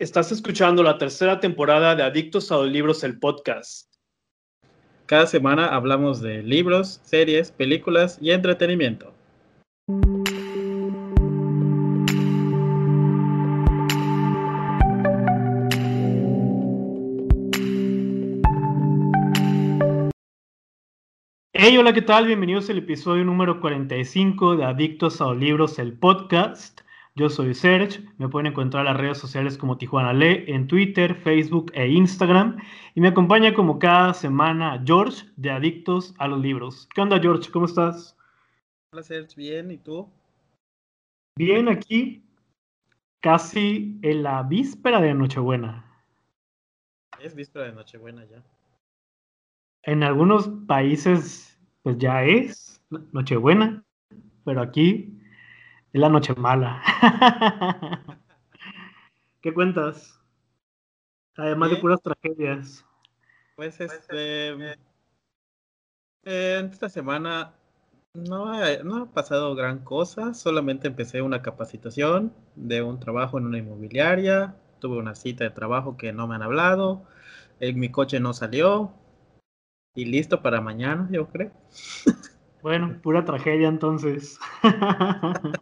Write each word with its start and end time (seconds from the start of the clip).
Estás 0.00 0.30
escuchando 0.30 0.84
la 0.84 0.96
tercera 0.96 1.40
temporada 1.40 1.96
de 1.96 2.04
Adictos 2.04 2.52
a 2.52 2.58
los 2.58 2.70
Libros, 2.70 3.02
el 3.02 3.18
podcast. 3.18 3.92
Cada 5.06 5.26
semana 5.26 5.74
hablamos 5.74 6.20
de 6.20 6.40
libros, 6.44 7.00
series, 7.02 7.50
películas 7.50 8.16
y 8.20 8.30
entretenimiento. 8.30 9.12
Hey, 21.52 21.76
hola, 21.76 21.92
¿qué 21.92 22.02
tal? 22.02 22.28
Bienvenidos 22.28 22.70
al 22.70 22.78
episodio 22.78 23.24
número 23.24 23.60
45 23.60 24.58
de 24.58 24.64
Adictos 24.64 25.20
a 25.20 25.24
los 25.24 25.38
Libros, 25.38 25.80
el 25.80 25.98
podcast. 25.98 26.82
Yo 27.18 27.28
soy 27.28 27.52
Serge, 27.52 28.08
me 28.16 28.28
pueden 28.28 28.46
encontrar 28.46 28.86
en 28.86 28.92
las 28.92 29.00
redes 29.00 29.18
sociales 29.18 29.58
como 29.58 29.76
Tijuana 29.76 30.12
Le, 30.12 30.48
en 30.54 30.68
Twitter, 30.68 31.16
Facebook 31.16 31.72
e 31.74 31.88
Instagram. 31.88 32.58
Y 32.94 33.00
me 33.00 33.08
acompaña 33.08 33.52
como 33.54 33.80
cada 33.80 34.14
semana 34.14 34.80
George 34.86 35.26
de 35.34 35.50
Adictos 35.50 36.14
a 36.18 36.28
los 36.28 36.40
Libros. 36.40 36.88
¿Qué 36.94 37.00
onda, 37.00 37.18
George? 37.18 37.50
¿Cómo 37.50 37.66
estás? 37.66 38.16
Hola, 38.92 39.02
Serge, 39.02 39.34
bien, 39.34 39.72
¿y 39.72 39.78
tú? 39.78 40.08
Bien, 41.36 41.68
aquí, 41.68 42.22
casi 43.20 43.98
en 44.02 44.22
la 44.22 44.44
víspera 44.44 45.00
de 45.00 45.12
Nochebuena. 45.12 45.84
Es 47.20 47.34
víspera 47.34 47.64
de 47.64 47.72
Nochebuena 47.72 48.24
ya. 48.26 48.44
En 49.82 50.04
algunos 50.04 50.48
países, 50.68 51.58
pues 51.82 51.98
ya 51.98 52.22
es 52.22 52.80
Nochebuena, 53.10 53.82
pero 54.44 54.62
aquí 54.62 55.17
es 55.98 56.00
la 56.00 56.08
noche 56.08 56.32
mala. 56.36 56.80
¿Qué 59.40 59.52
cuentas? 59.52 60.20
Además 61.36 61.70
de 61.70 61.76
puras 61.76 62.00
tragedias. 62.00 62.84
Pues 63.56 63.80
este. 63.80 64.76
Eh, 66.24 66.68
esta 66.70 66.88
semana 66.88 67.52
no 68.14 68.52
ha, 68.52 68.76
no 68.84 69.02
ha 69.02 69.06
pasado 69.06 69.56
gran 69.56 69.80
cosa, 69.80 70.34
solamente 70.34 70.86
empecé 70.86 71.20
una 71.20 71.42
capacitación 71.42 72.32
de 72.54 72.82
un 72.82 73.00
trabajo 73.00 73.38
en 73.38 73.46
una 73.46 73.58
inmobiliaria, 73.58 74.54
tuve 74.78 74.98
una 74.98 75.16
cita 75.16 75.44
de 75.44 75.50
trabajo 75.50 75.96
que 75.96 76.12
no 76.12 76.28
me 76.28 76.36
han 76.36 76.42
hablado, 76.42 77.04
mi 77.60 77.88
coche 77.90 78.20
no 78.20 78.34
salió 78.34 78.92
y 79.94 80.04
listo 80.04 80.42
para 80.42 80.60
mañana, 80.60 81.08
yo 81.10 81.28
creo. 81.28 81.50
Bueno, 82.62 82.98
pura 83.02 83.24
tragedia 83.24 83.68
entonces. 83.68 84.38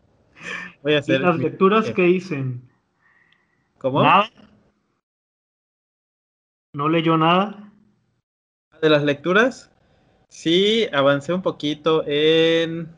Voy 0.87 0.95
a 0.95 1.01
hacer 1.01 1.21
¿Y 1.21 1.25
las 1.25 1.39
lecturas 1.39 1.91
que 1.91 2.03
dicen? 2.03 2.63
¿Cómo? 3.79 4.05
¿Nada? 4.05 4.31
¿No 6.75 6.89
leyó 6.89 7.17
nada? 7.17 7.73
De 8.81 8.89
las 8.89 9.03
lecturas, 9.03 9.73
sí, 10.29 10.87
avancé 10.93 11.33
un 11.33 11.43
poquito 11.43 12.05
en, 12.07 12.89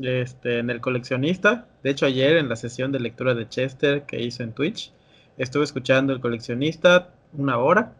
este, 0.00 0.60
en 0.60 0.70
el 0.70 0.80
coleccionista. 0.80 1.66
De 1.82 1.90
hecho, 1.90 2.06
ayer 2.06 2.36
en 2.36 2.48
la 2.48 2.54
sesión 2.54 2.92
de 2.92 3.00
lectura 3.00 3.34
de 3.34 3.48
Chester 3.48 4.06
que 4.06 4.22
hizo 4.22 4.44
en 4.44 4.52
Twitch, 4.52 4.92
estuve 5.36 5.64
escuchando 5.64 6.12
el 6.12 6.20
coleccionista 6.20 7.14
una 7.32 7.58
hora. 7.58 7.94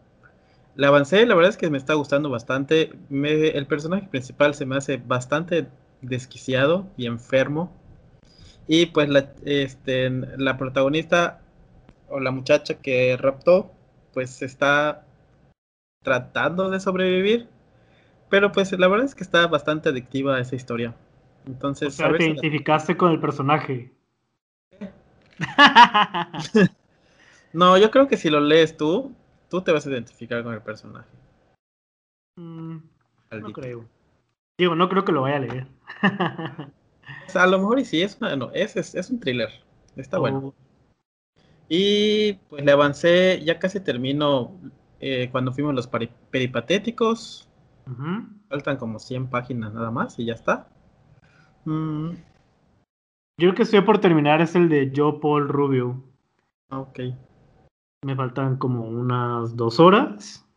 Le 0.77 0.87
avancé, 0.87 1.25
la 1.25 1.35
verdad 1.35 1.49
es 1.49 1.57
que 1.57 1.69
me 1.69 1.77
está 1.77 1.95
gustando 1.95 2.29
bastante. 2.29 2.93
Me, 3.09 3.49
el 3.49 3.67
personaje 3.67 4.07
principal 4.07 4.55
se 4.55 4.65
me 4.65 4.77
hace 4.77 4.95
bastante 4.95 5.67
desquiciado 6.01 6.87
y 6.95 7.05
enfermo. 7.05 7.73
Y 8.67 8.87
pues 8.87 9.09
la, 9.09 9.31
este, 9.45 10.09
la 10.09 10.57
protagonista 10.57 11.41
o 12.09 12.19
la 12.19 12.31
muchacha 12.31 12.79
que 12.79 13.15
raptó, 13.17 13.71
pues 14.13 14.41
está 14.41 15.05
tratando 16.03 16.69
de 16.69 16.79
sobrevivir. 16.79 17.47
Pero 18.29 18.51
pues 18.51 18.71
la 18.71 18.87
verdad 18.87 19.05
es 19.05 19.15
que 19.15 19.23
está 19.23 19.45
bastante 19.47 19.89
adictiva 19.89 20.39
esa 20.39 20.55
historia. 20.55 20.95
Entonces, 21.45 21.89
o 21.89 21.91
sea, 21.91 22.11
te 22.17 22.25
identificaste 22.25 22.93
la... 22.93 22.97
con 22.97 23.11
el 23.11 23.19
personaje. 23.19 23.91
no, 27.53 27.77
yo 27.77 27.91
creo 27.91 28.07
que 28.07 28.17
si 28.17 28.29
lo 28.29 28.39
lees 28.39 28.77
tú, 28.77 29.13
tú 29.49 29.61
te 29.61 29.71
vas 29.71 29.85
a 29.85 29.89
identificar 29.89 30.43
con 30.43 30.53
el 30.53 30.61
personaje. 30.61 31.09
Mm, 32.37 32.77
no 33.31 33.53
creo. 33.53 33.85
Digo, 34.57 34.75
no 34.75 34.89
creo 34.89 35.05
que 35.05 35.11
lo 35.11 35.21
vaya 35.21 35.35
a 35.35 35.39
leer. 35.39 35.67
a 37.33 37.47
lo 37.47 37.59
mejor 37.59 37.79
y 37.79 37.85
sí, 37.85 38.01
es, 38.01 38.19
no, 38.21 38.51
es, 38.53 38.75
es, 38.75 38.95
es 38.95 39.09
un 39.09 39.19
thriller. 39.19 39.49
Está 39.95 40.17
oh. 40.17 40.21
bueno. 40.21 40.53
Y 41.67 42.33
pues 42.49 42.63
le 42.63 42.71
avancé, 42.71 43.41
ya 43.43 43.57
casi 43.59 43.79
termino 43.79 44.51
eh, 44.99 45.29
cuando 45.31 45.51
fuimos 45.51 45.73
los 45.73 45.87
peripatéticos. 45.87 47.49
Uh 47.87 47.91
-huh. 47.91 48.27
Faltan 48.49 48.77
como 48.77 48.99
100 48.99 49.29
páginas 49.29 49.73
nada 49.73 49.91
más 49.91 50.17
y 50.19 50.25
ya 50.25 50.33
está. 50.33 50.67
Mm. 51.65 52.11
Yo 53.37 53.53
que 53.53 53.63
estoy 53.63 53.81
por 53.81 53.99
terminar 53.99 54.41
es 54.41 54.55
el 54.55 54.69
de 54.69 54.91
Joe 54.95 55.19
Paul 55.19 55.49
Rubio. 55.49 56.03
Ok. 56.69 56.99
Me 58.03 58.15
faltan 58.15 58.57
como 58.57 58.87
unas 58.87 59.55
dos 59.55 59.79
horas. 59.79 60.47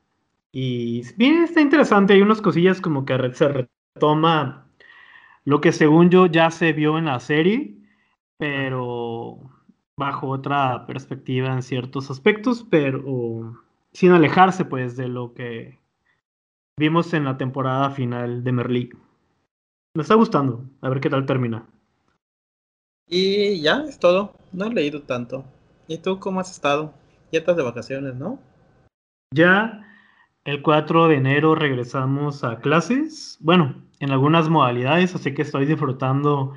Y 0.53 1.03
bien, 1.17 1.43
está 1.43 1.61
interesante. 1.61 2.15
Hay 2.15 2.23
unas 2.23 2.41
cosillas 2.41 2.81
como 2.81 3.05
que 3.05 3.33
se 3.35 3.49
retoma 3.49 4.68
lo 5.49 5.63
que 5.63 5.73
según 5.73 6.11
yo 6.11 6.27
ya 6.27 6.51
se 6.51 6.75
vio 6.75 6.99
en 6.99 7.07
la 7.07 7.21
serie, 7.21 7.75
pero 8.37 9.39
bajo 9.97 10.29
otra 10.29 10.85
perspectiva 10.87 11.51
en 11.55 11.63
ciertos 11.63 12.11
aspectos, 12.11 12.67
pero 12.69 13.59
sin 13.91 14.13
alejarse 14.13 14.67
pues 14.67 14.99
de 14.99 15.09
lo 15.09 15.33
que 15.33 15.79
vimos 16.77 17.15
en 17.15 17.25
la 17.25 17.39
temporada 17.39 17.89
final 17.89 18.45
de 18.45 18.53
Merlí. 18.53 18.91
Me 19.95 20.03
está 20.03 20.17
gustando, 20.17 20.69
a 20.83 20.91
ver 20.91 21.01
qué 21.01 21.09
tal 21.09 21.25
termina. 21.25 21.67
Y 23.07 23.63
ya 23.63 23.85
es 23.89 23.99
todo, 23.99 24.35
no 24.53 24.67
he 24.67 24.75
leído 24.75 25.01
tanto. 25.01 25.47
¿Y 25.87 25.97
tú 25.97 26.21
cómo 26.21 26.41
has 26.41 26.51
estado? 26.51 26.93
Ya 27.33 27.39
estás 27.39 27.57
de 27.57 27.63
vacaciones, 27.63 28.15
¿no? 28.17 28.39
Ya 29.35 29.83
el 30.45 30.61
4 30.61 31.09
de 31.09 31.15
enero 31.15 31.55
regresamos 31.55 32.45
a 32.45 32.61
clases. 32.61 33.39
Bueno, 33.41 33.88
en 34.01 34.11
algunas 34.11 34.49
modalidades, 34.49 35.15
así 35.15 35.35
que 35.35 35.43
estoy 35.43 35.67
disfrutando 35.67 36.55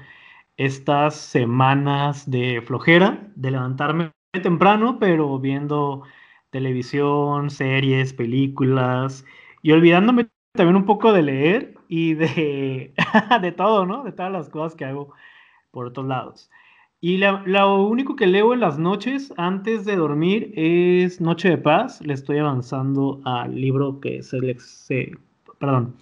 estas 0.58 1.16
semanas 1.16 2.30
de 2.30 2.62
flojera, 2.62 3.28
de 3.36 3.52
levantarme 3.52 4.12
temprano, 4.44 4.98
pero 5.00 5.40
viendo 5.40 6.04
televisión, 6.52 7.50
series, 7.50 8.14
películas 8.14 9.26
y 9.62 9.72
olvidándome 9.72 10.28
también 10.54 10.76
un 10.76 10.86
poco 10.86 11.14
de 11.14 11.22
leer 11.24 11.76
y 11.88 12.14
de, 12.14 12.94
de 13.42 13.52
todo, 13.52 13.86
¿no? 13.86 14.04
De 14.04 14.12
todas 14.12 14.32
las 14.32 14.50
cosas 14.50 14.76
que 14.76 14.86
hago 14.86 15.14
por 15.72 15.88
otros 15.88 16.06
lados. 16.08 16.50
Y 17.00 17.18
la, 17.18 17.42
lo 17.46 17.84
único 17.86 18.16
que 18.16 18.28
leo 18.28 18.54
en 18.54 18.60
las 18.60 18.78
noches 18.78 19.34
antes 19.38 19.86
de 19.86 19.96
dormir 19.96 20.54
es 20.56 21.20
Noche 21.20 21.50
de 21.50 21.58
Paz. 21.58 22.00
Le 22.02 22.14
estoy 22.14 22.38
avanzando 22.38 23.20
al 23.26 23.60
libro 23.60 24.00
que 24.00 24.22
se, 24.22 24.60
se 24.60 25.12
perdón, 25.58 25.96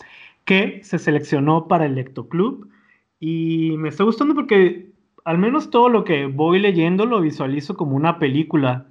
que 0.50 0.82
se 0.84 0.98
seleccionó 0.98 1.68
para 1.68 1.86
el 1.86 1.94
Lectoclub 1.94 2.72
y 3.20 3.76
me 3.78 3.90
está 3.90 4.04
gustando 4.04 4.34
porque 4.34 4.90
al 5.24 5.38
menos 5.38 5.70
todo 5.70 5.90
lo 5.90 6.04
que 6.04 6.26
voy 6.26 6.58
leyendo 6.58 7.06
lo 7.06 7.22
visualizo 7.22 7.78
como 7.78 7.96
una 7.96 8.18
película. 8.18 8.88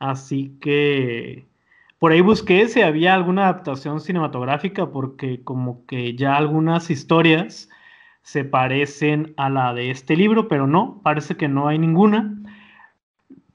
Así 0.00 0.58
que 0.60 1.46
por 2.00 2.10
ahí 2.10 2.22
busqué 2.22 2.66
si 2.66 2.82
había 2.82 3.14
alguna 3.14 3.44
adaptación 3.44 4.00
cinematográfica 4.00 4.90
porque 4.90 5.44
como 5.44 5.86
que 5.86 6.16
ya 6.16 6.36
algunas 6.36 6.90
historias 6.90 7.70
se 8.22 8.44
parecen 8.44 9.32
a 9.36 9.48
la 9.48 9.74
de 9.74 9.92
este 9.92 10.16
libro, 10.16 10.48
pero 10.48 10.66
no, 10.66 11.00
parece 11.04 11.36
que 11.36 11.46
no 11.46 11.68
hay 11.68 11.78
ninguna. 11.78 12.34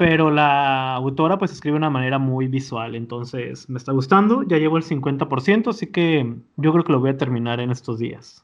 Pero 0.01 0.31
la 0.31 0.95
autora 0.95 1.38
pues 1.38 1.51
escribe 1.51 1.74
de 1.74 1.77
una 1.77 1.92
manera 1.92 2.18
muy 2.18 2.48
visual, 2.48 2.95
entonces 2.95 3.69
me 3.69 3.77
está 3.77 3.92
gustando, 3.92 4.42
ya 4.42 4.57
llevo 4.57 4.77
el 4.77 4.83
50%, 4.83 5.69
así 5.69 5.92
que 5.92 6.38
yo 6.57 6.71
creo 6.71 6.83
que 6.83 6.92
lo 6.92 7.00
voy 7.00 7.12
a 7.12 7.18
terminar 7.18 7.59
en 7.59 7.69
estos 7.69 8.00
días. 8.00 8.44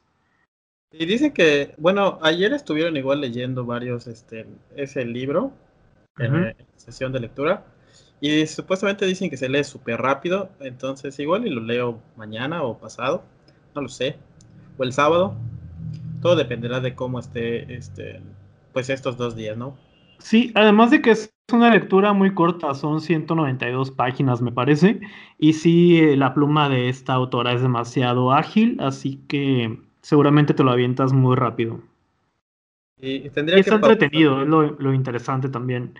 Y 0.92 1.04
dice 1.04 1.32
que, 1.32 1.74
bueno, 1.76 2.20
ayer 2.22 2.52
estuvieron 2.52 2.96
igual 2.96 3.20
leyendo 3.20 3.66
varios, 3.66 4.06
este, 4.06 4.46
ese 4.76 5.04
libro, 5.04 5.50
en 6.20 6.32
uh 6.32 6.38
-huh. 6.38 6.56
sesión 6.76 7.10
de 7.10 7.18
lectura, 7.18 7.64
y 8.20 8.46
supuestamente 8.46 9.04
dicen 9.04 9.28
que 9.28 9.36
se 9.36 9.48
lee 9.48 9.64
súper 9.64 10.00
rápido, 10.00 10.50
entonces 10.60 11.18
igual 11.18 11.44
y 11.44 11.50
lo 11.50 11.60
leo 11.60 11.98
mañana 12.16 12.62
o 12.62 12.78
pasado, 12.78 13.24
no 13.74 13.82
lo 13.82 13.88
sé, 13.88 14.16
o 14.76 14.84
el 14.84 14.92
sábado, 14.92 15.34
todo 16.22 16.36
dependerá 16.36 16.78
de 16.78 16.94
cómo 16.94 17.18
esté, 17.18 17.74
este, 17.74 18.20
pues 18.72 18.90
estos 18.90 19.16
dos 19.16 19.34
días, 19.34 19.56
¿no? 19.56 19.76
Sí, 20.20 20.52
además 20.54 20.92
de 20.92 21.02
que 21.02 21.10
es 21.10 21.34
una 21.52 21.70
lectura 21.70 22.12
muy 22.12 22.34
corta, 22.34 22.74
son 22.74 23.00
192 23.00 23.90
páginas 23.90 24.42
me 24.42 24.52
parece, 24.52 25.00
y 25.38 25.54
sí, 25.54 26.16
la 26.16 26.34
pluma 26.34 26.68
de 26.68 26.88
esta 26.88 27.14
autora 27.14 27.52
es 27.52 27.62
demasiado 27.62 28.32
ágil, 28.32 28.76
así 28.80 29.22
que 29.28 29.78
seguramente 30.02 30.54
te 30.54 30.62
lo 30.62 30.70
avientas 30.70 31.12
muy 31.12 31.36
rápido. 31.36 31.80
Y, 33.00 33.30
tendría 33.30 33.56
y 33.56 33.60
está 33.60 33.80
que 33.80 33.86
entretenido, 33.86 34.42
es 34.42 34.48
lo, 34.48 34.72
lo, 34.72 34.92
interesante 34.92 35.48
también. 35.48 35.94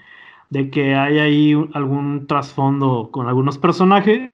de 0.50 0.70
que 0.70 0.94
hay 0.94 1.18
ahí 1.18 1.68
algún 1.74 2.26
trasfondo 2.26 3.10
con 3.12 3.28
algunos 3.28 3.58
personajes, 3.58 4.30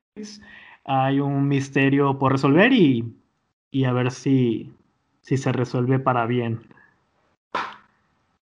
hay 0.84 1.20
un 1.20 1.49
misterio 1.49 2.19
por 2.19 2.32
resolver 2.32 2.72
y, 2.72 3.14
y 3.70 3.84
a 3.84 3.93
ver 3.93 4.11
si, 4.11 4.72
si 5.20 5.37
se 5.37 5.52
resuelve 5.52 5.99
para 5.99 6.26
bien. 6.26 6.74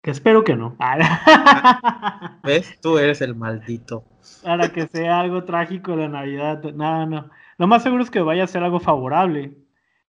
Que 0.03 0.11
espero 0.11 0.45
que 0.45 0.57
no. 0.57 0.77
¿Ves? 2.43 2.79
Tú 2.81 2.97
eres 2.97 3.21
el 3.21 3.35
maldito. 3.35 4.05
Para 4.43 4.73
que 4.73 4.87
sea 4.87 5.21
algo 5.21 5.45
trágico 5.45 5.95
la 5.95 6.09
Navidad. 6.09 6.63
No, 6.73 7.05
no. 7.07 7.31
Lo 7.59 7.67
más 7.67 7.83
seguro 7.83 8.03
es 8.03 8.11
que 8.11 8.21
vaya 8.21 8.45
a 8.45 8.49
ser 8.49 8.63
algo 8.63 8.81
favorable. 8.81 9.59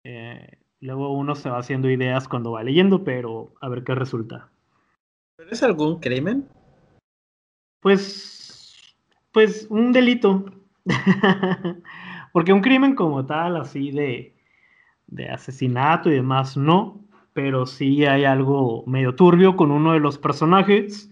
Eh, 0.03 0.59
luego 0.81 1.11
uno 1.13 1.33
se 1.35 1.49
va 1.49 1.57
haciendo 1.57 1.89
ideas 1.89 2.27
cuando 2.27 2.51
va 2.51 2.63
leyendo, 2.63 3.03
pero 3.03 3.53
a 3.59 3.69
ver 3.69 3.83
qué 3.83 3.95
resulta. 3.95 4.49
es 5.49 5.63
algún 5.63 5.99
crimen? 5.99 6.47
Pues, 7.79 8.95
pues 9.31 9.65
un 9.71 9.91
delito. 9.91 10.45
Porque 12.33 12.53
un 12.53 12.61
crimen 12.61 12.93
como 12.93 13.25
tal, 13.25 13.57
así 13.57 13.89
de, 13.89 14.35
de 15.07 15.29
asesinato 15.29 16.11
y 16.11 16.15
demás, 16.15 16.55
no 16.55 17.00
pero 17.33 17.65
sí 17.65 18.05
hay 18.05 18.25
algo 18.25 18.83
medio 18.85 19.15
turbio 19.15 19.55
con 19.55 19.71
uno 19.71 19.93
de 19.93 19.99
los 19.99 20.17
personajes 20.17 21.09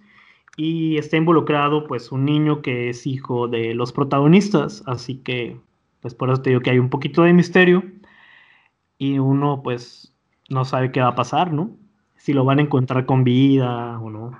y 0.57 0.97
está 0.97 1.17
involucrado 1.17 1.87
pues 1.87 2.11
un 2.11 2.25
niño 2.25 2.61
que 2.61 2.89
es 2.89 3.07
hijo 3.07 3.47
de 3.47 3.73
los 3.73 3.93
protagonistas, 3.93 4.83
así 4.85 5.17
que 5.17 5.59
pues 6.01 6.13
por 6.13 6.29
eso 6.29 6.41
te 6.41 6.49
digo 6.51 6.61
que 6.61 6.71
hay 6.71 6.79
un 6.79 6.89
poquito 6.89 7.23
de 7.23 7.33
misterio 7.33 7.83
y 8.97 9.19
uno 9.19 9.61
pues 9.63 10.13
no 10.49 10.65
sabe 10.65 10.91
qué 10.91 11.01
va 11.01 11.09
a 11.09 11.15
pasar, 11.15 11.53
¿no? 11.53 11.77
Si 12.17 12.33
lo 12.33 12.43
van 12.43 12.59
a 12.59 12.63
encontrar 12.63 13.05
con 13.05 13.23
vida 13.23 13.99
o 13.99 14.09
no. 14.09 14.37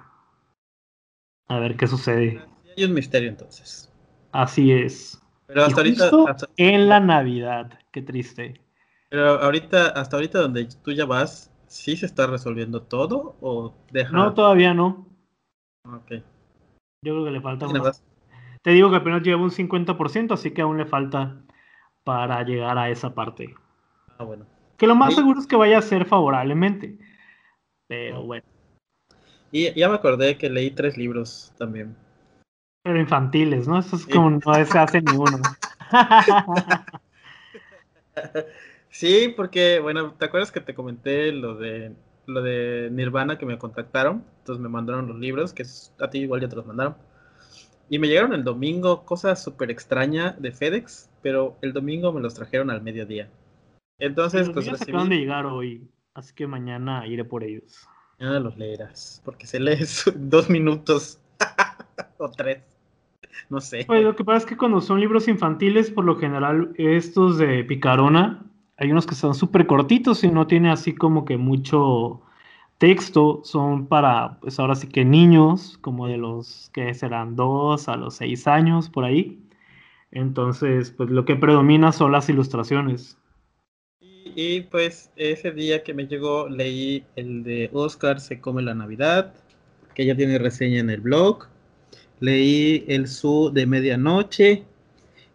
A 1.48 1.60
ver 1.60 1.78
qué 1.78 1.88
sucede. 1.88 2.42
Hay 2.78 2.84
un 2.84 2.94
misterio 2.94 3.30
entonces. 3.30 3.92
Así 4.32 4.72
es. 4.72 5.22
Pero 5.48 5.64
hasta 5.64 5.82
ahorita, 5.82 6.12
en 6.58 6.90
la 6.90 7.00
Navidad, 7.00 7.80
qué 7.92 8.02
triste. 8.02 8.62
Pero 9.10 9.42
ahorita, 9.42 9.88
hasta 9.90 10.18
ahorita 10.18 10.40
donde 10.42 10.68
tú 10.84 10.92
ya 10.92 11.06
vas, 11.06 11.52
¿Sí 11.69 11.95
se 11.95 12.07
está 12.07 12.25
resolviendo 12.25 12.81
todo 12.81 13.36
o 13.42 13.75
deja? 13.92 14.12
No, 14.12 14.33
todavía 14.33 14.74
no. 14.74 15.06
Ok. 15.86 16.13
Yo 17.06 17.13
creo 17.13 17.25
que 17.25 17.31
le 17.31 17.42
falta 17.42 17.68
más. 17.68 18.04
Te 18.63 18.71
digo 18.71 18.89
que 18.89 18.98
apenas 18.98 19.21
lleva 19.21 19.42
un 19.42 19.51
50%, 19.51 20.33
así 20.33 20.51
que 20.51 20.63
aún 20.63 20.80
le 20.80 20.88
falta 20.88 21.44
para 22.04 22.44
llegar 22.44 22.77
a 22.80 22.89
esa 22.89 23.13
parte. 23.13 23.54
Ah, 24.18 24.24
bueno. 24.24 24.48
Que 24.77 24.88
lo 24.88 24.95
más 24.95 25.13
seguro 25.13 25.39
es 25.39 25.45
que 25.45 25.56
vaya 25.56 25.77
a 25.77 25.83
ser 25.83 26.06
favorablemente. 26.06 26.98
Pero 27.88 28.24
bueno. 28.24 28.45
Y 29.51 29.72
ya 29.80 29.89
me 29.89 29.95
acordé 29.95 30.39
que 30.39 30.50
leí 30.50 30.72
tres 30.72 30.98
libros 30.98 31.54
también. 31.60 31.95
Pero 32.83 33.00
infantiles, 33.00 33.68
¿no? 33.68 33.77
Eso 33.77 33.95
es 33.95 34.07
como 34.07 34.31
no 34.31 34.65
se 34.65 34.80
hace 34.80 35.01
ni 35.01 35.15
uno. 35.15 35.39
Sí, 38.89 39.33
porque, 39.36 39.80
bueno, 39.80 40.13
¿te 40.18 40.25
acuerdas 40.25 40.51
que 40.51 40.62
te 40.62 40.74
comenté 40.74 41.31
lo 41.31 41.56
de 41.56 41.94
lo 42.25 42.41
de 42.44 42.89
Nirvana 42.91 43.38
que 43.38 43.45
me 43.45 43.57
contactaron? 43.57 44.24
Entonces 44.39 44.62
me 44.62 44.69
mandaron 44.69 45.07
los 45.07 45.18
libros, 45.18 45.53
que 45.53 45.63
a 46.00 46.09
ti 46.09 46.19
igual 46.19 46.41
ya 46.41 46.50
te 46.50 46.56
los 46.56 46.65
mandaron. 46.65 46.95
Y 47.89 47.97
me 47.97 48.07
llegaron 48.07 48.33
el 48.33 48.44
domingo, 48.44 49.03
cosa 49.03 49.36
súper 49.36 49.71
extraña 49.71 50.36
de 50.39 50.51
FedEx, 50.51 51.09
pero 51.21 51.57
el 51.62 51.74
domingo 51.74 52.13
me 52.13 52.21
los 52.21 52.36
trajeron 52.36 52.69
al 52.69 52.83
mediodía. 52.83 53.30
Entonces, 53.97 54.47
los 54.47 54.65
pues 54.68 54.81
acaban 54.81 55.09
de 55.09 55.18
llegar 55.18 55.45
hoy, 55.45 55.89
así 56.13 56.33
que 56.33 56.45
mañana 56.45 57.06
iré 57.07 57.25
por 57.25 57.44
ellos. 57.44 57.88
Ya 58.19 58.39
los 58.39 58.57
leerás, 58.57 59.21
porque 59.25 59.47
se 59.47 59.59
lee 59.59 59.80
dos 60.15 60.50
minutos 60.50 61.19
o 62.18 62.30
tres. 62.30 62.63
No 63.50 63.59
sé. 63.59 63.86
Pues 63.88 64.03
lo 64.03 64.15
que 64.15 64.24
pasa 64.24 64.39
es 64.39 64.45
que 64.45 64.57
cuando 64.57 64.81
son 64.81 65.00
libros 65.00 65.27
infantiles, 65.27 65.89
por 65.89 66.06
lo 66.06 66.18
general, 66.18 66.74
estos 66.77 67.39
de 67.39 67.63
Picarona, 67.63 68.45
hay 68.80 68.92
unos 68.92 69.06
que 69.06 69.16
son 69.16 69.36
súper 69.36 69.68
cortitos 69.68 70.24
y 70.24 70.30
no 70.30 70.48
tiene 70.48 70.72
así 70.72 70.96
como 70.96 71.26
que 71.26 71.36
mucho 71.36 72.22
texto. 72.78 73.42
Son 73.44 73.88
para, 73.88 74.40
pues 74.40 74.58
ahora 74.58 74.76
sí 74.76 74.88
que 74.88 75.04
niños, 75.04 75.78
como 75.81 76.08
de 76.08 76.18
los 76.18 76.72
que 76.74 76.94
serán 76.94 77.36
dos 77.36 77.90
a 77.90 77.98
los 77.98 78.16
seis 78.16 78.48
años 78.48 78.90
por 78.90 79.04
ahí. 79.04 79.38
Entonces, 80.12 80.92
pues 80.92 81.10
lo 81.10 81.26
que 81.26 81.36
predomina 81.36 81.92
son 81.92 82.14
las 82.14 82.30
ilustraciones. 82.30 83.18
Y, 84.02 84.62
pues 84.62 85.12
ese 85.18 85.52
día 85.52 85.84
que 85.84 85.94
me 85.94 86.08
llegó 86.08 86.48
leí 86.48 87.04
el 87.18 87.44
de 87.44 87.70
Oscar 87.74 88.22
se 88.22 88.40
come 88.40 88.62
la 88.62 88.75
Navidad, 88.75 89.34
que 89.94 90.06
ya 90.06 90.16
tiene 90.16 90.38
reseña 90.38 90.80
en 90.80 90.90
el 90.90 91.02
blog. 91.02 91.48
Leí 92.22 92.86
el 92.88 93.10
Su 93.10 93.52
de 93.54 93.66
medianoche 93.66 94.64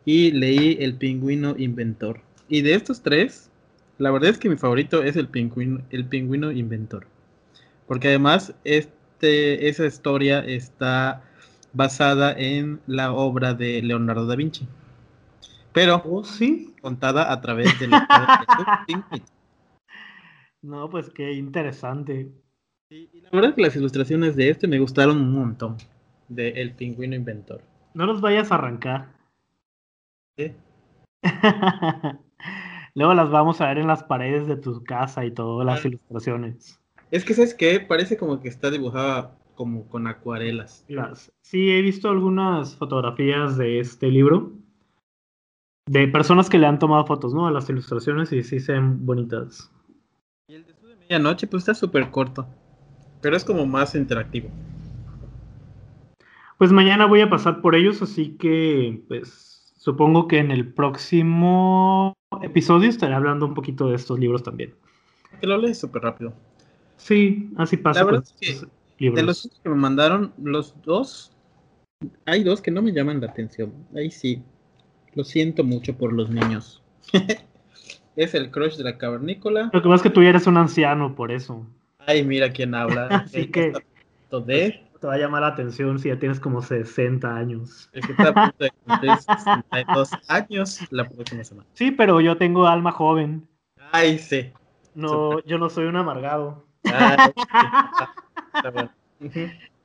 y 0.06 0.30
leí 0.30 0.78
El 0.80 0.96
pingüino 0.96 1.54
inventor. 1.58 2.22
Y 2.48 2.62
de 2.62 2.74
estos 2.74 3.02
tres, 3.02 3.50
la 3.98 4.10
verdad 4.10 4.30
es 4.30 4.38
que 4.38 4.48
mi 4.48 4.56
favorito 4.56 5.02
es 5.02 5.16
el 5.16 5.28
pingüino, 5.28 5.82
el 5.90 6.06
pingüino 6.06 6.50
inventor. 6.52 7.06
Porque 7.86 8.08
además, 8.08 8.54
este, 8.64 9.68
esa 9.68 9.86
historia 9.86 10.40
está 10.40 11.22
basada 11.72 12.32
en 12.32 12.80
la 12.86 13.12
obra 13.12 13.54
de 13.54 13.82
Leonardo 13.82 14.26
da 14.26 14.36
Vinci. 14.36 14.66
Pero 15.72 16.02
oh, 16.04 16.24
¿sí? 16.24 16.74
contada 16.80 17.32
a 17.32 17.40
través 17.40 17.78
de 17.78 17.88
la 17.88 18.84
pingüino. 18.86 19.26
No, 20.62 20.88
pues 20.88 21.10
qué 21.10 21.32
interesante. 21.32 22.32
Y, 22.88 23.20
la 23.20 23.28
verdad 23.30 23.50
es 23.50 23.54
que 23.54 23.60
las 23.60 23.76
ilustraciones 23.76 24.34
de 24.34 24.48
este 24.48 24.66
me 24.66 24.78
gustaron 24.78 25.20
un 25.20 25.32
montón. 25.32 25.76
De 26.28 26.48
El 26.48 26.72
pingüino 26.74 27.14
inventor. 27.14 27.60
No 27.92 28.06
los 28.06 28.22
vayas 28.22 28.50
a 28.50 28.54
arrancar. 28.54 29.12
¿Qué? 30.34 30.56
Luego 32.94 33.14
las 33.14 33.30
vamos 33.30 33.60
a 33.60 33.66
ver 33.66 33.78
en 33.78 33.88
las 33.88 34.04
paredes 34.04 34.46
de 34.46 34.56
tu 34.56 34.84
casa 34.84 35.24
y 35.24 35.32
todas 35.32 35.66
las 35.66 35.84
ilustraciones. 35.84 36.80
Es 37.10 37.24
que, 37.24 37.34
¿sabes 37.34 37.54
qué? 37.54 37.80
Parece 37.80 38.16
como 38.16 38.40
que 38.40 38.48
está 38.48 38.70
dibujada 38.70 39.36
como 39.54 39.88
con 39.88 40.06
acuarelas. 40.06 40.84
Sí, 41.42 41.70
he 41.70 41.82
visto 41.82 42.08
algunas 42.08 42.76
fotografías 42.76 43.56
de 43.56 43.80
este 43.80 44.08
libro. 44.08 44.52
De 45.86 46.08
personas 46.08 46.48
que 46.48 46.58
le 46.58 46.66
han 46.66 46.78
tomado 46.78 47.04
fotos, 47.04 47.34
¿no? 47.34 47.46
A 47.46 47.50
las 47.50 47.68
ilustraciones 47.68 48.32
y 48.32 48.42
sí 48.42 48.58
se 48.58 48.72
ven 48.72 49.04
bonitas. 49.04 49.70
Y 50.48 50.54
el 50.54 50.64
de 50.64 50.74
su 50.74 50.86
de 50.86 50.96
medianoche, 50.96 51.46
pues 51.46 51.62
está 51.62 51.74
súper 51.74 52.10
corto. 52.10 52.46
Pero 53.20 53.36
es 53.36 53.44
como 53.44 53.66
más 53.66 53.94
interactivo. 53.94 54.48
Pues 56.58 56.72
mañana 56.72 57.06
voy 57.06 57.20
a 57.20 57.28
pasar 57.28 57.60
por 57.60 57.74
ellos, 57.74 58.00
así 58.00 58.36
que, 58.36 59.02
pues, 59.08 59.53
supongo 59.84 60.28
que 60.28 60.38
en 60.38 60.50
el 60.50 60.72
próximo 60.72 62.16
episodio 62.42 62.88
estaré 62.88 63.12
hablando 63.12 63.44
un 63.44 63.52
poquito 63.52 63.90
de 63.90 63.96
estos 63.96 64.18
libros 64.18 64.42
también. 64.42 64.74
Que 65.38 65.46
lo 65.46 65.58
lees 65.58 65.78
súper 65.78 66.00
rápido. 66.00 66.32
Sí, 66.96 67.50
así 67.58 67.76
pasa. 67.76 68.00
La 68.00 68.06
verdad 68.06 68.24
es 68.40 68.66
que 68.96 69.10
de 69.10 69.22
los 69.22 69.60
que 69.62 69.68
me 69.68 69.74
mandaron, 69.74 70.32
los 70.42 70.74
dos, 70.84 71.36
hay 72.24 72.44
dos 72.44 72.62
que 72.62 72.70
no 72.70 72.80
me 72.80 72.92
llaman 72.92 73.20
la 73.20 73.26
atención. 73.26 73.74
Ahí 73.94 74.10
sí, 74.10 74.42
lo 75.12 75.22
siento 75.22 75.64
mucho 75.64 75.94
por 75.98 76.14
los 76.14 76.30
niños. 76.30 76.82
es 78.16 78.34
el 78.34 78.50
crush 78.50 78.78
de 78.78 78.84
la 78.84 78.96
cavernícola. 78.96 79.68
Lo 79.70 79.82
que 79.82 79.88
pasa 79.90 79.96
es 79.96 80.02
que 80.02 80.10
tú 80.10 80.22
ya 80.22 80.30
eres 80.30 80.46
un 80.46 80.56
anciano, 80.56 81.14
por 81.14 81.30
eso. 81.30 81.66
Ay, 81.98 82.24
mira 82.24 82.50
quién 82.54 82.74
habla. 82.74 83.06
Así 83.26 83.48
que... 83.48 83.74
Te 85.04 85.08
va 85.08 85.16
a 85.16 85.18
llamar 85.18 85.42
la 85.42 85.48
atención 85.48 85.98
si 85.98 86.08
ya 86.08 86.18
tienes 86.18 86.40
como 86.40 86.62
60 86.62 87.36
años. 87.36 87.90
Es 87.92 88.06
que 88.06 88.12
está 88.12 88.30
a 88.30 88.32
punto 88.32 88.64
de 88.64 88.70
cumplir 88.70 89.14
62 89.18 90.10
años 90.28 90.80
la 90.90 91.06
próxima 91.06 91.44
semana. 91.44 91.68
Sí, 91.74 91.90
pero 91.90 92.22
yo 92.22 92.38
tengo 92.38 92.66
alma 92.66 92.90
joven. 92.90 93.46
Ay, 93.92 94.18
sí. 94.18 94.50
No, 94.94 95.44
yo 95.44 95.58
no 95.58 95.68
soy 95.68 95.84
un 95.84 95.96
amargado. 95.96 96.64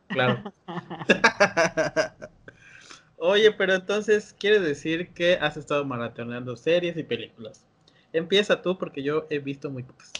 Claro. 0.07 0.41
Oye, 3.17 3.51
pero 3.51 3.73
entonces 3.73 4.33
quiere 4.39 4.61
decir 4.61 5.09
que 5.09 5.33
has 5.33 5.57
estado 5.57 5.83
maratoneando 5.83 6.55
series 6.55 6.95
y 6.95 7.03
películas. 7.03 7.67
Empieza 8.13 8.61
tú 8.61 8.77
porque 8.77 9.03
yo 9.03 9.25
he 9.29 9.39
visto 9.39 9.69
muy 9.69 9.83
pocas. 9.83 10.13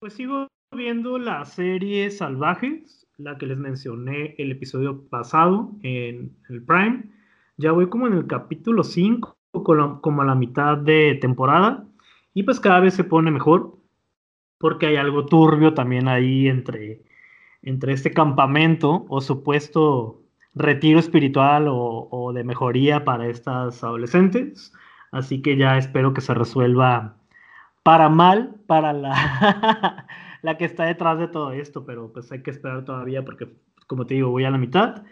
Pues 0.00 0.14
sigo 0.14 0.48
viendo 0.74 1.18
la 1.18 1.44
serie 1.44 2.10
Salvajes 2.10 3.07
la 3.18 3.36
que 3.36 3.46
les 3.46 3.58
mencioné 3.58 4.36
el 4.38 4.52
episodio 4.52 5.02
pasado 5.08 5.72
en 5.82 6.36
el 6.48 6.62
Prime. 6.62 7.02
Ya 7.56 7.72
voy 7.72 7.88
como 7.88 8.06
en 8.06 8.12
el 8.12 8.26
capítulo 8.28 8.84
5, 8.84 9.36
como 10.00 10.22
a 10.22 10.24
la 10.24 10.36
mitad 10.36 10.78
de 10.78 11.18
temporada. 11.20 11.84
Y 12.32 12.44
pues 12.44 12.60
cada 12.60 12.78
vez 12.78 12.94
se 12.94 13.04
pone 13.04 13.32
mejor. 13.32 13.76
Porque 14.58 14.86
hay 14.86 14.96
algo 14.96 15.26
turbio 15.26 15.74
también 15.74 16.08
ahí 16.08 16.48
entre, 16.48 17.02
entre 17.62 17.92
este 17.92 18.12
campamento 18.12 19.06
o 19.08 19.20
supuesto 19.20 20.22
retiro 20.54 20.98
espiritual 20.98 21.68
o, 21.68 22.08
o 22.10 22.32
de 22.32 22.44
mejoría 22.44 23.04
para 23.04 23.26
estas 23.28 23.82
adolescentes. 23.82 24.72
Así 25.10 25.42
que 25.42 25.56
ya 25.56 25.76
espero 25.78 26.14
que 26.14 26.20
se 26.20 26.34
resuelva 26.34 27.16
para 27.82 28.08
mal 28.08 28.56
para 28.66 28.92
la, 28.92 30.06
la 30.42 30.56
que 30.56 30.64
está 30.64 30.84
detrás 30.84 31.18
de 31.18 31.28
todo 31.28 31.52
esto, 31.52 31.84
pero 31.84 32.12
pues 32.12 32.30
hay 32.32 32.42
que 32.42 32.50
esperar 32.50 32.84
todavía 32.84 33.24
porque, 33.24 33.48
como 33.86 34.06
te 34.06 34.14
digo, 34.14 34.30
voy 34.30 34.44
a 34.44 34.50
la 34.50 34.58
mitad. 34.58 35.04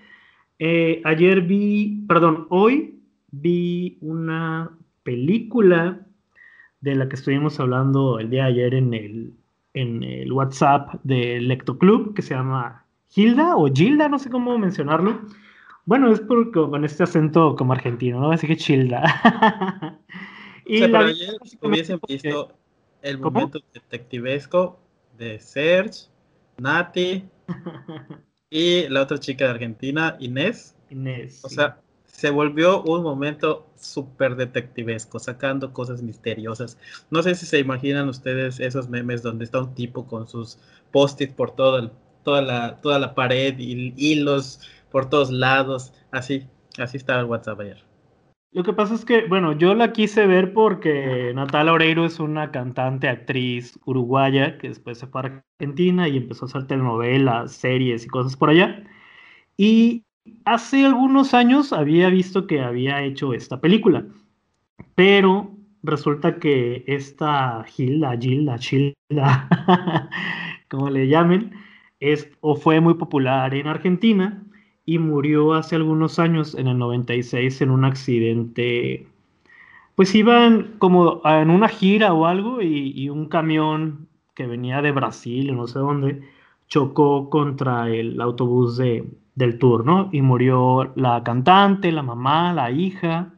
Eh, 0.58 1.02
ayer 1.04 1.42
vi, 1.42 2.04
perdón, 2.08 2.46
hoy 2.50 3.00
vi 3.30 3.98
una 4.00 4.70
película 5.02 6.06
de 6.80 6.94
la 6.94 7.08
que 7.08 7.16
estuvimos 7.16 7.58
hablando 7.60 8.18
el 8.18 8.30
día 8.30 8.44
de 8.44 8.50
ayer 8.50 8.74
en 8.74 8.94
el, 8.94 9.34
en 9.74 10.02
el 10.02 10.32
WhatsApp 10.32 10.94
del 11.02 11.48
Lecto 11.48 11.78
Club, 11.78 12.14
que 12.14 12.22
se 12.22 12.34
llama 12.34 12.86
Gilda 13.10 13.56
o 13.56 13.72
Gilda, 13.72 14.08
no 14.08 14.18
sé 14.18 14.30
cómo 14.30 14.58
mencionarlo. 14.58 15.20
Bueno, 15.84 16.10
es 16.10 16.20
porque 16.20 16.52
con 16.52 16.84
este 16.84 17.04
acento 17.04 17.54
como 17.54 17.72
argentino, 17.72 18.20
¿no? 18.20 18.32
Así 18.32 18.46
que 18.46 18.56
Gilda. 18.56 19.02
y 20.66 20.82
o 20.82 20.88
sea, 20.88 20.98
ayer 20.98 21.34
hubiesen 21.62 22.00
visto 22.08 22.52
el 23.02 23.18
momento 23.18 23.60
detectivesco 23.72 24.80
de 25.16 25.38
Serge, 25.38 26.08
Nati 26.58 27.24
y 28.50 28.88
la 28.88 29.02
otra 29.02 29.18
chica 29.18 29.44
de 29.44 29.50
Argentina, 29.50 30.16
Inés. 30.20 30.74
Inés. 30.90 31.44
O 31.44 31.48
sea, 31.48 31.80
se 32.16 32.30
volvió 32.30 32.82
un 32.82 33.02
momento 33.02 33.66
súper 33.76 34.36
detectivesco, 34.36 35.18
sacando 35.18 35.72
cosas 35.72 36.02
misteriosas. 36.02 36.78
No 37.10 37.22
sé 37.22 37.34
si 37.34 37.44
se 37.44 37.58
imaginan 37.58 38.08
ustedes 38.08 38.58
esos 38.58 38.88
memes 38.88 39.22
donde 39.22 39.44
está 39.44 39.60
un 39.60 39.74
tipo 39.74 40.06
con 40.06 40.26
sus 40.26 40.58
post-it 40.92 41.34
por 41.34 41.54
todo 41.54 41.90
toda, 42.22 42.42
la, 42.42 42.76
toda 42.80 42.98
la 42.98 43.14
pared 43.14 43.54
y 43.58 43.94
hilos 43.96 44.60
por 44.90 45.10
todos 45.10 45.30
lados. 45.30 45.92
Así, 46.10 46.46
así 46.78 46.96
estaba 46.96 47.20
el 47.20 47.26
WhatsApp 47.26 47.60
ayer. 47.60 47.84
Lo 48.56 48.62
que 48.62 48.72
pasa 48.72 48.94
es 48.94 49.04
que, 49.04 49.26
bueno, 49.26 49.52
yo 49.52 49.74
la 49.74 49.92
quise 49.92 50.26
ver 50.26 50.54
porque 50.54 51.30
Natalia 51.34 51.74
Oreiro 51.74 52.06
es 52.06 52.18
una 52.18 52.50
cantante, 52.52 53.06
actriz 53.06 53.78
uruguaya 53.84 54.56
que 54.56 54.68
después 54.68 54.96
se 54.96 55.06
fue 55.06 55.20
a 55.20 55.44
Argentina 55.58 56.08
y 56.08 56.16
empezó 56.16 56.46
a 56.46 56.48
hacer 56.48 56.66
telenovelas, 56.66 57.52
series 57.52 58.06
y 58.06 58.08
cosas 58.08 58.34
por 58.34 58.48
allá. 58.48 58.82
Y 59.58 60.04
hace 60.46 60.86
algunos 60.86 61.34
años 61.34 61.74
había 61.74 62.08
visto 62.08 62.46
que 62.46 62.62
había 62.62 63.02
hecho 63.02 63.34
esta 63.34 63.60
película, 63.60 64.06
pero 64.94 65.54
resulta 65.82 66.38
que 66.38 66.82
esta 66.86 67.62
Gilda, 67.64 68.16
Gilda, 68.16 68.56
Gilda, 68.56 69.50
como 70.70 70.88
le 70.88 71.08
llamen, 71.08 71.52
es 72.00 72.30
o 72.40 72.56
fue 72.56 72.80
muy 72.80 72.94
popular 72.94 73.54
en 73.54 73.66
Argentina 73.66 74.45
y 74.86 74.98
murió 75.00 75.54
hace 75.54 75.76
algunos 75.76 76.18
años, 76.20 76.54
en 76.54 76.68
el 76.68 76.78
96, 76.78 77.60
en 77.60 77.70
un 77.70 77.84
accidente. 77.84 79.08
Pues 79.96 80.14
iban 80.14 80.76
como 80.78 81.22
en 81.24 81.50
una 81.50 81.68
gira 81.68 82.14
o 82.14 82.26
algo 82.26 82.62
y, 82.62 83.08
un 83.10 83.28
camión 83.28 84.08
que 84.34 84.46
venía 84.46 84.82
de 84.82 84.92
Brasil 84.92 85.54
no 85.56 85.66
sé 85.66 85.78
dónde 85.78 86.22
chocó 86.68 87.30
contra 87.30 87.88
el 87.90 88.20
autobús 88.20 88.76
de, 88.76 89.08
del 89.34 89.58
tour, 89.58 89.84
¿no? 89.86 90.10
Y 90.12 90.22
murió 90.22 90.92
la 90.96 91.22
cantante, 91.24 91.92
la 91.92 92.02
mamá, 92.02 92.52
la 92.52 92.70
hija 92.70 93.34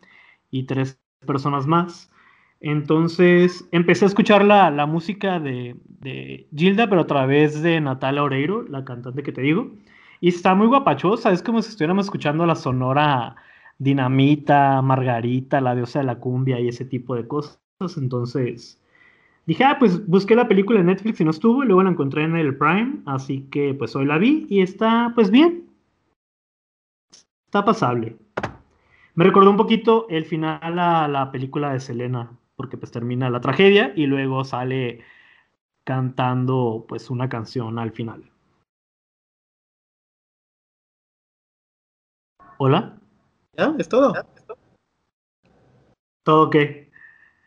y 0.50 0.64
tres 0.64 1.00
personas 1.26 1.66
más. 1.66 2.10
Entonces 2.60 3.68
empecé 3.72 4.04
a 4.06 4.08
escuchar 4.08 4.44
la, 4.44 4.70
la 4.70 4.86
música 4.86 5.40
de, 5.40 5.76
de, 6.00 6.48
Gilda, 6.54 6.88
pero 6.88 7.02
a 7.02 7.06
través 7.06 7.62
de 7.62 7.80
Natalia 7.80 8.22
Oreiro, 8.22 8.62
la 8.68 8.84
cantante 8.84 9.22
que 9.22 9.32
te 9.32 9.42
digo. 9.42 9.70
Y 10.20 10.28
está 10.28 10.54
muy 10.54 10.66
guapachosa, 10.66 11.30
es 11.32 11.42
como 11.42 11.62
si 11.62 11.70
estuviéramos 11.70 12.06
escuchando 12.06 12.44
la 12.46 12.54
sonora 12.54 13.36
Dinamita, 13.78 14.82
Margarita, 14.82 15.60
la 15.60 15.74
diosa 15.74 16.00
de 16.00 16.06
la 16.06 16.18
cumbia 16.18 16.58
y 16.60 16.68
ese 16.68 16.84
tipo 16.84 17.14
de 17.14 17.26
cosas. 17.26 17.60
Entonces 17.96 18.80
dije, 19.46 19.64
ah, 19.64 19.76
pues 19.78 20.06
busqué 20.06 20.34
la 20.34 20.48
película 20.48 20.80
en 20.80 20.86
Netflix 20.86 21.20
y 21.20 21.24
no 21.24 21.30
estuvo, 21.30 21.62
y 21.62 21.66
luego 21.66 21.82
la 21.82 21.90
encontré 21.90 22.24
en 22.24 22.36
el 22.36 22.56
Prime, 22.56 22.98
así 23.06 23.46
que 23.50 23.74
pues 23.74 23.94
hoy 23.96 24.06
la 24.06 24.18
vi 24.18 24.46
y 24.50 24.60
está 24.60 25.12
pues 25.14 25.30
bien, 25.30 25.68
Está 27.48 27.64
pasable. 27.64 28.14
Me 29.14 29.24
recordó 29.24 29.50
un 29.50 29.56
poquito 29.56 30.06
el 30.10 30.26
final 30.26 30.78
a 30.78 31.08
la 31.08 31.32
película 31.32 31.72
de 31.72 31.80
Selena, 31.80 32.30
porque 32.56 32.76
pues 32.76 32.92
termina 32.92 33.30
la 33.30 33.40
tragedia 33.40 33.90
y 33.96 34.04
luego 34.04 34.44
sale 34.44 35.00
cantando 35.82 36.84
pues 36.86 37.08
una 37.08 37.30
canción 37.30 37.78
al 37.78 37.92
final. 37.92 38.30
¿Hola? 42.58 42.98
¿Ya? 43.56 43.74
¿Es 43.78 43.88
todo? 43.88 44.12
¿Todo 46.24 46.50
qué? 46.50 46.90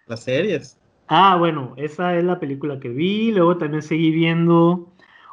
Las 0.08 0.24
series. 0.24 0.80
Ah, 1.08 1.36
bueno, 1.38 1.74
esa 1.78 2.18
es 2.18 2.24
la 2.24 2.40
película 2.40 2.80
que 2.80 2.90
vi. 2.90 3.32
Luego 3.32 3.58
también 3.58 3.84
seguí 3.84 4.12
viendo 4.12 4.92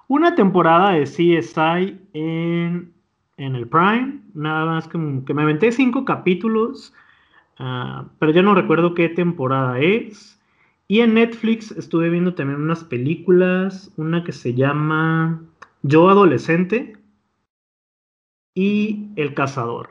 una 0.08 0.34
temporada 0.34 0.90
de 0.90 1.06
CSI 1.06 2.00
en 2.12 2.98
en 3.38 3.54
el 3.54 3.66
Prime, 3.68 4.20
nada 4.34 4.66
más 4.66 4.88
que, 4.88 4.98
me 4.98 5.42
aventé 5.42 5.72
cinco 5.72 6.04
capítulos, 6.04 6.92
uh, 7.60 8.08
pero 8.18 8.32
ya 8.32 8.42
no 8.42 8.54
recuerdo 8.54 8.94
qué 8.94 9.08
temporada 9.08 9.78
es. 9.78 10.38
Y 10.88 11.00
en 11.00 11.14
Netflix 11.14 11.70
estuve 11.70 12.10
viendo 12.10 12.34
también 12.34 12.60
unas 12.60 12.82
películas, 12.82 13.92
una 13.96 14.24
que 14.24 14.32
se 14.32 14.54
llama 14.54 15.40
Yo 15.82 16.10
Adolescente 16.10 16.97
y 18.58 19.12
El 19.14 19.34
Cazador. 19.34 19.90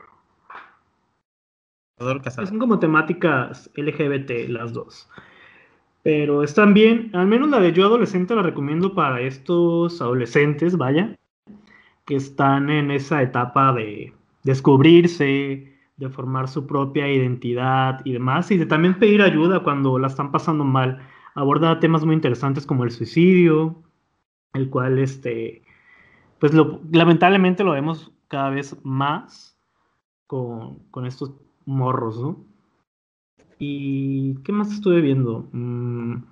Cazador, 1.96 2.20
cazador. 2.20 2.48
Son 2.48 2.58
como 2.58 2.78
temáticas 2.78 3.70
LGBT 3.74 4.50
las 4.50 4.74
dos. 4.74 5.08
Pero 6.02 6.42
están 6.42 6.74
bien, 6.74 7.10
al 7.14 7.26
menos 7.28 7.48
la 7.48 7.60
de 7.60 7.72
Yo 7.72 7.86
Adolescente 7.86 8.34
la 8.34 8.42
recomiendo 8.42 8.94
para 8.94 9.22
estos 9.22 10.02
adolescentes, 10.02 10.76
vaya, 10.76 11.16
que 12.04 12.16
están 12.16 12.68
en 12.68 12.90
esa 12.90 13.22
etapa 13.22 13.72
de 13.72 14.12
descubrirse, 14.44 15.74
de 15.96 16.08
formar 16.10 16.46
su 16.46 16.66
propia 16.66 17.10
identidad 17.10 18.02
y 18.04 18.12
demás, 18.12 18.50
y 18.50 18.58
de 18.58 18.66
también 18.66 18.98
pedir 18.98 19.22
ayuda 19.22 19.62
cuando 19.62 19.98
la 19.98 20.08
están 20.08 20.30
pasando 20.30 20.64
mal. 20.64 21.00
Aborda 21.34 21.80
temas 21.80 22.04
muy 22.04 22.14
interesantes 22.14 22.66
como 22.66 22.84
el 22.84 22.90
suicidio, 22.90 23.82
el 24.52 24.68
cual, 24.68 24.98
este, 24.98 25.62
pues 26.38 26.52
lamentablemente 26.92 27.64
lo 27.64 27.72
vemos 27.72 28.12
cada 28.28 28.50
vez 28.50 28.76
más 28.84 29.58
con, 30.26 31.06
estos 31.06 31.32
morros, 31.64 32.20
¿no? 32.20 32.44
¿Y 33.58 34.36
qué 34.44 34.52
más 34.52 34.72
estuve 34.72 35.00
viendo? 35.00 35.48
Mm, 35.52 36.22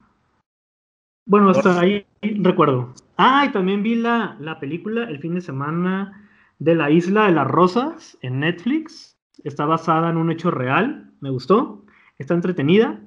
bueno, 1.27 1.51
hasta 1.51 1.81
ahí 1.81 2.07
recuerdo. 2.23 2.95
Ah, 3.17 3.47
y 3.49 3.53
también 3.53 3.83
vi 3.83 3.97
la, 3.97 4.37
la 4.39 4.61
película 4.61 5.05
el 5.09 5.19
fin 5.19 5.35
de 5.35 5.41
semana 5.41 6.29
de 6.59 6.75
la 6.75 6.91
Isla 6.91 7.27
de 7.27 7.33
las 7.33 7.49
Rosas 7.49 8.17
en 8.23 8.41
Netflix. 8.41 9.19
Está 9.43 9.67
basada 9.67 10.11
en 10.11 10.17
un 10.17 10.31
hecho 10.31 10.51
real, 10.51 11.11
me 11.21 11.31
gustó, 11.31 11.85
está 12.19 12.35
entretenida. 12.35 13.01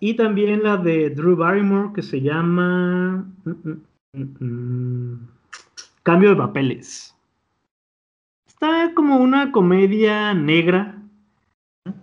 Y 0.00 0.14
también 0.14 0.62
la 0.62 0.76
de 0.76 1.10
Drew 1.10 1.36
Barrymore 1.36 1.92
que 1.94 2.02
se 2.02 2.20
llama 2.20 3.26
mm, 3.44 4.44
mm, 4.44 5.28
Cambio 6.02 6.30
de 6.30 6.36
Papeles. 6.36 7.15
Está 8.56 8.94
como 8.94 9.18
una 9.18 9.52
comedia 9.52 10.32
negra 10.32 10.96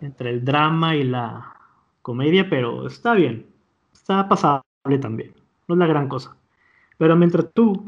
entre 0.01 0.29
el 0.29 0.45
drama 0.45 0.95
y 0.95 1.03
la 1.03 1.57
comedia, 2.03 2.47
pero 2.47 2.85
está 2.85 3.15
bien, 3.15 3.47
está 3.91 4.29
pasable 4.29 4.61
también, 5.01 5.33
no 5.67 5.73
es 5.73 5.79
la 5.79 5.87
gran 5.87 6.07
cosa. 6.07 6.37
Pero 6.99 7.15
mientras 7.15 7.51
tú, 7.53 7.83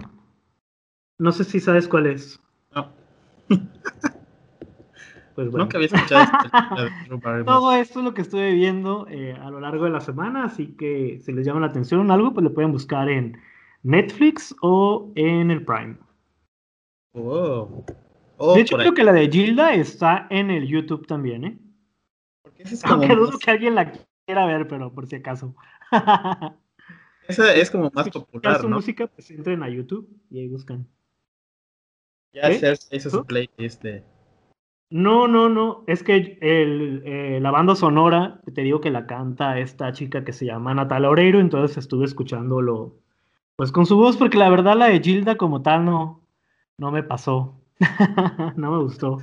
no 1.20 1.32
sé 1.32 1.44
si 1.44 1.60
sabes 1.60 1.88
cuál 1.88 2.08
es. 2.08 2.42
No. 2.74 2.92
Pues 5.36 5.52
bueno. 5.52 5.66
Nunca 5.66 5.78
había 5.78 5.88
escuchado 5.88 7.44
Todo 7.46 7.74
esto 7.74 8.00
es 8.00 8.06
lo 8.06 8.14
que 8.14 8.22
estuve 8.22 8.54
viendo 8.54 9.06
eh, 9.10 9.34
a 9.34 9.50
lo 9.50 9.60
largo 9.60 9.84
de 9.84 9.90
la 9.90 10.00
semana, 10.00 10.46
así 10.46 10.78
que 10.78 11.20
si 11.20 11.34
les 11.34 11.46
llama 11.46 11.60
la 11.60 11.68
atención 11.68 12.10
algo, 12.10 12.34
pues 12.34 12.46
lo 12.46 12.54
pueden 12.54 12.72
buscar 12.72 13.10
en 13.10 13.38
Netflix 13.84 14.56
o 14.62 15.12
en 15.16 15.52
el 15.52 15.66
Prime. 15.66 15.98
Oh. 18.38 18.56
de 18.56 18.62
hecho, 18.62 18.78
creo 18.78 18.94
que 18.94 19.04
la 19.04 19.14
de 19.14 19.30
Gilda 19.30 19.74
está 19.74 20.28
en 20.30 20.52
el 20.52 20.68
YouTube 20.68 21.08
también, 21.08 21.46
¿eh? 21.46 21.60
Porque 22.42 22.64
es 22.64 22.84
Aunque 22.86 23.16
dudo 23.16 23.38
que 23.40 23.52
alguien 23.52 23.76
la 23.76 23.92
quiera 24.26 24.46
ver, 24.46 24.68
pero 24.68 24.94
por 24.94 25.08
si 25.08 25.16
acaso. 25.16 25.56
Esa 27.28 27.54
es 27.54 27.72
como 27.72 27.90
más 27.94 28.10
popular, 28.10 28.62
su 28.62 28.70
música, 28.70 29.08
pues 29.08 29.32
entren 29.32 29.64
a 29.64 29.70
YouTube 29.70 30.08
y 30.30 30.40
ahí 30.40 30.48
buscan. 30.48 30.88
Ya 32.34 32.52
¿Eh? 32.52 32.76
hizo 32.92 33.10
su 33.10 33.26
playlist 33.26 33.82
de... 33.82 34.04
No, 34.90 35.28
no, 35.28 35.50
no. 35.50 35.84
Es 35.88 36.04
que 36.04 36.38
el, 36.42 37.02
eh, 37.06 37.40
la 37.42 37.50
banda 37.50 37.76
sonora, 37.76 38.42
te 38.54 38.62
digo 38.62 38.82
que 38.82 38.92
la 38.92 39.08
canta 39.08 39.58
esta 39.60 39.92
chica 39.94 40.24
que 40.24 40.34
se 40.34 40.46
llama 40.46 40.74
Natalia 40.74 41.10
Oreiro, 41.10 41.40
entonces 41.40 41.78
estuve 41.78 42.06
escuchándolo 42.06 42.96
pues 43.56 43.72
con 43.72 43.86
su 43.86 43.96
voz, 43.98 44.18
porque 44.18 44.38
la 44.38 44.50
verdad 44.50 44.76
la 44.76 44.88
de 44.88 45.00
Gilda 45.00 45.38
como 45.38 45.62
tal 45.62 45.86
no, 45.86 46.22
no 46.78 46.92
me 46.92 47.04
pasó. 47.04 47.62
no 48.56 48.72
me 48.72 48.78
gustó. 48.84 49.20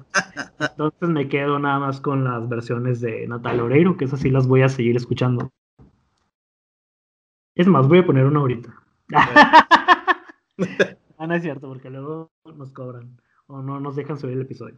Entonces 0.59 1.09
me 1.09 1.29
quedo 1.29 1.59
nada 1.59 1.79
más 1.79 2.01
con 2.01 2.25
las 2.25 2.49
versiones 2.49 3.01
de 3.01 3.27
Natalia 3.27 3.65
Oreiro, 3.65 3.97
que 3.97 4.05
esas 4.05 4.21
sí 4.21 4.31
las 4.31 4.47
voy 4.47 4.63
a 4.63 4.69
seguir 4.69 4.97
escuchando. 4.97 5.51
Es 7.55 7.67
más, 7.67 7.89
voy 7.89 7.99
a 7.99 8.07
poner 8.07 8.25
una 8.25 8.41
ahorita. 8.41 8.75
ah, 11.19 11.27
no 11.27 11.35
es 11.35 11.43
cierto, 11.43 11.69
porque 11.69 11.91
luego 11.91 12.31
nos 12.57 12.71
cobran 12.73 13.21
o 13.47 13.63
no 13.63 13.81
nos 13.81 13.97
dejan 13.97 14.19
subir 14.19 14.35
el 14.35 14.43
episodio. 14.43 14.77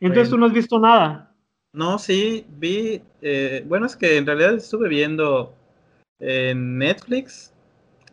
Entonces 0.00 0.30
tú 0.30 0.36
no 0.38 0.46
has 0.46 0.52
visto 0.52 0.78
nada. 0.78 1.34
No, 1.72 1.98
sí, 1.98 2.46
vi, 2.48 3.02
eh, 3.20 3.64
bueno, 3.66 3.86
es 3.86 3.96
que 3.96 4.16
en 4.16 4.26
realidad 4.26 4.54
estuve 4.54 4.88
viendo 4.88 5.54
en 6.18 6.78
Netflix, 6.78 7.52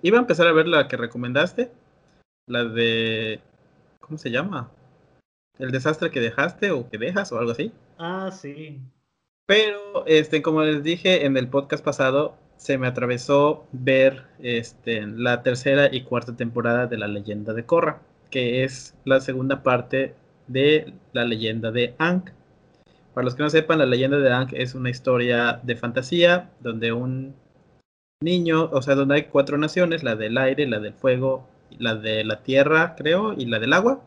iba 0.02 0.18
a 0.18 0.22
empezar 0.22 0.48
a 0.48 0.54
ver 0.54 0.68
la 0.68 0.88
que 0.88 0.98
recomendaste, 0.98 1.72
la 2.48 2.66
de, 2.66 3.40
¿cómo 4.04 4.18
se 4.18 4.30
llama? 4.30 4.70
El 5.58 5.72
desastre 5.72 6.12
que 6.12 6.20
dejaste 6.20 6.72
o 6.72 6.90
que 6.90 6.98
dejas 6.98 7.32
o 7.32 7.40
algo 7.40 7.52
así. 7.52 7.72
Ah, 7.98 8.32
sí. 8.32 8.82
Pero, 9.46 10.06
este, 10.06 10.42
como 10.42 10.62
les 10.62 10.84
dije 10.84 11.26
en 11.26 11.38
el 11.38 11.48
podcast 11.48 11.84
pasado, 11.84 12.36
se 12.58 12.78
me 12.78 12.88
atravesó 12.88 13.66
ver 13.72 14.26
este, 14.40 15.06
la 15.08 15.42
tercera 15.42 15.90
y 15.92 16.04
cuarta 16.04 16.36
temporada 16.36 16.88
de 16.88 16.98
La 16.98 17.08
leyenda 17.08 17.54
de 17.54 17.66
Korra, 17.66 18.02
que 18.30 18.64
es 18.64 18.96
la 19.06 19.22
segunda 19.22 19.64
parte 19.64 20.16
de 20.48 20.94
la 21.14 21.24
leyenda 21.24 21.72
de 21.72 21.96
Ankh. 21.98 22.32
Para 23.14 23.26
los 23.26 23.36
que 23.36 23.44
no 23.44 23.50
sepan, 23.50 23.80
la 23.80 23.86
leyenda 23.86 24.18
de 24.18 24.34
Ankh 24.34 24.54
es 24.54 24.76
una 24.76 24.90
historia 24.90 25.60
de 25.64 25.76
fantasía 25.76 26.50
donde 26.60 26.92
un 26.92 27.36
niño, 28.22 28.70
o 28.72 28.82
sea, 28.82 28.96
donde 28.96 29.16
hay 29.16 29.24
cuatro 29.24 29.58
naciones, 29.58 30.04
la 30.04 30.16
del 30.16 30.38
aire, 30.38 30.68
la 30.68 30.80
del 30.80 30.94
fuego, 30.94 31.48
la 31.80 31.96
de 31.96 32.24
la 32.24 32.44
tierra, 32.44 32.96
creo, 32.96 33.34
y 33.34 33.46
la 33.46 33.60
del 33.60 33.74
agua. 33.74 34.02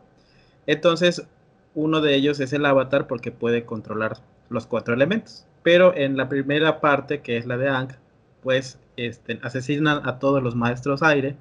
Entonces, 0.67 1.27
uno 1.75 2.01
de 2.01 2.15
ellos 2.15 2.41
es 2.41 2.53
el 2.53 2.67
avatar 2.67 3.07
porque 3.07 3.31
puede 3.33 3.65
controlar 3.65 4.17
los 4.49 4.67
cuatro 4.67 4.95
elementos. 4.95 5.47
Pero 5.63 5.97
en 5.97 6.17
la 6.17 6.29
primera 6.29 6.81
parte, 6.81 7.21
que 7.21 7.37
es 7.37 7.47
la 7.47 7.57
de 7.57 7.69
Ankh, 7.69 7.95
pues 8.43 8.79
este, 8.97 9.39
asesinan 9.43 10.09
a 10.09 10.19
todos 10.19 10.43
los 10.43 10.55
maestros 10.55 11.03
aire 11.03 11.37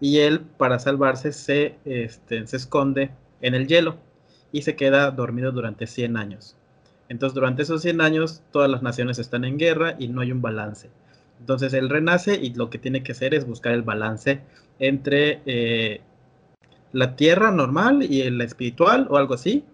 y 0.00 0.18
él, 0.18 0.40
para 0.40 0.78
salvarse, 0.78 1.32
se, 1.32 1.76
este, 1.84 2.46
se 2.46 2.56
esconde 2.56 3.10
en 3.40 3.54
el 3.54 3.66
hielo 3.66 3.96
y 4.52 4.62
se 4.62 4.76
queda 4.76 5.10
dormido 5.10 5.52
durante 5.52 5.86
100 5.86 6.16
años. 6.16 6.56
Entonces, 7.08 7.34
durante 7.34 7.62
esos 7.62 7.82
100 7.82 8.00
años, 8.00 8.42
todas 8.52 8.70
las 8.70 8.82
naciones 8.82 9.18
están 9.18 9.44
en 9.44 9.58
guerra 9.58 9.96
y 9.98 10.08
no 10.08 10.20
hay 10.20 10.32
un 10.32 10.42
balance. 10.42 10.90
Entonces, 11.40 11.72
él 11.74 11.88
renace 11.88 12.34
y 12.34 12.54
lo 12.54 12.70
que 12.70 12.78
tiene 12.78 13.02
que 13.02 13.12
hacer 13.12 13.34
es 13.34 13.46
buscar 13.46 13.72
el 13.72 13.82
balance 13.82 14.40
entre 14.78 15.40
eh, 15.46 16.00
la 16.92 17.16
tierra 17.16 17.50
normal 17.50 18.02
y 18.02 18.28
la 18.30 18.44
espiritual 18.44 19.06
o 19.10 19.16
algo 19.16 19.34
así. 19.34 19.64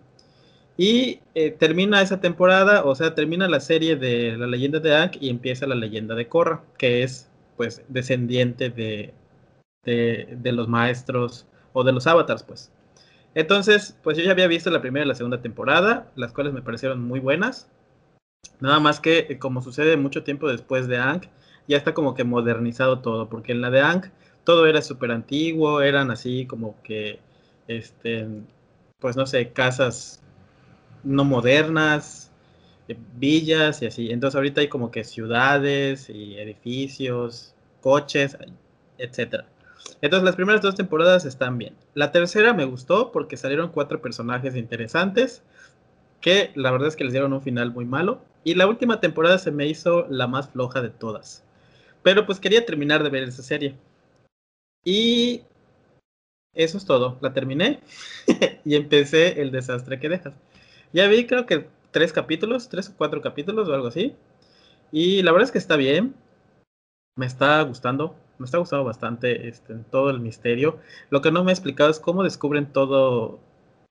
Y 0.77 1.21
eh, 1.35 1.53
termina 1.53 2.03
esa 2.03 2.21
temporada, 2.21 2.85
o 2.85 2.95
sea, 2.95 3.15
termina 3.15 3.49
la 3.49 3.61
serie 3.61 3.97
de 3.97 4.37
la 4.37 4.47
leyenda 4.47 4.81
de 4.81 4.97
Ankh 4.97 5.17
y 5.21 5.31
empieza 5.31 5.67
la 5.67 5.77
leyenda 5.77 6.15
de 6.15 6.27
Korra, 6.29 6.63
que 6.79 7.05
es 7.05 7.31
pues 7.57 7.83
descendiente 7.89 8.71
de, 8.71 9.15
de, 9.85 10.53
los 10.53 10.69
maestros 10.69 11.47
o 11.73 11.85
de 11.85 11.93
los 11.93 12.07
avatars, 12.09 12.43
pues. 12.43 12.73
Entonces, 13.35 13.97
pues 14.03 14.17
yo 14.17 14.25
ya 14.25 14.33
había 14.33 14.49
visto 14.49 14.71
la 14.71 14.81
primera 14.81 15.05
y 15.05 15.09
la 15.09 15.15
segunda 15.15 15.41
temporada, 15.43 16.11
las 16.17 16.33
cuales 16.33 16.53
me 16.53 16.63
parecieron 16.63 17.03
muy 17.03 17.21
buenas. 17.21 17.69
Nada 18.61 18.81
más 18.81 19.01
que, 19.01 19.27
eh, 19.29 19.39
como 19.39 19.63
sucede 19.63 19.97
mucho 19.97 20.25
tiempo 20.25 20.49
después 20.49 20.89
de 20.89 20.99
Ankh, 20.99 21.27
ya 21.69 21.77
está 21.77 21.95
como 21.95 22.15
que 22.15 22.25
modernizado 22.25 23.01
todo, 23.01 23.29
porque 23.29 23.53
en 23.53 23.61
la 23.61 23.71
de 23.71 23.81
Ankh 23.81 24.07
todo 24.45 24.67
era 24.67 24.83
súper 24.83 25.11
antiguo, 25.11 25.81
eran 25.81 26.11
así 26.11 26.47
como 26.47 26.77
que, 26.83 27.21
este, 27.69 28.29
pues 28.99 29.17
no 29.17 29.27
sé, 29.27 29.53
casas 29.53 30.23
no 31.03 31.25
modernas, 31.25 32.31
eh, 32.89 32.97
villas 33.17 33.83
y 33.83 33.87
así. 33.87 34.11
Entonces 34.11 34.37
ahorita 34.37 34.61
hay 34.61 34.69
como 34.69 34.91
que 34.91 35.05
ciudades 35.05 36.11
y 36.11 36.37
edificios, 36.39 37.55
coches, 37.81 38.37
etcétera. 38.99 39.47
Entonces 40.01 40.25
las 40.25 40.37
primeras 40.37 40.63
dos 40.63 40.75
temporadas 40.75 41.25
están 41.25 41.59
bien. 41.59 41.75
La 41.95 42.13
tercera 42.13 42.53
me 42.55 42.65
gustó 42.65 43.13
porque 43.13 43.37
salieron 43.37 43.71
cuatro 43.71 44.01
personajes 44.01 44.57
interesantes 44.57 45.43
que 46.21 46.53
la 46.55 46.71
verdad 46.71 46.89
es 46.89 46.97
que 46.97 47.05
les 47.05 47.13
dieron 47.13 47.33
un 47.35 47.43
final 47.43 47.73
muy 47.73 47.85
malo. 47.85 48.23
Y 48.45 48.55
la 48.55 48.67
última 48.67 49.01
temporada 49.01 49.39
se 49.39 49.51
me 49.51 49.67
hizo 49.67 50.07
la 50.09 50.27
más 50.27 50.51
floja 50.51 50.81
de 50.83 50.91
todas. 50.91 51.45
Pero 52.05 52.25
pues 52.25 52.39
quería 52.39 52.65
terminar 52.65 53.03
de 53.03 53.11
ver 53.11 53.25
esa 53.25 53.43
serie. 53.43 53.75
Y 54.85 55.43
eso 56.55 56.79
es 56.79 56.85
todo. 56.85 57.19
La 57.21 57.33
terminé 57.33 57.81
y 58.65 58.77
empecé 58.77 59.43
el 59.43 59.51
desastre 59.51 59.99
que 59.99 60.09
dejas. 60.09 60.35
Ya 60.93 61.09
vi 61.09 61.27
creo 61.27 61.47
que 61.47 61.67
tres 61.91 62.13
capítulos, 62.13 62.69
tres 62.69 62.89
o 62.91 62.97
cuatro 62.97 63.21
capítulos 63.21 63.69
o 63.69 63.75
algo 63.75 63.89
así. 63.89 64.15
Y 64.93 65.23
la 65.23 65.33
verdad 65.33 65.47
es 65.47 65.53
que 65.53 65.59
está 65.59 65.75
bien. 65.75 66.15
Me 67.17 67.27
está 67.27 67.61
gustando 67.63 68.15
me 68.39 68.47
está 68.47 68.59
gustando 68.59 68.85
bastante 68.85 69.49
este, 69.49 69.75
todo 69.91 70.11
el 70.11 70.21
misterio. 70.21 70.79
Lo 71.11 71.21
que 71.21 71.31
no 71.31 71.45
me 71.45 71.51
ha 71.51 71.55
explicado 71.55 71.91
es 71.91 72.01
cómo 72.01 72.23
descubren 72.23 72.67
todo, 72.67 73.39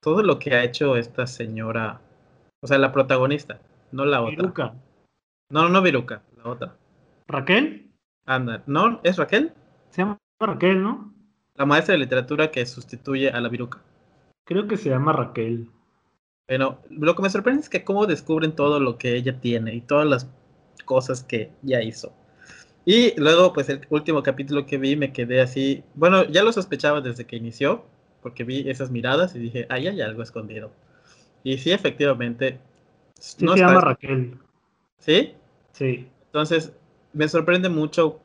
todo 0.01 0.23
lo 0.23 0.39
que 0.39 0.53
ha 0.53 0.63
hecho 0.63 0.97
esta 0.97 1.27
señora, 1.27 2.01
o 2.61 2.67
sea, 2.67 2.77
la 2.77 2.91
protagonista, 2.91 3.59
no 3.91 4.05
la 4.05 4.21
otra. 4.21 4.35
Viruca. 4.35 4.73
No, 5.49 5.69
no 5.69 5.81
Viruca, 5.81 6.21
la 6.37 6.49
otra. 6.49 6.75
¿Raquel? 7.27 7.82
Anda, 8.25 8.63
¿no? 8.67 8.99
¿Es 9.03 9.17
Raquel? 9.17 9.53
Se 9.89 10.01
llama 10.01 10.17
Raquel, 10.39 10.81
¿no? 10.81 11.13
La 11.55 11.65
maestra 11.65 11.93
de 11.93 11.99
literatura 11.99 12.51
que 12.51 12.65
sustituye 12.65 13.29
a 13.29 13.39
la 13.41 13.49
Viruca. 13.49 13.81
Creo 14.45 14.67
que 14.67 14.77
se 14.77 14.89
llama 14.89 15.13
Raquel. 15.13 15.69
Pero 16.45 16.79
lo 16.89 17.15
que 17.15 17.21
me 17.21 17.29
sorprende 17.29 17.61
es 17.61 17.69
que 17.69 17.83
cómo 17.83 18.05
descubren 18.05 18.53
todo 18.53 18.79
lo 18.79 18.97
que 18.97 19.15
ella 19.15 19.39
tiene 19.39 19.75
y 19.75 19.81
todas 19.81 20.07
las 20.07 20.29
cosas 20.85 21.23
que 21.23 21.51
ya 21.61 21.81
hizo. 21.81 22.13
Y 22.85 23.17
luego, 23.19 23.53
pues 23.53 23.69
el 23.69 23.85
último 23.89 24.23
capítulo 24.23 24.65
que 24.65 24.77
vi 24.77 24.95
me 24.95 25.13
quedé 25.13 25.41
así, 25.41 25.83
bueno, 25.95 26.25
ya 26.25 26.43
lo 26.43 26.51
sospechaba 26.51 26.99
desde 26.99 27.25
que 27.25 27.37
inició, 27.37 27.85
porque 28.21 28.43
vi 28.43 28.69
esas 28.69 28.91
miradas 28.91 29.35
y 29.35 29.39
dije, 29.39 29.65
ahí 29.69 29.87
hay 29.87 30.01
algo 30.01 30.21
escondido. 30.21 30.71
Y 31.43 31.57
sí, 31.57 31.71
efectivamente. 31.71 32.59
no 33.39 33.53
se 33.53 33.59
llama 33.59 33.81
Raquel. 33.81 34.37
¿Sí? 34.97 35.33
Sí. 35.71 36.07
Entonces, 36.25 36.73
me 37.13 37.27
sorprende 37.27 37.69
mucho 37.69 38.19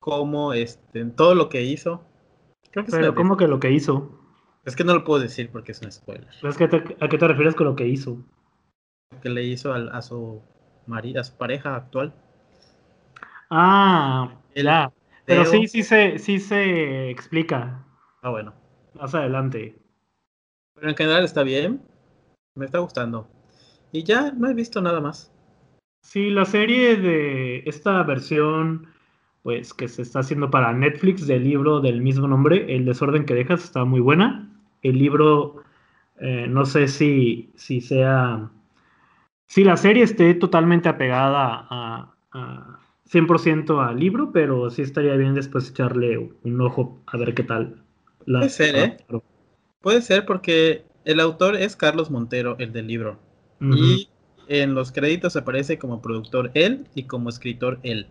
cómo, 0.00 0.52
este, 0.52 1.04
todo 1.06 1.34
lo 1.34 1.48
que 1.48 1.62
hizo. 1.62 2.04
Creo 2.70 2.84
que 2.84 2.90
Pero, 2.90 3.14
¿cómo 3.14 3.36
que 3.36 3.46
lo 3.46 3.60
que 3.60 3.70
hizo? 3.70 4.20
Es 4.64 4.76
que 4.76 4.84
no 4.84 4.94
lo 4.94 5.04
puedo 5.04 5.20
decir 5.20 5.50
porque 5.50 5.72
es 5.72 5.80
un 5.80 5.90
spoiler. 5.90 6.28
¿A 7.00 7.08
qué 7.08 7.18
te 7.18 7.28
refieres 7.28 7.54
con 7.54 7.66
lo 7.66 7.76
que 7.76 7.86
hizo? 7.86 8.18
Que 9.22 9.30
le 9.30 9.42
hizo 9.44 9.72
a, 9.72 10.02
su 10.02 10.42
marido, 10.86 11.20
a 11.20 11.24
su 11.24 11.36
pareja 11.36 11.74
actual. 11.74 12.12
Ah, 13.48 14.34
ya. 14.54 14.92
Pero 15.24 15.44
sí, 15.44 15.66
sí 15.66 15.82
se, 15.82 16.18
sí 16.18 16.38
se 16.38 17.10
explica. 17.10 17.84
Ah, 18.22 18.30
bueno. 18.30 18.52
Más 18.94 19.14
adelante. 19.14 19.80
Pero 20.74 20.88
en 20.88 20.96
general 20.96 21.24
está 21.24 21.42
bien. 21.42 21.82
Me 22.54 22.66
está 22.66 22.78
gustando. 22.78 23.28
Y 23.92 24.04
ya 24.04 24.30
no 24.32 24.48
he 24.48 24.54
visto 24.54 24.80
nada 24.80 25.00
más. 25.00 25.32
Sí, 26.00 26.30
la 26.30 26.44
serie 26.44 26.96
de 26.96 27.62
esta 27.66 28.02
versión, 28.02 28.88
pues 29.42 29.74
que 29.74 29.88
se 29.88 30.02
está 30.02 30.20
haciendo 30.20 30.50
para 30.50 30.72
Netflix 30.72 31.26
del 31.26 31.44
libro 31.44 31.80
del 31.80 32.00
mismo 32.00 32.26
nombre, 32.26 32.74
El 32.74 32.84
desorden 32.84 33.24
que 33.24 33.34
dejas, 33.34 33.64
está 33.64 33.84
muy 33.84 34.00
buena. 34.00 34.50
El 34.82 34.98
libro, 34.98 35.62
eh, 36.18 36.46
no 36.48 36.64
sé 36.64 36.88
si, 36.88 37.50
si 37.54 37.80
sea, 37.80 38.50
si 39.46 39.64
la 39.64 39.76
serie 39.76 40.02
esté 40.02 40.34
totalmente 40.34 40.88
apegada 40.88 41.66
a 41.70 42.80
100% 43.10 43.80
al 43.80 43.98
libro, 43.98 44.30
pero 44.32 44.70
sí 44.70 44.82
estaría 44.82 45.16
bien 45.16 45.34
después 45.34 45.68
echarle 45.68 46.30
un 46.42 46.60
ojo 46.60 47.00
a 47.06 47.16
ver 47.16 47.34
qué 47.34 47.42
tal. 47.42 47.82
Puede 48.24 48.48
ser, 48.48 48.76
¿eh? 48.76 48.96
Puede 49.80 50.02
ser 50.02 50.26
porque 50.26 50.84
el 51.04 51.20
autor 51.20 51.56
es 51.56 51.74
Carlos 51.74 52.10
Montero, 52.10 52.56
el 52.58 52.72
del 52.72 52.86
libro. 52.86 53.18
Y 53.60 54.08
en 54.50 54.74
los 54.74 54.90
créditos 54.90 55.36
aparece 55.36 55.78
como 55.78 56.02
productor 56.02 56.50
él 56.54 56.88
y 56.94 57.04
como 57.04 57.28
escritor 57.28 57.78
él. 57.84 58.08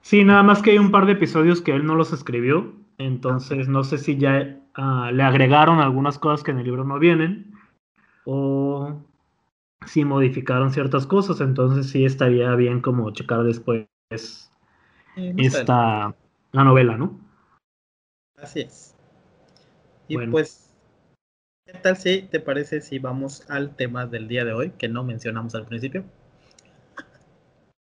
Sí, 0.00 0.22
nada 0.22 0.44
más 0.44 0.62
que 0.62 0.70
hay 0.70 0.78
un 0.78 0.92
par 0.92 1.04
de 1.04 1.12
episodios 1.12 1.60
que 1.60 1.72
él 1.72 1.84
no 1.84 1.96
los 1.96 2.12
escribió, 2.12 2.72
entonces 2.98 3.68
no 3.68 3.82
sé 3.82 3.98
si 3.98 4.16
ya 4.16 4.60
ah, 4.74 5.10
le 5.12 5.22
agregaron 5.24 5.80
algunas 5.80 6.18
cosas 6.18 6.44
que 6.44 6.52
en 6.52 6.58
el 6.58 6.64
libro 6.64 6.84
no 6.84 7.00
vienen 7.00 7.52
o 8.24 9.02
si 9.84 10.04
modificaron 10.04 10.72
ciertas 10.72 11.06
cosas, 11.06 11.40
entonces 11.40 11.90
sí 11.90 12.04
estaría 12.04 12.54
bien 12.54 12.80
como 12.80 13.10
checar 13.10 13.42
después 13.42 13.86
es 14.10 14.50
esta 15.16 16.14
la 16.52 16.64
novela, 16.64 16.96
¿no? 16.96 17.18
Así 18.36 18.60
es. 18.60 18.94
Y 20.06 20.18
pues, 20.18 20.73
¿qué 21.66 21.72
tal 21.74 21.96
si 21.96 22.22
te 22.22 22.40
parece 22.40 22.80
si 22.80 22.98
vamos 22.98 23.48
al 23.48 23.74
tema 23.76 24.06
del 24.06 24.28
día 24.28 24.44
de 24.44 24.52
hoy 24.52 24.70
que 24.78 24.88
no 24.88 25.04
mencionamos 25.04 25.54
al 25.54 25.66
principio? 25.66 26.04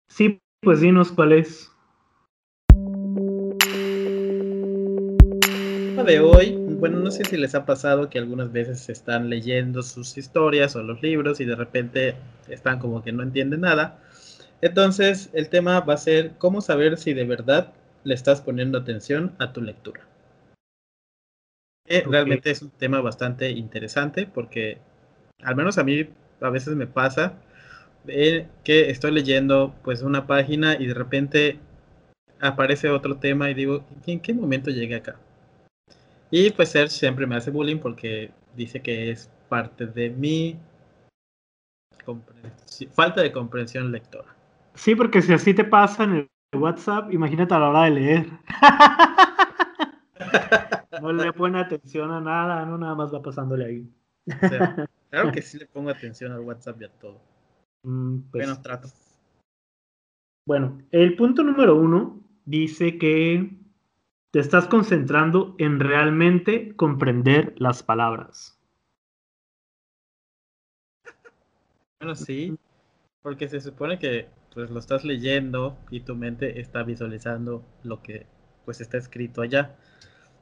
Sí, 0.07 0.39
pues 0.61 0.81
dinos 0.81 1.11
cuál 1.11 1.33
es. 1.33 1.71
de 6.05 6.19
hoy, 6.19 6.55
bueno, 6.79 6.99
no 6.99 7.09
sé 7.09 7.25
si 7.25 7.35
les 7.35 7.55
ha 7.55 7.65
pasado 7.65 8.11
que 8.11 8.19
algunas 8.19 8.51
veces 8.51 8.89
están 8.89 9.27
leyendo 9.27 9.81
sus 9.81 10.19
historias 10.19 10.75
o 10.75 10.83
los 10.83 11.01
libros 11.01 11.39
y 11.39 11.45
de 11.45 11.55
repente 11.55 12.15
están 12.47 12.77
como 12.77 13.01
que 13.01 13.11
no 13.11 13.23
entienden 13.23 13.61
nada 13.61 13.99
entonces, 14.61 15.29
el 15.33 15.49
tema 15.49 15.81
va 15.81 15.95
a 15.95 15.97
ser 15.97 16.31
cómo 16.37 16.61
saber 16.61 16.97
si 16.97 17.13
de 17.13 17.25
verdad 17.25 17.73
le 18.03 18.13
estás 18.13 18.41
poniendo 18.41 18.77
atención 18.77 19.35
a 19.37 19.51
tu 19.51 19.61
lectura. 19.61 20.01
Realmente 21.87 22.51
es 22.51 22.61
un 22.61 22.71
tema 22.71 22.99
bastante 23.01 23.51
interesante 23.51 24.25
porque 24.25 24.79
al 25.43 25.55
menos 25.55 25.77
a 25.77 25.83
mí 25.83 26.09
a 26.41 26.49
veces 26.49 26.75
me 26.75 26.87
pasa 26.87 27.33
que 28.05 28.89
estoy 28.89 29.11
leyendo 29.11 29.75
pues 29.83 30.01
una 30.01 30.27
página 30.27 30.75
y 30.75 30.87
de 30.87 30.93
repente 30.93 31.59
aparece 32.39 32.89
otro 32.89 33.17
tema 33.17 33.49
y 33.49 33.53
digo, 33.53 33.83
¿en 34.05 34.19
qué 34.19 34.33
momento 34.33 34.69
llegué 34.69 34.95
acá? 34.95 35.15
Y 36.31 36.51
pues 36.51 36.69
Serge 36.69 36.89
siempre 36.89 37.25
me 37.25 37.35
hace 37.35 37.51
bullying 37.51 37.77
porque 37.77 38.31
dice 38.55 38.81
que 38.81 39.11
es 39.11 39.29
parte 39.49 39.85
de 39.85 40.09
mi 40.09 40.57
falta 42.93 43.21
de 43.21 43.31
comprensión 43.31 43.91
lectora. 43.91 44.35
Sí, 44.73 44.95
porque 44.95 45.21
si 45.21 45.33
así 45.33 45.53
te 45.53 45.63
pasa 45.63 46.03
en 46.03 46.27
el 46.51 46.59
WhatsApp, 46.59 47.11
imagínate 47.13 47.53
a 47.53 47.59
la 47.59 47.69
hora 47.69 47.83
de 47.83 47.91
leer. 47.91 48.25
no 51.01 51.13
le 51.13 51.33
pone 51.33 51.59
atención 51.59 52.11
a 52.11 52.21
nada, 52.21 52.65
no 52.65 52.77
nada 52.77 52.95
más 52.95 53.13
va 53.13 53.21
pasándole 53.21 53.65
ahí. 53.65 53.89
claro 55.09 55.31
que 55.31 55.41
sí 55.41 55.57
le 55.57 55.65
pongo 55.65 55.89
atención 55.89 56.31
al 56.31 56.41
WhatsApp 56.41 56.81
y 56.81 56.85
a 56.85 56.89
todo. 56.89 57.21
Mm, 57.83 58.19
pues, 58.31 58.61
trato. 58.61 58.89
Bueno, 60.47 60.81
el 60.91 61.15
punto 61.15 61.43
número 61.43 61.75
uno 61.75 62.21
dice 62.45 62.97
que 62.97 63.57
te 64.31 64.39
estás 64.39 64.67
concentrando 64.67 65.55
en 65.57 65.79
realmente 65.79 66.75
comprender 66.75 67.55
las 67.57 67.83
palabras. 67.83 68.59
Bueno, 71.99 72.15
sí, 72.15 72.55
porque 73.21 73.47
se 73.47 73.61
supone 73.61 73.97
que 73.97 74.27
pues 74.53 74.69
lo 74.69 74.79
estás 74.79 75.03
leyendo 75.03 75.77
y 75.89 76.01
tu 76.01 76.15
mente 76.15 76.59
está 76.59 76.83
visualizando 76.83 77.65
lo 77.83 78.01
que 78.01 78.27
pues 78.65 78.81
está 78.81 78.97
escrito 78.97 79.41
allá. 79.41 79.75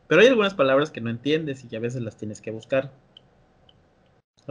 Pero 0.07 0.21
hay 0.21 0.27
algunas 0.27 0.53
palabras 0.53 0.91
que 0.91 1.01
no 1.01 1.09
entiendes 1.09 1.63
y 1.63 1.67
que 1.67 1.77
a 1.77 1.79
veces 1.79 2.01
las 2.01 2.17
tienes 2.17 2.41
que 2.41 2.51
buscar. 2.51 2.91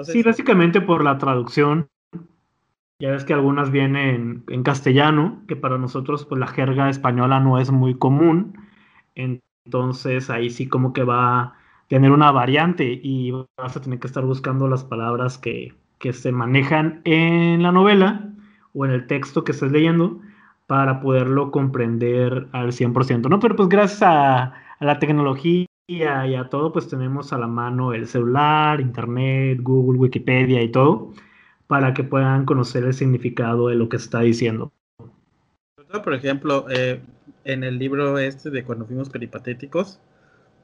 sí, 0.02 0.22
básicamente 0.22 0.80
por 0.80 1.04
la 1.04 1.18
traducción. 1.18 1.88
Ya 2.98 3.10
ves 3.10 3.24
que 3.24 3.32
algunas 3.32 3.70
vienen 3.70 4.44
en 4.48 4.62
castellano, 4.62 5.42
que 5.48 5.56
para 5.56 5.76
nosotros 5.76 6.24
pues 6.24 6.38
la 6.38 6.46
jerga 6.46 6.88
española 6.88 7.40
no 7.40 7.58
es 7.58 7.70
muy 7.70 7.98
común. 7.98 8.56
Entonces 9.14 10.30
ahí 10.30 10.50
sí 10.50 10.68
como 10.68 10.92
que 10.92 11.02
va 11.02 11.40
a 11.40 11.54
tener 11.88 12.12
una 12.12 12.30
variante 12.30 13.00
y 13.02 13.32
vas 13.32 13.76
a 13.76 13.80
tener 13.80 13.98
que 13.98 14.06
estar 14.06 14.24
buscando 14.24 14.68
las 14.68 14.84
palabras 14.84 15.36
que, 15.36 15.74
que 15.98 16.12
se 16.12 16.32
manejan 16.32 17.00
en 17.04 17.62
la 17.62 17.72
novela 17.72 18.30
o 18.72 18.86
en 18.86 18.92
el 18.92 19.06
texto 19.06 19.44
que 19.44 19.52
estés 19.52 19.72
leyendo 19.72 20.20
para 20.66 21.00
poderlo 21.00 21.50
comprender 21.50 22.48
al 22.52 22.72
100%, 22.72 23.28
¿no? 23.28 23.38
Pero 23.40 23.56
pues 23.56 23.68
gracias 23.68 24.02
a, 24.02 24.54
la 24.82 24.98
tecnología 24.98 25.66
y 25.86 26.02
a 26.02 26.48
todo, 26.48 26.72
pues 26.72 26.88
tenemos 26.88 27.32
a 27.32 27.38
la 27.38 27.46
mano 27.46 27.92
el 27.92 28.06
celular, 28.06 28.80
internet, 28.80 29.58
Google, 29.62 29.98
Wikipedia 29.98 30.62
y 30.62 30.70
todo, 30.70 31.12
para 31.66 31.92
que 31.92 32.04
puedan 32.04 32.44
conocer 32.44 32.84
el 32.84 32.94
significado 32.94 33.68
de 33.68 33.74
lo 33.74 33.88
que 33.88 33.96
está 33.96 34.20
diciendo. 34.20 34.72
Por 36.04 36.14
ejemplo, 36.14 36.66
eh, 36.70 37.00
en 37.44 37.64
el 37.64 37.78
libro 37.78 38.18
este 38.18 38.50
de 38.50 38.64
cuando 38.64 38.86
fuimos 38.86 39.10
peripatéticos, 39.10 40.00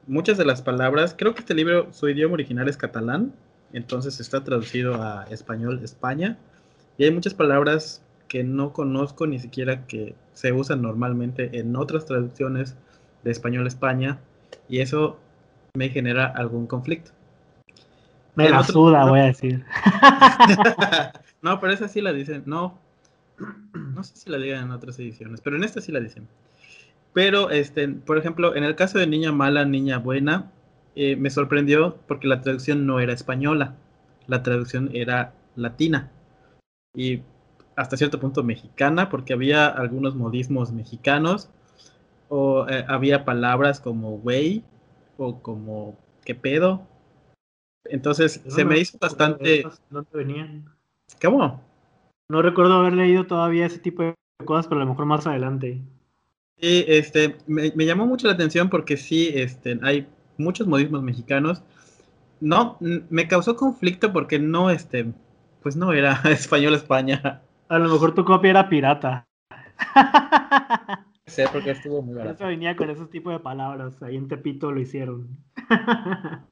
muchas 0.07 0.37
de 0.37 0.45
las 0.45 0.61
palabras, 0.61 1.15
creo 1.17 1.33
que 1.33 1.41
este 1.41 1.53
libro, 1.53 1.93
su 1.93 2.09
idioma 2.09 2.33
original 2.33 2.67
es 2.67 2.77
catalán, 2.77 3.33
entonces 3.73 4.19
está 4.19 4.43
traducido 4.43 4.95
a 4.95 5.25
español 5.25 5.79
España. 5.83 6.37
Y 6.97 7.03
hay 7.03 7.11
muchas 7.11 7.35
palabras 7.35 8.03
que 8.27 8.43
no 8.43 8.73
conozco 8.73 9.27
ni 9.27 9.39
siquiera 9.39 9.85
que 9.85 10.15
se 10.33 10.51
usan 10.51 10.81
normalmente 10.81 11.59
en 11.59 11.75
otras 11.75 12.05
traducciones 12.05 12.75
de 13.23 13.31
español 13.31 13.67
España. 13.67 14.19
Y 14.67 14.79
eso 14.79 15.19
me 15.73 15.89
genera 15.89 16.25
algún 16.25 16.67
conflicto. 16.67 17.11
Me 18.35 18.49
la 18.49 18.63
suda, 18.63 19.05
voy 19.05 19.19
a 19.19 19.25
decir. 19.25 19.65
no, 21.41 21.59
pero 21.59 21.73
esa 21.73 21.87
sí 21.87 22.01
la 22.01 22.13
dicen. 22.13 22.43
No, 22.45 22.77
no 23.73 24.03
sé 24.03 24.15
si 24.15 24.29
la 24.29 24.37
digan 24.37 24.65
en 24.65 24.71
otras 24.71 24.97
ediciones, 24.99 25.41
pero 25.41 25.55
en 25.55 25.63
esta 25.63 25.81
sí 25.81 25.91
la 25.91 25.99
dicen. 25.99 26.27
Pero, 27.13 27.49
este, 27.49 27.87
por 27.87 28.17
ejemplo, 28.17 28.55
en 28.55 28.63
el 28.63 28.75
caso 28.75 28.99
de 28.99 29.07
Niña 29.07 29.31
Mala, 29.31 29.65
Niña 29.65 29.97
Buena, 29.97 30.51
eh, 30.95 31.15
me 31.15 31.29
sorprendió 31.29 31.97
porque 32.07 32.27
la 32.27 32.41
traducción 32.41 32.85
no 32.85 32.99
era 32.99 33.13
española, 33.13 33.75
la 34.27 34.43
traducción 34.43 34.89
era 34.93 35.33
latina 35.55 36.11
y 36.95 37.21
hasta 37.75 37.97
cierto 37.97 38.19
punto 38.19 38.43
mexicana 38.43 39.09
porque 39.09 39.33
había 39.33 39.67
algunos 39.67 40.15
modismos 40.15 40.71
mexicanos 40.71 41.49
o 42.29 42.67
eh, 42.69 42.85
había 42.87 43.25
palabras 43.25 43.79
como 43.79 44.17
güey 44.17 44.63
o 45.17 45.41
como 45.41 45.97
qué 46.23 46.35
pedo. 46.35 46.87
Entonces 47.85 48.41
se 48.47 48.65
me 48.65 48.77
hizo 48.77 48.97
bastante... 48.99 49.65
¿Dónde 49.89 50.09
venían? 50.13 50.65
¿Cómo? 51.21 51.61
No 52.29 52.41
recuerdo 52.41 52.73
haber 52.75 52.93
leído 52.93 53.25
todavía 53.25 53.65
ese 53.65 53.79
tipo 53.79 54.03
de 54.03 54.15
cosas, 54.45 54.67
pero 54.67 54.81
a 54.81 54.83
lo 54.83 54.91
mejor 54.91 55.05
más 55.05 55.25
adelante. 55.25 55.81
Sí, 56.57 56.85
este, 56.87 57.37
me, 57.47 57.71
me 57.75 57.85
llamó 57.85 58.05
mucho 58.05 58.27
la 58.27 58.33
atención 58.33 58.69
porque 58.69 58.97
sí, 58.97 59.31
este, 59.33 59.79
hay 59.81 60.07
muchos 60.37 60.67
modismos 60.67 61.01
mexicanos. 61.01 61.63
No, 62.39 62.77
me 62.79 63.27
causó 63.27 63.55
conflicto 63.55 64.13
porque 64.13 64.39
no, 64.39 64.69
este, 64.69 65.11
pues 65.61 65.75
no 65.75 65.93
era 65.93 66.21
español 66.29 66.75
España. 66.75 67.41
A 67.67 67.79
lo 67.79 67.89
mejor 67.89 68.13
tu 68.13 68.25
copia 68.25 68.51
era 68.51 68.69
pirata. 68.69 69.27
sé 71.29 71.45
porque 71.51 71.71
estuvo 71.71 72.01
muy 72.01 72.15
barato. 72.15 72.35
Eso 72.35 72.47
venía 72.47 72.75
con 72.75 72.89
esos 72.89 73.09
tipos 73.09 73.33
de 73.33 73.39
palabras. 73.39 74.01
Ahí 74.01 74.15
en 74.15 74.27
Tepito 74.27 74.71
lo 74.71 74.79
hicieron. 74.79 75.37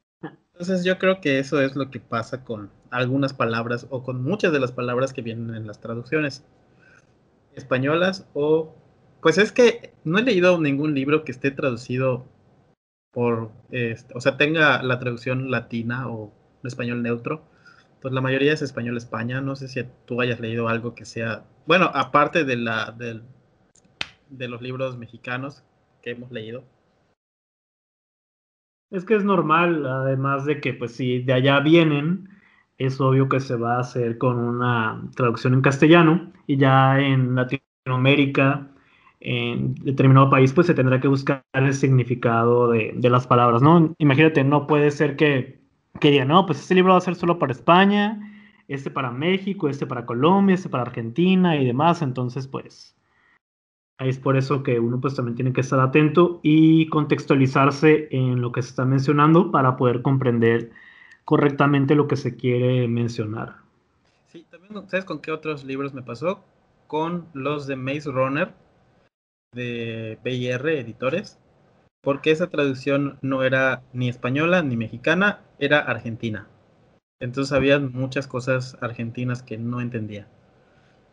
Entonces 0.52 0.84
yo 0.84 0.98
creo 0.98 1.20
que 1.20 1.38
eso 1.38 1.60
es 1.60 1.76
lo 1.76 1.90
que 1.90 2.00
pasa 2.00 2.44
con 2.44 2.70
algunas 2.90 3.32
palabras 3.32 3.86
o 3.90 4.02
con 4.02 4.22
muchas 4.22 4.52
de 4.52 4.60
las 4.60 4.72
palabras 4.72 5.12
que 5.12 5.22
vienen 5.22 5.54
en 5.54 5.66
las 5.66 5.80
traducciones 5.80 6.44
españolas 7.54 8.28
o 8.34 8.74
pues 9.20 9.38
es 9.38 9.52
que 9.52 9.94
no 10.04 10.18
he 10.18 10.22
leído 10.22 10.60
ningún 10.60 10.94
libro 10.94 11.24
que 11.24 11.32
esté 11.32 11.50
traducido 11.50 12.26
por, 13.12 13.50
este, 13.70 14.14
o 14.16 14.20
sea, 14.20 14.36
tenga 14.36 14.82
la 14.82 14.98
traducción 14.98 15.50
latina 15.50 16.08
o 16.08 16.32
español 16.64 17.02
neutro, 17.02 17.42
pues 18.00 18.14
la 18.14 18.20
mayoría 18.20 18.52
es 18.52 18.62
español 18.62 18.96
España. 18.96 19.40
No 19.40 19.56
sé 19.56 19.68
si 19.68 19.84
tú 20.06 20.20
hayas 20.20 20.40
leído 20.40 20.68
algo 20.68 20.94
que 20.94 21.04
sea, 21.04 21.44
bueno, 21.66 21.90
aparte 21.94 22.44
de 22.44 22.56
la 22.56 22.92
de 24.30 24.48
los 24.48 24.62
libros 24.62 24.98
mexicanos 24.98 25.64
que 26.02 26.10
hemos 26.10 26.30
leído. 26.30 26.64
Es 28.90 29.04
que 29.04 29.16
es 29.16 29.24
normal, 29.24 29.86
además 29.86 30.46
de 30.46 30.60
que, 30.60 30.72
pues, 30.72 30.92
si 30.96 31.20
de 31.22 31.34
allá 31.34 31.60
vienen, 31.60 32.28
es 32.78 33.00
obvio 33.00 33.28
que 33.28 33.40
se 33.40 33.56
va 33.56 33.76
a 33.76 33.80
hacer 33.80 34.18
con 34.18 34.38
una 34.38 35.02
traducción 35.14 35.54
en 35.54 35.62
castellano 35.62 36.32
y 36.46 36.56
ya 36.56 36.98
en 37.00 37.34
Latinoamérica 37.34 38.68
en 39.20 39.74
determinado 39.74 40.30
país, 40.30 40.52
pues 40.52 40.68
se 40.68 40.74
tendrá 40.74 41.00
que 41.00 41.08
buscar 41.08 41.44
el 41.52 41.74
significado 41.74 42.70
de, 42.70 42.94
las 43.02 43.26
palabras, 43.26 43.62
¿no? 43.62 43.94
Imagínate, 43.98 44.44
no 44.44 44.66
puede 44.66 44.90
ser 44.90 45.16
que, 45.16 45.60
que 46.00 46.10
digan, 46.10 46.28
no, 46.28 46.46
pues 46.46 46.60
este 46.60 46.74
libro 46.74 46.92
va 46.92 46.98
a 46.98 47.02
ser 47.02 47.16
solo 47.16 47.38
para 47.38 47.52
España, 47.52 48.20
este 48.68 48.90
para 48.90 49.10
México, 49.10 49.68
este 49.68 49.86
para 49.86 50.06
Colombia, 50.06 50.54
este 50.54 50.68
para 50.68 50.84
Argentina 50.84 51.56
y 51.56 51.66
demás, 51.66 52.02
entonces 52.02 52.46
pues 52.46 52.97
es 53.98 54.18
por 54.18 54.36
eso 54.36 54.62
que 54.62 54.78
uno 54.78 55.00
pues 55.00 55.14
también 55.14 55.34
tiene 55.34 55.52
que 55.52 55.60
estar 55.60 55.80
atento 55.80 56.40
y 56.42 56.88
contextualizarse 56.88 58.08
en 58.10 58.40
lo 58.40 58.52
que 58.52 58.62
se 58.62 58.70
está 58.70 58.84
mencionando 58.84 59.50
para 59.50 59.76
poder 59.76 60.02
comprender 60.02 60.70
correctamente 61.24 61.94
lo 61.94 62.06
que 62.06 62.16
se 62.16 62.36
quiere 62.36 62.86
mencionar. 62.88 63.56
Sí, 64.28 64.46
también, 64.50 64.88
¿sabes 64.88 65.04
con 65.04 65.20
qué 65.20 65.32
otros 65.32 65.64
libros 65.64 65.94
me 65.94 66.02
pasó? 66.02 66.44
Con 66.86 67.26
los 67.34 67.66
de 67.66 67.76
Maze 67.76 68.10
Runner, 68.10 68.54
de 69.52 70.18
PIR 70.22 70.66
Editores, 70.68 71.38
porque 72.00 72.30
esa 72.30 72.48
traducción 72.48 73.18
no 73.20 73.42
era 73.42 73.82
ni 73.92 74.08
española 74.08 74.62
ni 74.62 74.76
mexicana, 74.76 75.40
era 75.58 75.80
argentina. 75.80 76.46
Entonces 77.20 77.52
había 77.52 77.80
muchas 77.80 78.28
cosas 78.28 78.78
argentinas 78.80 79.42
que 79.42 79.58
no 79.58 79.80
entendía. 79.80 80.28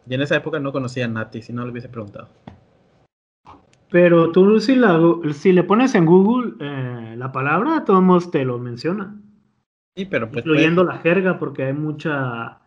Y 0.08 0.14
en 0.14 0.22
esa 0.22 0.36
época 0.36 0.60
no 0.60 0.72
conocía 0.72 1.06
a 1.06 1.08
Nati, 1.08 1.42
si 1.42 1.52
no 1.52 1.66
le 1.66 1.72
hubiese 1.72 1.90
preguntado. 1.90 2.30
Pero 3.90 4.32
tú 4.32 4.60
si, 4.60 4.76
la, 4.76 5.00
si 5.34 5.52
le 5.52 5.64
pones 5.64 5.96
en 5.96 6.06
Google 6.06 6.54
eh, 6.60 7.16
la 7.18 7.32
palabra, 7.32 7.86
todos 7.86 8.32
te 8.32 8.44
lo 8.44 8.58
menciona. 8.58 9.16
Sí, 9.96 10.06
pero 10.06 10.30
pues... 10.30 10.46
Incluyendo 10.46 10.84
la 10.84 10.98
jerga, 10.98 11.40
porque 11.40 11.64
hay 11.64 11.74
mucha 11.74 12.60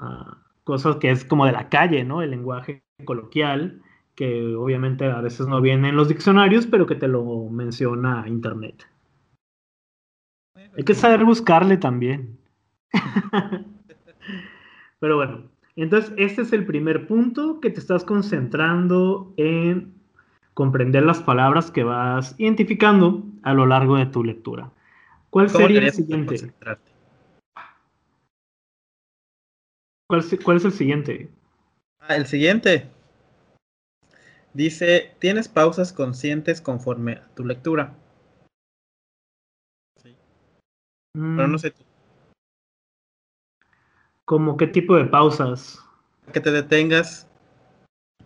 uh, 0.00 0.34
cosas 0.64 0.96
que 0.96 1.10
es 1.10 1.24
como 1.24 1.46
de 1.46 1.52
la 1.52 1.68
calle, 1.68 2.04
¿no? 2.04 2.22
El 2.22 2.30
lenguaje 2.30 2.82
coloquial 3.04 3.82
que 4.14 4.54
obviamente 4.54 5.06
a 5.06 5.20
veces 5.20 5.46
no 5.46 5.60
viene 5.60 5.88
en 5.88 5.96
los 5.96 6.08
diccionarios, 6.08 6.66
pero 6.66 6.86
que 6.86 6.94
te 6.94 7.08
lo 7.08 7.48
menciona 7.50 8.24
Internet. 8.28 8.86
Hay 10.76 10.84
que 10.84 10.94
saber 10.94 11.24
buscarle 11.24 11.76
también. 11.76 12.38
pero 15.00 15.16
bueno, 15.16 15.50
entonces 15.76 16.12
este 16.16 16.42
es 16.42 16.52
el 16.52 16.64
primer 16.64 17.06
punto 17.06 17.60
que 17.60 17.70
te 17.70 17.80
estás 17.80 18.04
concentrando 18.04 19.34
en 19.36 19.93
comprender 20.54 21.02
las 21.04 21.20
palabras 21.20 21.70
que 21.70 21.84
vas 21.84 22.34
identificando 22.38 23.24
a 23.42 23.52
lo 23.52 23.66
largo 23.66 23.96
de 23.96 24.06
tu 24.06 24.24
lectura. 24.24 24.70
¿Cuál 25.30 25.50
sería 25.50 25.80
el 25.80 25.92
siguiente? 25.92 26.52
¿Cuál, 30.08 30.24
¿Cuál 30.44 30.56
es 30.56 30.64
el 30.64 30.72
siguiente? 30.72 31.30
Ah, 31.98 32.16
el 32.16 32.26
siguiente. 32.26 32.88
Dice, 34.52 35.16
tienes 35.18 35.48
pausas 35.48 35.92
conscientes 35.92 36.60
conforme 36.60 37.14
a 37.14 37.26
tu 37.34 37.44
lectura. 37.44 37.94
Sí. 40.00 40.14
Pero 41.12 41.48
no 41.48 41.56
Mm, 41.56 41.58
sé. 41.58 41.74
¿Cómo 44.24 44.56
qué 44.56 44.68
tipo 44.68 44.96
de 44.96 45.06
pausas? 45.06 45.84
Que 46.32 46.40
te 46.40 46.52
detengas 46.52 47.28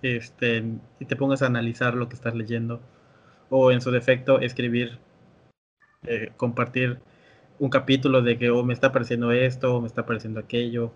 este, 0.03 0.65
y 1.01 1.05
te 1.05 1.17
pongas 1.17 1.43
a 1.43 1.47
analizar 1.47 1.95
lo 1.95 2.09
que 2.09 2.15
estás 2.15 2.35
leyendo. 2.35 2.81
O 3.51 3.73
en 3.73 3.81
su 3.81 3.91
defecto, 3.91 4.41
escribir, 4.41 4.99
eh, 6.07 6.33
compartir 6.37 7.01
un 7.59 7.71
capítulo 7.71 8.23
de 8.23 8.39
que 8.39 8.51
o 8.51 8.63
me 8.63 8.75
está 8.75 8.93
pareciendo 8.93 9.33
esto, 9.33 9.77
o 9.77 9.81
me 9.81 9.87
está 9.87 10.07
pareciendo 10.07 10.41
aquello. 10.41 10.93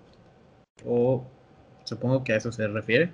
O 0.86 1.26
supongo 1.84 2.24
que 2.24 2.32
a 2.32 2.36
eso 2.36 2.52
se 2.52 2.66
refiere. 2.68 3.12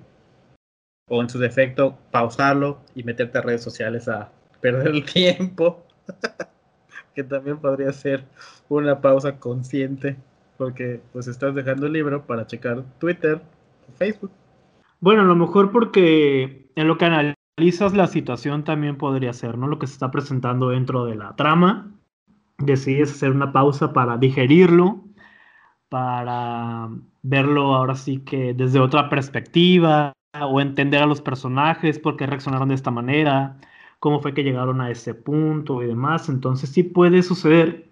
O 1.07 1.21
en 1.21 1.29
su 1.29 1.39
defecto, 1.39 1.97
pausarlo 2.11 2.79
y 2.95 3.03
meterte 3.03 3.37
a 3.39 3.41
redes 3.41 3.63
sociales 3.63 4.07
a 4.07 4.31
perder 4.61 4.89
el 4.89 5.05
tiempo. 5.05 5.85
que 7.15 7.23
también 7.23 7.59
podría 7.59 7.91
ser 7.93 8.23
una 8.67 9.01
pausa 9.01 9.39
consciente. 9.39 10.17
Porque 10.57 11.01
pues 11.13 11.27
estás 11.27 11.55
dejando 11.55 11.87
el 11.87 11.93
libro 11.93 12.25
para 12.27 12.45
checar 12.45 12.83
Twitter 12.99 13.41
o 13.87 13.91
Facebook. 13.93 14.31
Bueno, 15.01 15.21
a 15.21 15.25
lo 15.25 15.35
mejor 15.35 15.71
porque 15.71 16.69
en 16.75 16.87
lo 16.87 16.97
que 16.97 17.05
analizas 17.05 17.93
la 17.93 18.07
situación 18.07 18.63
también 18.63 18.97
podría 18.97 19.33
ser, 19.33 19.57
¿no? 19.57 19.67
Lo 19.67 19.79
que 19.79 19.87
se 19.87 19.93
está 19.93 20.11
presentando 20.11 20.69
dentro 20.69 21.05
de 21.05 21.15
la 21.15 21.35
trama. 21.35 21.91
Decides 22.57 23.11
hacer 23.11 23.31
una 23.31 23.53
pausa 23.53 23.93
para 23.93 24.17
digerirlo, 24.17 25.05
para 25.89 26.89
verlo 27.21 27.75
ahora 27.75 27.95
sí 27.95 28.19
que 28.19 28.53
desde 28.53 28.79
otra 28.79 29.09
perspectiva, 29.09 30.13
o 30.41 30.61
entender 30.61 31.01
a 31.03 31.05
los 31.07 31.21
personajes, 31.21 31.99
por 31.99 32.17
qué 32.17 32.27
reaccionaron 32.27 32.69
de 32.69 32.75
esta 32.75 32.91
manera, 32.91 33.57
cómo 33.99 34.19
fue 34.21 34.33
que 34.33 34.43
llegaron 34.43 34.81
a 34.81 34.91
ese 34.91 35.13
punto 35.15 35.81
y 35.83 35.87
demás. 35.87 36.29
Entonces 36.29 36.69
sí 36.71 36.83
puede 36.83 37.23
suceder 37.23 37.89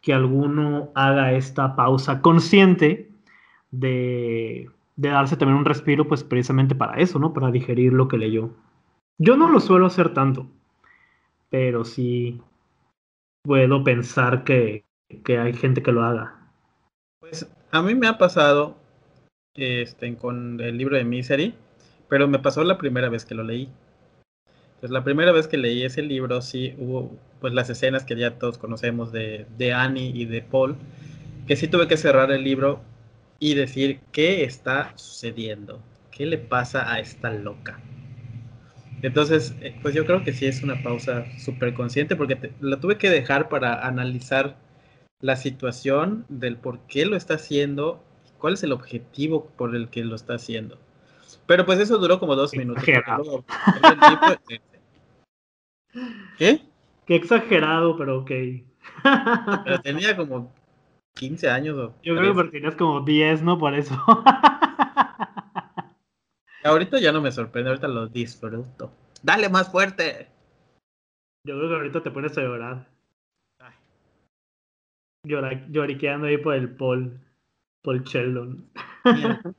que 0.00 0.12
alguno 0.12 0.90
haga 0.94 1.32
esta 1.32 1.76
pausa 1.76 2.22
consciente 2.22 3.10
de, 3.70 4.70
de 4.98 5.10
darse 5.10 5.36
también 5.36 5.58
un 5.58 5.64
respiro, 5.64 6.08
pues 6.08 6.24
precisamente 6.24 6.74
para 6.74 7.00
eso, 7.00 7.20
¿no? 7.20 7.32
Para 7.32 7.52
digerir 7.52 7.92
lo 7.92 8.08
que 8.08 8.18
leyó. 8.18 8.50
Yo 9.16 9.36
no 9.36 9.48
lo 9.48 9.60
suelo 9.60 9.86
hacer 9.86 10.12
tanto, 10.12 10.48
pero 11.50 11.84
sí 11.84 12.42
puedo 13.44 13.84
pensar 13.84 14.42
que, 14.42 14.84
que 15.24 15.38
hay 15.38 15.52
gente 15.52 15.84
que 15.84 15.92
lo 15.92 16.02
haga. 16.02 16.34
Pues 17.20 17.48
a 17.70 17.80
mí 17.80 17.94
me 17.94 18.08
ha 18.08 18.18
pasado 18.18 18.76
este, 19.54 20.16
con 20.16 20.60
el 20.60 20.76
libro 20.76 20.96
de 20.96 21.04
Misery, 21.04 21.54
pero 22.08 22.26
me 22.26 22.40
pasó 22.40 22.64
la 22.64 22.76
primera 22.76 23.08
vez 23.08 23.24
que 23.24 23.36
lo 23.36 23.44
leí. 23.44 23.68
Pues 24.80 24.90
la 24.90 25.04
primera 25.04 25.30
vez 25.30 25.46
que 25.46 25.58
leí 25.58 25.84
ese 25.84 26.02
libro, 26.02 26.42
sí 26.42 26.74
hubo 26.76 27.16
pues 27.40 27.54
las 27.54 27.70
escenas 27.70 28.02
que 28.02 28.16
ya 28.16 28.36
todos 28.36 28.58
conocemos 28.58 29.12
de, 29.12 29.46
de 29.58 29.72
Annie 29.72 30.10
y 30.12 30.24
de 30.24 30.42
Paul, 30.42 30.74
que 31.46 31.54
sí 31.54 31.68
tuve 31.68 31.86
que 31.86 31.96
cerrar 31.96 32.32
el 32.32 32.42
libro 32.42 32.80
y 33.38 33.54
decir 33.54 34.00
qué 34.12 34.44
está 34.44 34.92
sucediendo, 34.96 35.80
qué 36.10 36.26
le 36.26 36.38
pasa 36.38 36.92
a 36.92 37.00
esta 37.00 37.30
loca. 37.30 37.80
Entonces, 39.02 39.54
eh, 39.60 39.78
pues 39.80 39.94
yo 39.94 40.04
creo 40.04 40.24
que 40.24 40.32
sí 40.32 40.46
es 40.46 40.62
una 40.62 40.82
pausa 40.82 41.24
súper 41.38 41.74
consciente 41.74 42.16
porque 42.16 42.36
te, 42.36 42.52
la 42.60 42.80
tuve 42.80 42.98
que 42.98 43.10
dejar 43.10 43.48
para 43.48 43.86
analizar 43.86 44.56
la 45.20 45.36
situación 45.36 46.24
del 46.28 46.56
por 46.56 46.80
qué 46.80 47.06
lo 47.06 47.16
está 47.16 47.34
haciendo, 47.34 48.02
cuál 48.38 48.54
es 48.54 48.62
el 48.64 48.72
objetivo 48.72 49.46
por 49.56 49.76
el 49.76 49.88
que 49.88 50.04
lo 50.04 50.16
está 50.16 50.34
haciendo. 50.34 50.78
Pero 51.46 51.64
pues 51.64 51.78
eso 51.78 51.98
duró 51.98 52.18
como 52.18 52.34
dos 52.34 52.54
minutos. 52.54 52.84
luego. 52.86 53.44
¿Qué? 56.38 56.60
Qué 57.06 57.16
exagerado, 57.16 57.96
pero 57.96 58.18
ok. 58.18 58.30
Pero 59.64 59.80
tenía 59.82 60.16
como 60.16 60.52
15 61.18 61.50
años 61.50 61.76
o 61.76 61.94
Yo 62.02 62.14
creo 62.14 62.16
que 62.16 62.20
13. 62.22 62.34
porque 62.34 62.50
tenías 62.52 62.76
como 62.76 63.00
10, 63.02 63.42
¿no? 63.42 63.58
Por 63.58 63.74
eso. 63.74 63.94
Ahorita 66.64 66.98
ya 67.00 67.12
no 67.12 67.20
me 67.20 67.32
sorprende, 67.32 67.70
ahorita 67.70 67.88
lo 67.88 68.06
disfruto. 68.08 68.92
Dale 69.22 69.48
más 69.48 69.70
fuerte. 69.70 70.28
Yo 71.46 71.56
creo 71.56 71.68
que 71.68 71.74
ahorita 71.76 72.02
te 72.02 72.10
pones 72.10 72.36
a 72.36 72.42
llorar. 72.42 72.88
Ay. 73.60 73.72
Llora- 75.24 75.66
lloriqueando 75.70 76.26
ahí 76.26 76.36
por 76.38 76.54
el 76.54 76.70
Paul. 76.76 77.18
Paul 77.82 78.02
Sheldon. 78.04 78.64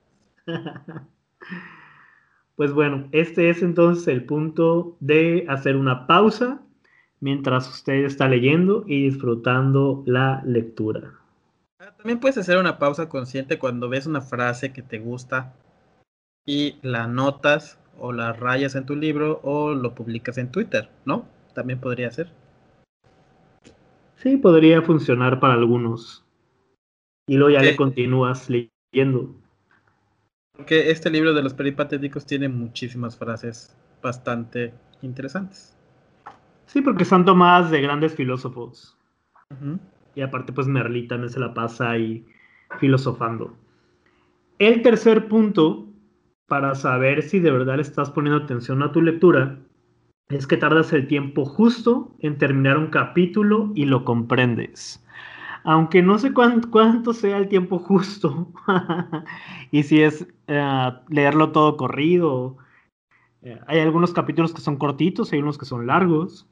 Pues 2.56 2.74
bueno, 2.74 3.08
este 3.14 3.50
es 3.50 3.62
entonces 3.64 4.06
el 4.10 4.26
punto 4.26 4.98
de 5.00 5.46
hacer 5.48 5.78
una 5.78 6.08
pausa 6.08 6.62
mientras 7.22 7.70
usted 7.70 8.04
está 8.04 8.28
leyendo 8.28 8.84
y 8.86 9.06
disfrutando 9.06 10.04
la 10.06 10.42
lectura. 10.46 11.14
También 12.00 12.22
puedes 12.22 12.38
hacer 12.38 12.58
una 12.58 12.80
pausa 12.80 13.10
consciente 13.10 13.60
cuando 13.60 13.90
ves 13.90 14.08
una 14.08 14.22
frase 14.22 14.72
que 14.72 14.82
te 14.82 15.00
gusta 15.00 15.54
y 16.46 16.78
la 16.82 17.04
anotas 17.04 17.78
o 18.00 18.14
la 18.14 18.32
rayas 18.32 18.76
en 18.76 18.86
tu 18.86 18.96
libro 18.96 19.42
o 19.44 19.74
lo 19.74 19.96
publicas 19.96 20.38
en 20.38 20.50
Twitter, 20.50 20.90
¿no? 21.04 21.26
También 21.54 21.82
podría 21.82 22.10
ser. 22.10 22.32
Sí, 24.16 24.38
podría 24.38 24.82
funcionar 24.82 25.42
para 25.42 25.56
algunos. 25.56 26.24
Y 27.28 27.36
luego 27.36 27.50
ya 27.52 27.62
le 27.62 27.76
continúas 27.76 28.50
leyendo. 28.50 29.36
Porque 30.56 30.92
este 30.92 31.10
libro 31.10 31.34
de 31.34 31.44
los 31.44 31.54
peripatéticos 31.54 32.26
tiene 32.26 32.48
muchísimas 32.48 33.18
frases 33.18 33.76
bastante 34.02 34.74
interesantes. 35.02 35.76
Sí, 36.66 36.82
porque 36.82 37.04
están 37.04 37.26
tomadas 37.26 37.72
de 37.72 37.82
grandes 37.82 38.16
filósofos. 38.16 38.98
Y 40.16 40.22
aparte, 40.22 40.54
pues 40.54 40.68
Merlí 40.68 41.08
también 41.08 41.32
se 41.32 41.40
la 41.40 41.54
pasa 41.54 41.92
ahí 41.92 42.26
filosofando. 42.80 43.54
El 44.58 44.82
tercer 44.82 45.28
punto, 45.28 45.86
para 46.48 46.76
saber 46.76 47.22
si 47.24 47.40
de 47.40 47.52
verdad 47.52 47.80
estás 47.80 48.10
poniendo 48.12 48.44
atención 48.44 48.84
a 48.84 48.92
tu 48.92 49.02
lectura, 49.02 49.58
es 50.30 50.48
que 50.48 50.58
tardas 50.58 50.94
el 50.94 51.08
tiempo 51.08 51.46
justo 51.46 52.12
en 52.20 52.38
terminar 52.38 52.78
un 52.78 52.88
capítulo 52.88 53.72
y 53.76 53.86
lo 53.86 54.06
comprendes. 54.06 55.06
Aunque 55.64 56.02
no 56.04 56.20
sé 56.20 56.34
cuán- 56.34 56.62
cuánto 56.72 57.14
sea 57.14 57.38
el 57.38 57.50
tiempo 57.50 57.80
justo, 57.80 58.52
y 59.72 59.84
si 59.84 60.02
es 60.04 60.28
eh, 60.48 60.92
leerlo 61.10 61.52
todo 61.52 61.78
corrido. 61.78 62.58
Eh, 63.42 63.60
hay 63.68 63.80
algunos 63.80 64.14
capítulos 64.14 64.54
que 64.54 64.62
son 64.62 64.78
cortitos, 64.78 65.32
hay 65.34 65.40
unos 65.40 65.58
que 65.58 65.66
son 65.66 65.88
largos. 65.88 66.48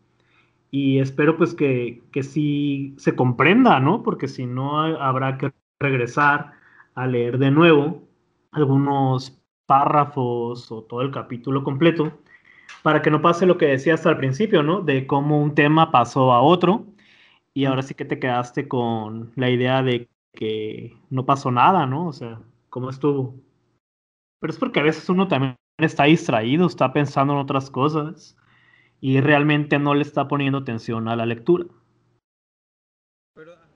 Y 0.71 0.99
espero 0.99 1.37
pues 1.37 1.53
que, 1.53 2.03
que 2.11 2.23
sí 2.23 2.93
se 2.97 3.15
comprenda, 3.15 3.79
¿no? 3.79 4.03
Porque 4.03 4.27
si 4.27 4.45
no 4.45 4.81
ha- 4.81 5.07
habrá 5.07 5.37
que 5.37 5.51
regresar 5.79 6.53
a 6.95 7.07
leer 7.07 7.37
de 7.37 7.51
nuevo 7.51 8.03
algunos 8.51 9.39
párrafos 9.65 10.71
o 10.71 10.83
todo 10.83 11.01
el 11.01 11.11
capítulo 11.11 11.63
completo 11.63 12.19
para 12.83 13.01
que 13.01 13.11
no 13.11 13.21
pase 13.21 13.45
lo 13.45 13.57
que 13.57 13.67
decía 13.67 13.93
hasta 13.95 14.09
el 14.11 14.17
principio, 14.17 14.63
¿no? 14.63 14.81
De 14.81 15.07
cómo 15.07 15.41
un 15.41 15.55
tema 15.55 15.91
pasó 15.91 16.33
a 16.33 16.41
otro 16.41 16.85
y 17.53 17.65
ahora 17.65 17.83
sí 17.83 17.95
que 17.95 18.05
te 18.05 18.19
quedaste 18.19 18.67
con 18.67 19.31
la 19.35 19.49
idea 19.49 19.83
de 19.83 20.09
que 20.33 20.97
no 21.09 21.25
pasó 21.25 21.51
nada, 21.51 21.85
¿no? 21.85 22.07
O 22.07 22.13
sea, 22.13 22.39
¿cómo 22.69 22.89
estuvo? 22.89 23.35
Pero 24.39 24.51
es 24.51 24.59
porque 24.59 24.79
a 24.79 24.83
veces 24.83 25.09
uno 25.09 25.27
también 25.27 25.55
está 25.77 26.03
distraído, 26.05 26.67
está 26.67 26.93
pensando 26.93 27.33
en 27.33 27.39
otras 27.39 27.69
cosas 27.69 28.35
y 28.99 29.21
realmente 29.21 29.79
no 29.79 29.93
le 29.93 30.01
está 30.01 30.27
poniendo 30.27 30.59
atención 30.59 31.07
a 31.07 31.15
la 31.15 31.25
lectura. 31.25 31.65
Pero 33.35 33.53
a 33.53 33.67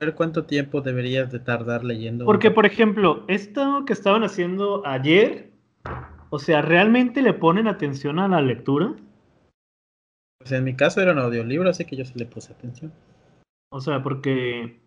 ver 0.00 0.14
cuánto 0.14 0.44
tiempo 0.44 0.80
deberías 0.80 1.30
de 1.30 1.38
tardar 1.38 1.84
leyendo. 1.84 2.24
Porque, 2.24 2.50
por 2.50 2.66
ejemplo, 2.66 3.24
esto 3.28 3.84
que 3.86 3.92
estaban 3.92 4.24
haciendo 4.24 4.86
ayer, 4.86 5.52
o 6.30 6.38
sea, 6.38 6.62
¿realmente 6.62 7.22
le 7.22 7.32
ponen 7.32 7.68
atención 7.68 8.18
a 8.18 8.28
la 8.28 8.42
lectura? 8.42 8.94
Pues 10.38 10.52
en 10.52 10.64
mi 10.64 10.74
caso 10.74 11.00
era 11.00 11.12
un 11.12 11.18
audiolibro, 11.18 11.70
así 11.70 11.84
que 11.84 11.96
yo 11.96 12.04
sí 12.04 12.12
le 12.16 12.26
puse 12.26 12.52
atención. 12.52 12.92
O 13.70 13.80
sea, 13.80 14.02
porque 14.02 14.80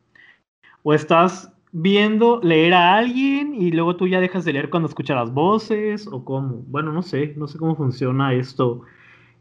o 0.84 0.94
estás 0.94 1.54
viendo 1.72 2.40
leer 2.44 2.74
a 2.74 2.96
alguien 2.96 3.56
y 3.56 3.72
luego 3.72 3.96
tú 3.96 4.08
ya 4.08 4.20
dejas 4.20 4.46
de 4.46 4.54
leer 4.54 4.70
cuando 4.70 4.88
escuchas 4.88 5.18
las 5.18 5.34
voces 5.34 6.08
o 6.08 6.24
cómo. 6.24 6.64
Bueno, 6.68 6.92
no 6.92 7.02
sé, 7.02 7.34
no 7.38 7.48
sé 7.48 7.58
cómo 7.58 7.76
funciona 7.76 8.34
esto 8.34 8.84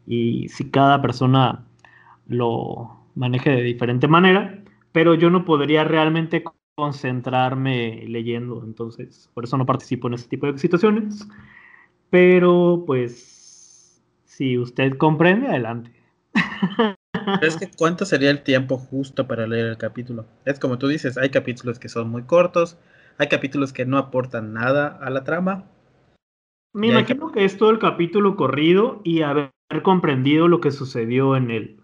y 0.07 0.47
si 0.47 0.71
cada 0.71 1.01
persona 1.01 1.65
lo 2.27 2.97
maneje 3.15 3.51
de 3.51 3.61
diferente 3.61 4.07
manera, 4.07 4.63
pero 4.93 5.13
yo 5.13 5.29
no 5.29 5.45
podría 5.45 5.83
realmente 5.83 6.43
concentrarme 6.75 8.03
leyendo, 8.07 8.63
entonces 8.63 9.29
por 9.33 9.43
eso 9.43 9.57
no 9.57 9.65
participo 9.65 10.07
en 10.07 10.13
ese 10.13 10.29
tipo 10.29 10.51
de 10.51 10.57
situaciones. 10.57 11.27
Pero 12.09 12.83
pues 12.87 14.01
si 14.25 14.57
usted 14.57 14.97
comprende, 14.97 15.47
adelante. 15.47 15.91
Es 17.41 17.57
que 17.57 17.69
¿cuánto 17.77 18.05
sería 18.05 18.31
el 18.31 18.41
tiempo 18.41 18.77
justo 18.77 19.27
para 19.27 19.47
leer 19.47 19.65
el 19.65 19.77
capítulo? 19.77 20.25
Es 20.45 20.59
como 20.59 20.77
tú 20.77 20.87
dices, 20.87 21.17
hay 21.17 21.29
capítulos 21.29 21.77
que 21.77 21.89
son 21.89 22.09
muy 22.09 22.23
cortos, 22.23 22.77
Hay 23.17 23.27
capítulos 23.27 23.73
que 23.73 23.85
no 23.85 23.97
aportan 23.97 24.53
nada 24.53 24.97
a 25.01 25.09
la 25.09 25.25
trama. 25.25 25.65
Me 26.73 26.87
imagino 26.87 27.31
que 27.31 27.43
es 27.43 27.57
todo 27.57 27.71
el 27.71 27.79
capítulo 27.79 28.37
corrido 28.37 29.01
y 29.03 29.23
haber 29.23 29.51
comprendido 29.83 30.47
lo 30.47 30.61
que 30.61 30.71
sucedió 30.71 31.35
en 31.35 31.51
él. 31.51 31.81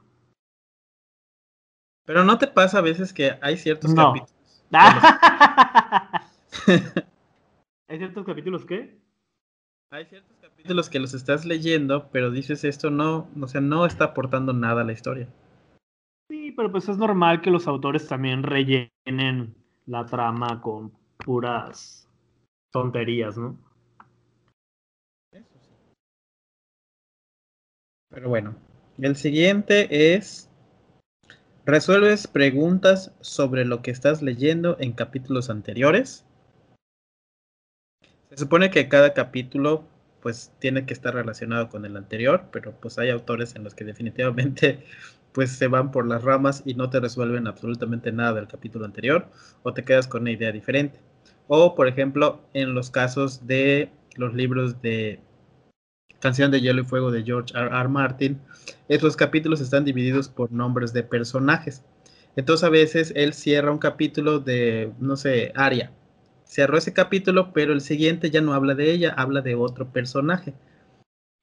Pero 2.06 2.24
no 2.24 2.38
te 2.38 2.48
pasa 2.48 2.80
a 2.80 2.82
veces 2.82 3.14
que 3.14 3.38
hay 3.42 3.58
ciertos 3.58 3.94
capítulos. 3.94 4.34
¿Hay 7.88 7.98
ciertos 7.98 8.26
capítulos 8.26 8.66
qué? 8.66 8.98
Hay 9.92 10.06
ciertos 10.06 10.36
capítulos 10.42 10.90
que 10.90 11.00
los 11.00 11.14
estás 11.14 11.46
leyendo, 11.46 12.10
pero 12.12 12.32
dices 12.32 12.64
esto 12.64 12.90
no, 12.90 13.30
o 13.40 13.48
sea, 13.48 13.62
no 13.62 13.86
está 13.86 14.06
aportando 14.06 14.52
nada 14.52 14.82
a 14.82 14.86
la 14.86 14.94
historia. 14.94 15.28
Sí, 16.28 16.52
pero 16.52 16.72
pues 16.72 16.90
es 16.90 16.98
normal 16.98 17.42
que 17.42 17.52
los 17.52 17.68
autores 17.68 18.08
también 18.08 18.44
rellenen 18.44 19.56
la 19.86 20.06
trama 20.06 20.62
con 20.62 20.92
puras 21.18 22.10
tonterías, 22.72 23.38
¿no? 23.38 23.58
Pero 28.14 28.30
bueno, 28.30 28.56
el 29.00 29.16
siguiente 29.16 30.16
es 30.16 30.48
resuelves 31.66 32.28
preguntas 32.28 33.12
sobre 33.22 33.66
lo 33.66 33.82
que 33.82 33.90
estás 33.90 34.22
leyendo 34.22 34.78
en 34.80 34.92
capítulos 34.94 35.50
anteriores. 35.50 36.24
Se 38.30 38.38
supone 38.38 38.70
que 38.70 38.88
cada 38.88 39.14
capítulo 39.14 39.84
pues 40.22 40.54
tiene 40.60 40.86
que 40.86 40.94
estar 40.94 41.16
relacionado 41.16 41.70
con 41.70 41.86
el 41.86 41.98
anterior, 41.98 42.46
pero 42.52 42.72
pues 42.80 43.00
hay 43.00 43.10
autores 43.10 43.56
en 43.56 43.64
los 43.64 43.74
que 43.74 43.84
definitivamente 43.84 44.86
pues 45.32 45.52
se 45.52 45.68
van 45.68 45.92
por 45.92 46.08
las 46.08 46.24
ramas 46.24 46.62
y 46.66 46.76
no 46.76 46.92
te 46.92 47.00
resuelven 47.00 47.48
absolutamente 47.48 48.12
nada 48.12 48.34
del 48.34 48.48
capítulo 48.48 48.86
anterior 48.86 49.28
o 49.64 49.74
te 49.74 49.84
quedas 49.84 50.08
con 50.08 50.22
una 50.22 50.32
idea 50.32 50.52
diferente. 50.52 51.00
O 51.48 51.74
por 51.74 51.88
ejemplo, 51.88 52.42
en 52.54 52.76
los 52.76 52.92
casos 52.92 53.48
de 53.48 53.90
los 54.16 54.36
libros 54.36 54.84
de 54.84 55.20
Canción 56.24 56.50
de 56.52 56.62
Hielo 56.62 56.82
y 56.82 56.86
Fuego 56.86 57.12
de 57.12 57.24
George 57.24 57.54
R. 57.54 57.68
R. 57.68 57.90
Martin, 57.90 58.40
esos 58.88 59.18
capítulos 59.18 59.60
están 59.62 59.84
divididos 59.84 60.30
por 60.30 60.52
nombres 60.52 60.94
de 60.94 61.04
personajes. 61.04 61.84
Entonces 62.38 62.64
a 62.64 62.70
veces 62.70 63.12
él 63.16 63.34
cierra 63.34 63.72
un 63.72 63.78
capítulo 63.78 64.40
de, 64.40 64.94
no 65.00 65.18
sé, 65.18 65.52
Aria 65.54 65.92
cerró 66.46 66.78
ese 66.78 66.94
capítulo, 66.94 67.52
pero 67.52 67.74
el 67.74 67.82
siguiente 67.82 68.30
ya 68.30 68.40
no 68.40 68.54
habla 68.54 68.76
de 68.76 68.92
ella, 68.92 69.14
habla 69.18 69.42
de 69.42 69.56
otro 69.56 69.88
personaje. 69.88 70.54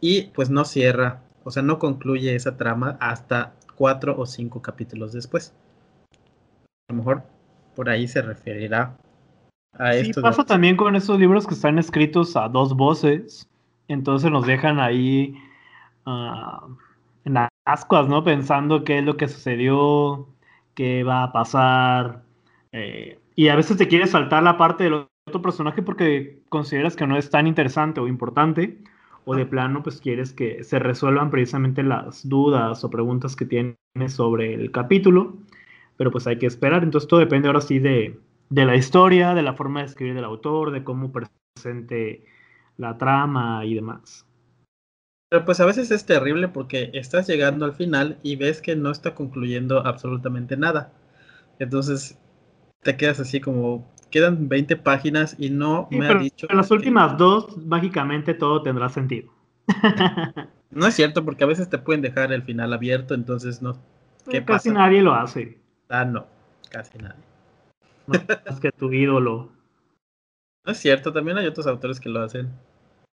Y 0.00 0.28
pues 0.28 0.50
no 0.50 0.64
cierra, 0.64 1.20
o 1.44 1.50
sea, 1.50 1.62
no 1.62 1.78
concluye 1.78 2.34
esa 2.34 2.56
trama 2.56 2.96
hasta 3.00 3.54
cuatro 3.74 4.16
o 4.16 4.24
cinco 4.24 4.62
capítulos 4.62 5.12
después. 5.12 5.52
A 6.88 6.92
lo 6.92 6.98
mejor 6.98 7.22
por 7.74 7.90
ahí 7.90 8.08
se 8.08 8.22
referirá 8.22 8.96
a 9.72 9.92
sí, 9.92 10.10
esto. 10.10 10.22
pasa 10.22 10.44
también 10.44 10.76
con 10.76 10.96
esos 10.96 11.18
libros 11.18 11.46
que 11.46 11.54
están 11.54 11.78
escritos 11.78 12.36
a 12.36 12.48
dos 12.48 12.76
voces, 12.76 13.49
entonces 13.92 14.30
nos 14.30 14.46
dejan 14.46 14.80
ahí 14.80 15.36
uh, 16.06 16.74
en 17.24 17.36
ascuas, 17.64 18.08
¿no? 18.08 18.24
Pensando 18.24 18.84
qué 18.84 18.98
es 18.98 19.04
lo 19.04 19.16
que 19.16 19.28
sucedió, 19.28 20.28
qué 20.74 21.04
va 21.04 21.24
a 21.24 21.32
pasar. 21.32 22.22
Eh, 22.72 23.18
y 23.34 23.48
a 23.48 23.56
veces 23.56 23.76
te 23.76 23.88
quieres 23.88 24.10
saltar 24.10 24.42
la 24.42 24.56
parte 24.56 24.84
del 24.84 25.06
otro 25.26 25.42
personaje 25.42 25.82
porque 25.82 26.42
consideras 26.48 26.96
que 26.96 27.06
no 27.06 27.16
es 27.16 27.30
tan 27.30 27.46
interesante 27.46 28.00
o 28.00 28.08
importante, 28.08 28.78
o 29.24 29.34
de 29.34 29.46
plano 29.46 29.82
pues 29.82 30.00
quieres 30.00 30.32
que 30.32 30.64
se 30.64 30.78
resuelvan 30.78 31.30
precisamente 31.30 31.82
las 31.82 32.28
dudas 32.28 32.82
o 32.84 32.90
preguntas 32.90 33.36
que 33.36 33.44
tienes 33.44 33.76
sobre 34.08 34.54
el 34.54 34.70
capítulo, 34.70 35.36
pero 35.96 36.10
pues 36.10 36.26
hay 36.26 36.38
que 36.38 36.46
esperar, 36.46 36.82
entonces 36.82 37.08
todo 37.08 37.20
depende 37.20 37.48
ahora 37.48 37.60
sí 37.60 37.78
de, 37.78 38.18
de 38.48 38.64
la 38.64 38.76
historia, 38.76 39.34
de 39.34 39.42
la 39.42 39.54
forma 39.54 39.80
de 39.80 39.86
escribir 39.86 40.14
del 40.14 40.24
autor, 40.24 40.70
de 40.70 40.84
cómo 40.84 41.12
presente 41.12 42.24
la 42.80 42.96
trama 42.96 43.64
y 43.64 43.74
demás. 43.74 44.26
Pero 45.28 45.44
pues 45.44 45.60
a 45.60 45.66
veces 45.66 45.90
es 45.90 46.04
terrible 46.06 46.48
porque 46.48 46.90
estás 46.94 47.28
llegando 47.28 47.64
al 47.64 47.74
final 47.74 48.18
y 48.22 48.34
ves 48.34 48.60
que 48.60 48.74
no 48.74 48.90
está 48.90 49.14
concluyendo 49.14 49.86
absolutamente 49.86 50.56
nada. 50.56 50.92
Entonces 51.60 52.18
te 52.82 52.96
quedas 52.96 53.20
así 53.20 53.40
como, 53.40 53.88
quedan 54.10 54.48
20 54.48 54.76
páginas 54.76 55.36
y 55.38 55.50
no 55.50 55.86
me 55.90 56.08
ha 56.08 56.14
dicho... 56.14 56.46
En 56.50 56.56
las 56.56 56.70
últimas 56.70 57.16
dos, 57.16 57.56
mágicamente 57.58 58.34
todo 58.34 58.62
tendrá 58.62 58.88
sentido. 58.88 59.30
no 60.70 60.86
es 60.86 60.94
cierto, 60.94 61.24
porque 61.24 61.44
a 61.44 61.46
veces 61.46 61.68
te 61.68 61.78
pueden 61.78 62.02
dejar 62.02 62.32
el 62.32 62.42
final 62.42 62.72
abierto, 62.72 63.14
entonces 63.14 63.62
no... 63.62 63.78
¿Qué 64.28 64.44
casi 64.44 64.70
nadie 64.70 65.00
lo 65.00 65.14
hace. 65.14 65.58
Ah, 65.88 66.04
no, 66.04 66.26
casi 66.70 66.98
nadie. 66.98 67.22
es 68.46 68.60
que 68.60 68.72
tu 68.72 68.92
ídolo. 68.92 69.52
No 70.62 70.72
es 70.72 70.78
cierto, 70.78 71.10
también 71.10 71.38
hay 71.38 71.46
otros 71.46 71.66
autores 71.66 71.98
que 71.98 72.10
lo 72.10 72.20
hacen. 72.20 72.50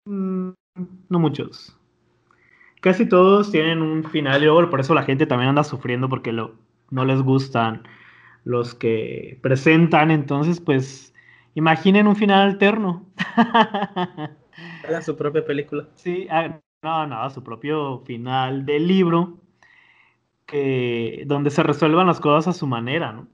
Mm, 0.06 0.50
no 1.08 1.18
muchos. 1.18 1.76
Casi 2.80 3.08
todos 3.08 3.50
tienen 3.50 3.82
un 3.82 4.04
final 4.04 4.42
y 4.42 4.46
luego 4.46 4.70
por 4.70 4.80
eso 4.80 4.94
la 4.94 5.02
gente 5.02 5.26
también 5.26 5.50
anda 5.50 5.64
sufriendo 5.64 6.08
porque 6.08 6.32
lo, 6.32 6.54
no 6.90 7.04
les 7.04 7.20
gustan 7.20 7.82
los 8.44 8.74
que 8.74 9.38
presentan, 9.42 10.10
entonces 10.12 10.60
pues 10.60 11.12
imaginen 11.54 12.06
un 12.06 12.16
final 12.16 12.48
alterno. 12.48 13.04
Hagan 14.84 15.02
su 15.02 15.16
propia 15.16 15.44
película. 15.44 15.88
Sí, 15.96 16.28
no, 16.82 17.06
no, 17.06 17.30
su 17.30 17.42
propio 17.42 18.00
final 18.06 18.64
del 18.64 18.86
libro, 18.86 19.38
que, 20.46 21.24
donde 21.26 21.50
se 21.50 21.64
resuelvan 21.64 22.06
las 22.06 22.20
cosas 22.20 22.54
a 22.54 22.58
su 22.58 22.68
manera, 22.68 23.12
¿no? 23.12 23.26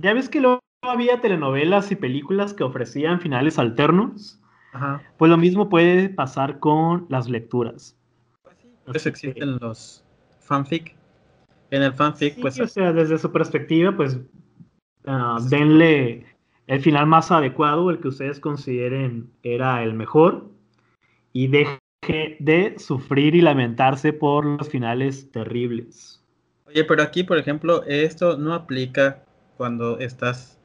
Ya 0.00 0.14
ves 0.14 0.28
que 0.28 0.40
luego 0.40 0.60
había 0.82 1.20
telenovelas 1.20 1.90
y 1.90 1.96
películas 1.96 2.54
que 2.54 2.62
ofrecían 2.62 3.20
finales 3.20 3.58
alternos. 3.58 4.40
Ajá. 4.76 5.02
Pues 5.16 5.30
lo 5.30 5.38
mismo 5.38 5.70
puede 5.70 6.10
pasar 6.10 6.58
con 6.58 7.06
las 7.08 7.28
lecturas. 7.30 7.96
Pues 8.84 9.02
sí, 9.02 9.08
existen 9.08 9.58
los 9.58 10.04
fanfic 10.40 10.94
en 11.70 11.82
el 11.82 11.92
fanfic, 11.94 12.40
pues. 12.40 12.60
O 12.60 12.66
sea, 12.66 12.92
desde 12.92 13.18
su 13.18 13.32
perspectiva, 13.32 13.96
pues, 13.96 14.18
uh, 15.06 15.40
denle 15.48 16.26
el 16.66 16.80
final 16.80 17.06
más 17.06 17.30
adecuado, 17.30 17.90
el 17.90 18.00
que 18.00 18.08
ustedes 18.08 18.38
consideren 18.38 19.30
era 19.42 19.82
el 19.82 19.94
mejor, 19.94 20.50
y 21.32 21.48
deje 21.48 22.36
de 22.38 22.78
sufrir 22.78 23.34
y 23.34 23.40
lamentarse 23.40 24.12
por 24.12 24.44
los 24.44 24.68
finales 24.68 25.30
terribles. 25.32 26.22
Oye, 26.66 26.84
pero 26.84 27.02
aquí, 27.02 27.24
por 27.24 27.38
ejemplo, 27.38 27.82
esto 27.84 28.36
no 28.36 28.54
aplica 28.54 29.24
cuando 29.56 29.98
estás 29.98 30.60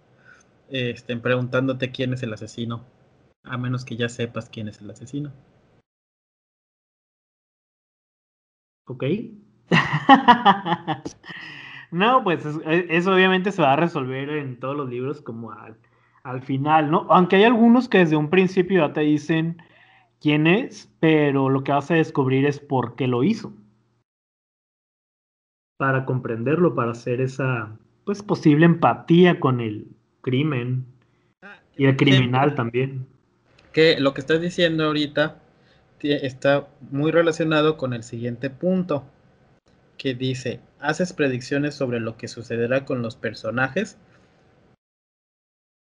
este, 0.69 1.15
preguntándote 1.17 1.91
quién 1.91 2.13
es 2.13 2.23
el 2.23 2.33
asesino, 2.33 2.83
a 3.43 3.57
menos 3.57 3.85
que 3.85 3.95
ya 3.95 4.09
sepas 4.09 4.49
quién 4.49 4.67
es 4.67 4.81
el 4.81 4.89
asesino. 4.89 5.31
Ok. 8.85 9.03
no, 11.91 12.23
pues 12.23 12.45
e, 12.65 12.87
eso 12.89 13.13
obviamente 13.13 13.51
se 13.51 13.61
va 13.61 13.73
a 13.73 13.77
resolver 13.77 14.29
en 14.29 14.59
todos 14.59 14.75
los 14.75 14.89
libros 14.89 15.21
como 15.21 15.51
al, 15.51 15.77
al, 16.23 16.41
final, 16.41 16.91
¿no? 16.91 17.07
Aunque 17.09 17.37
hay 17.37 17.43
algunos 17.43 17.87
que 17.87 17.99
desde 17.99 18.17
un 18.17 18.29
principio 18.29 18.85
ya 18.85 18.93
te 18.93 19.01
dicen 19.01 19.61
quién 20.19 20.47
es, 20.47 20.93
pero 20.99 21.49
lo 21.49 21.63
que 21.63 21.71
vas 21.71 21.89
a 21.91 21.95
descubrir 21.95 22.45
es 22.45 22.59
por 22.59 22.95
qué 22.95 23.07
lo 23.07 23.23
hizo. 23.23 23.53
Para 25.77 26.05
comprenderlo, 26.05 26.75
para 26.75 26.91
hacer 26.91 27.21
esa 27.21 27.77
pues 28.05 28.23
posible 28.23 28.65
empatía 28.65 29.39
con 29.39 29.61
el 29.61 29.87
crimen 30.21 30.85
y 31.77 31.85
el 31.85 31.95
criminal 31.95 32.55
también. 32.55 33.07
Que 33.71 33.99
lo 33.99 34.13
que 34.13 34.21
estás 34.21 34.41
diciendo 34.41 34.85
ahorita 34.85 35.37
está 36.01 36.67
muy 36.89 37.11
relacionado 37.11 37.77
con 37.77 37.93
el 37.93 38.03
siguiente 38.03 38.49
punto 38.49 39.05
que 39.97 40.15
dice, 40.15 40.59
¿haces 40.79 41.13
predicciones 41.13 41.75
sobre 41.75 41.99
lo 41.99 42.17
que 42.17 42.27
sucederá 42.27 42.85
con 42.85 43.01
los 43.01 43.15
personajes? 43.15 43.97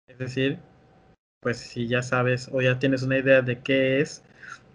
Es 0.07 0.17
decir, 0.17 0.57
pues 1.41 1.57
si 1.57 1.87
ya 1.87 2.01
sabes 2.01 2.49
o 2.51 2.61
ya 2.61 2.79
tienes 2.79 3.03
una 3.03 3.19
idea 3.19 3.41
de 3.41 3.59
qué 3.59 4.01
es, 4.01 4.23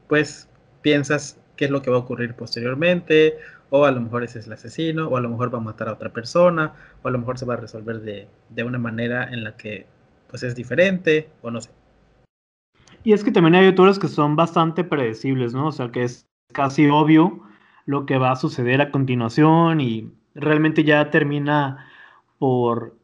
pues 0.09 0.49
piensas 0.81 1.39
qué 1.57 1.65
es 1.67 1.71
lo 1.71 1.83
que 1.83 1.91
va 1.91 1.97
a 1.97 2.01
ocurrir 2.01 2.35
posteriormente, 2.35 3.39
o 3.71 3.85
a 3.85 3.91
lo 3.91 4.01
mejor 4.01 4.23
ese 4.23 4.39
es 4.39 4.47
el 4.47 4.53
asesino, 4.53 5.09
o 5.09 5.17
a 5.17 5.21
lo 5.21 5.29
mejor 5.29 5.53
va 5.53 5.59
a 5.59 5.63
matar 5.63 5.89
a 5.89 5.95
otra 5.95 6.13
persona, 6.13 6.75
o 7.03 7.09
a 7.09 7.11
lo 7.11 7.19
mejor 7.19 7.39
se 7.39 7.47
va 7.47 7.55
a 7.55 7.57
resolver 7.57 8.01
de, 8.01 8.29
de 8.51 8.63
una 8.63 8.79
manera 8.79 9.25
en 9.33 9.45
la 9.45 9.57
que 9.57 9.87
pues 10.29 10.43
es 10.45 10.55
diferente, 10.55 11.29
o 11.43 11.51
no 11.51 11.61
sé. 11.61 11.71
Y 13.05 13.13
es 13.13 13.25
que 13.25 13.33
también 13.33 13.57
hay 13.57 13.67
autores 13.67 13.99
que 13.99 14.09
son 14.09 14.37
bastante 14.37 14.85
predecibles, 14.85 15.55
¿no? 15.55 15.69
O 15.69 15.73
sea, 15.73 15.91
que 15.91 16.05
es 16.05 16.29
casi 16.53 16.89
obvio 16.89 17.43
lo 17.85 18.07
que 18.07 18.19
va 18.19 18.33
a 18.33 18.37
suceder 18.37 18.81
a 18.81 18.91
continuación 18.91 19.81
y 19.81 20.13
realmente 20.35 20.85
ya 20.85 21.11
termina 21.11 21.89
por, 22.39 22.97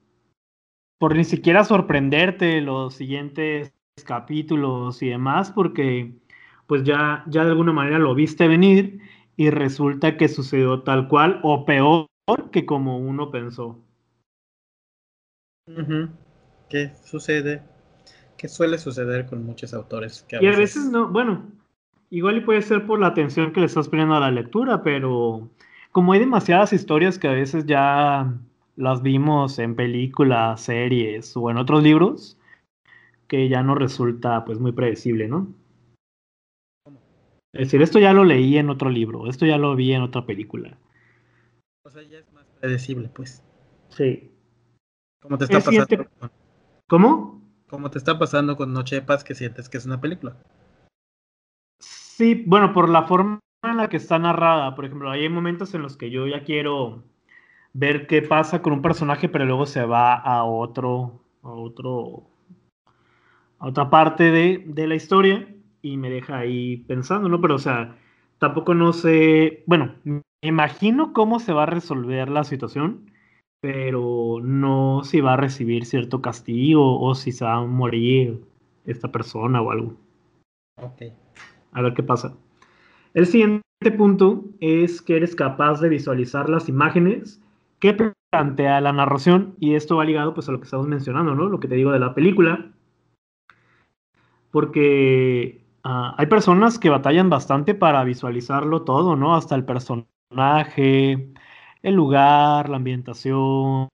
por 0.98 1.16
ni 1.16 1.24
siquiera 1.24 1.64
sorprenderte 1.64 2.60
los 2.60 2.94
siguientes 2.94 3.72
capítulos 4.04 5.02
y 5.02 5.08
demás, 5.08 5.50
porque 5.50 6.14
pues 6.66 6.84
ya, 6.84 7.24
ya 7.26 7.44
de 7.44 7.50
alguna 7.50 7.72
manera 7.72 7.98
lo 7.98 8.14
viste 8.14 8.46
venir 8.46 9.00
y 9.36 9.50
resulta 9.50 10.16
que 10.16 10.28
sucedió 10.28 10.82
tal 10.82 11.08
cual 11.08 11.40
o 11.42 11.64
peor 11.64 12.06
que 12.52 12.66
como 12.66 12.98
uno 12.98 13.30
pensó. 13.30 13.78
¿Qué 16.68 16.92
sucede? 17.04 17.62
Que 18.38 18.48
suele 18.48 18.78
suceder 18.78 19.26
con 19.26 19.44
muchos 19.44 19.74
autores. 19.74 20.22
Que 20.22 20.38
y 20.40 20.46
a 20.46 20.56
veces 20.56 20.86
no, 20.86 21.08
bueno, 21.08 21.50
igual 22.10 22.38
y 22.38 22.40
puede 22.40 22.62
ser 22.62 22.86
por 22.86 23.00
la 23.00 23.08
atención 23.08 23.52
que 23.52 23.60
le 23.60 23.66
estás 23.66 23.88
poniendo 23.88 24.14
a 24.14 24.20
la 24.20 24.30
lectura, 24.30 24.82
pero 24.82 25.50
como 25.92 26.12
hay 26.12 26.20
demasiadas 26.20 26.72
historias 26.72 27.18
que 27.18 27.28
a 27.28 27.32
veces 27.32 27.66
ya 27.66 28.32
las 28.76 29.02
vimos 29.02 29.58
en 29.58 29.74
películas, 29.74 30.60
series 30.62 31.36
o 31.36 31.50
en 31.50 31.56
otros 31.56 31.82
libros, 31.82 32.38
que 33.26 33.48
ya 33.48 33.62
no 33.62 33.74
resulta 33.74 34.44
pues 34.44 34.60
muy 34.60 34.70
predecible, 34.72 35.26
¿no? 35.26 35.48
Es 37.52 37.66
decir, 37.66 37.82
esto 37.82 37.98
ya 37.98 38.12
lo 38.12 38.24
leí 38.24 38.56
en 38.56 38.70
otro 38.70 38.88
libro, 38.88 39.28
esto 39.28 39.46
ya 39.46 39.58
lo 39.58 39.74
vi 39.74 39.92
en 39.92 40.02
otra 40.02 40.24
película. 40.24 40.78
O 41.84 41.90
sea, 41.90 42.02
ya 42.02 42.18
es 42.18 42.32
más 42.32 42.46
predecible, 42.60 43.08
pues. 43.08 43.42
Sí. 43.88 44.30
¿Cómo 45.20 45.38
te 45.38 45.44
está 45.44 45.58
pasando? 45.58 46.06
¿Cómo? 46.88 47.37
¿Cómo 47.68 47.90
te 47.90 47.98
está 47.98 48.18
pasando 48.18 48.56
con 48.56 48.72
Noche 48.72 48.96
de 48.96 49.02
Paz 49.02 49.24
que 49.24 49.34
sientes 49.34 49.68
que 49.68 49.76
es 49.76 49.84
una 49.84 50.00
película? 50.00 50.36
Sí, 51.78 52.42
bueno, 52.46 52.72
por 52.72 52.88
la 52.88 53.02
forma 53.04 53.40
en 53.62 53.76
la 53.76 53.88
que 53.88 53.98
está 53.98 54.18
narrada. 54.18 54.74
Por 54.74 54.86
ejemplo, 54.86 55.10
hay 55.10 55.28
momentos 55.28 55.74
en 55.74 55.82
los 55.82 55.96
que 55.96 56.10
yo 56.10 56.26
ya 56.26 56.44
quiero 56.44 57.04
ver 57.74 58.06
qué 58.06 58.22
pasa 58.22 58.62
con 58.62 58.72
un 58.72 58.82
personaje, 58.82 59.28
pero 59.28 59.44
luego 59.44 59.66
se 59.66 59.84
va 59.84 60.14
a 60.14 60.44
otro, 60.44 61.22
a 61.42 61.50
otro, 61.50 62.30
a 63.58 63.68
otra 63.68 63.90
parte 63.90 64.30
de, 64.30 64.64
de 64.66 64.86
la 64.86 64.94
historia 64.94 65.46
y 65.82 65.96
me 65.98 66.10
deja 66.10 66.38
ahí 66.38 66.78
pensando, 66.78 67.28
¿no? 67.28 67.40
Pero, 67.40 67.56
o 67.56 67.58
sea, 67.58 67.96
tampoco 68.38 68.74
no 68.74 68.92
sé, 68.92 69.62
bueno, 69.66 69.94
me 70.04 70.22
imagino 70.40 71.12
cómo 71.12 71.38
se 71.38 71.52
va 71.52 71.64
a 71.64 71.66
resolver 71.66 72.30
la 72.30 72.44
situación, 72.44 73.07
pero 73.60 74.38
no 74.42 75.02
si 75.04 75.20
va 75.20 75.34
a 75.34 75.36
recibir 75.36 75.84
cierto 75.84 76.22
castigo 76.22 77.00
o 77.00 77.14
si 77.14 77.32
se 77.32 77.44
va 77.44 77.56
a 77.56 77.64
morir 77.64 78.42
esta 78.84 79.10
persona 79.10 79.60
o 79.60 79.70
algo. 79.70 79.94
Ok. 80.80 81.02
A 81.72 81.82
ver 81.82 81.94
qué 81.94 82.02
pasa. 82.02 82.34
El 83.14 83.26
siguiente 83.26 83.62
punto 83.96 84.44
es 84.60 85.02
que 85.02 85.16
eres 85.16 85.34
capaz 85.34 85.80
de 85.80 85.88
visualizar 85.88 86.48
las 86.48 86.68
imágenes 86.68 87.42
que 87.80 87.96
plantea 88.30 88.80
la 88.80 88.92
narración 88.92 89.54
y 89.58 89.74
esto 89.74 89.96
va 89.96 90.04
ligado 90.04 90.34
pues 90.34 90.48
a 90.48 90.52
lo 90.52 90.58
que 90.58 90.64
estamos 90.64 90.86
mencionando, 90.86 91.34
¿no? 91.34 91.48
Lo 91.48 91.60
que 91.60 91.68
te 91.68 91.74
digo 91.74 91.92
de 91.92 91.98
la 91.98 92.14
película. 92.14 92.70
Porque 94.50 95.64
ah, 95.84 96.14
hay 96.16 96.26
personas 96.26 96.78
que 96.78 96.90
batallan 96.90 97.30
bastante 97.30 97.74
para 97.74 98.04
visualizarlo 98.04 98.82
todo, 98.82 99.16
¿no? 99.16 99.34
Hasta 99.34 99.54
el 99.54 99.64
personaje, 99.64 101.32
el 101.82 101.94
lugar, 101.94 102.68
la 102.68 102.76
ambientación, 102.76 103.88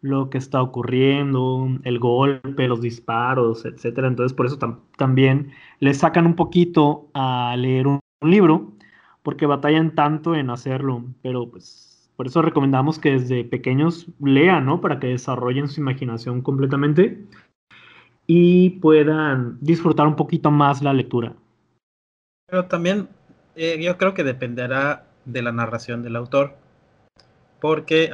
lo 0.00 0.30
que 0.30 0.38
está 0.38 0.62
ocurriendo, 0.62 1.68
el 1.84 1.98
golpe, 1.98 2.68
los 2.68 2.80
disparos, 2.80 3.64
etcétera. 3.64 4.08
Entonces, 4.08 4.34
por 4.36 4.46
eso 4.46 4.58
también 4.96 5.52
le 5.80 5.94
sacan 5.94 6.26
un 6.26 6.36
poquito 6.36 7.08
a 7.14 7.54
leer 7.56 7.86
un, 7.86 8.00
libro, 8.22 8.72
porque 9.22 9.46
batallan 9.46 9.94
tanto 9.94 10.34
en 10.34 10.50
hacerlo. 10.50 11.04
Pero, 11.22 11.48
pues, 11.50 12.10
por 12.16 12.26
eso 12.26 12.42
recomendamos 12.42 12.98
que 12.98 13.12
desde 13.12 13.44
pequeños 13.44 14.06
lean, 14.20 14.64
¿no? 14.64 14.80
Para 14.80 14.98
que 14.98 15.08
desarrollen 15.08 15.68
su 15.68 15.80
imaginación 15.80 16.40
completamente 16.42 17.26
y 18.26 18.70
puedan 18.70 19.58
disfrutar 19.60 20.06
un 20.06 20.16
poquito 20.16 20.50
más 20.50 20.82
la 20.82 20.92
lectura. 20.92 21.34
Pero 22.48 22.66
también 22.66 23.08
eh, 23.54 23.78
yo 23.80 23.96
creo 23.98 24.14
que 24.14 24.24
dependerá 24.24 25.06
de 25.24 25.42
la 25.42 25.52
narración 25.52 26.02
del 26.02 26.16
autor, 26.16 26.56
porque 27.60 28.12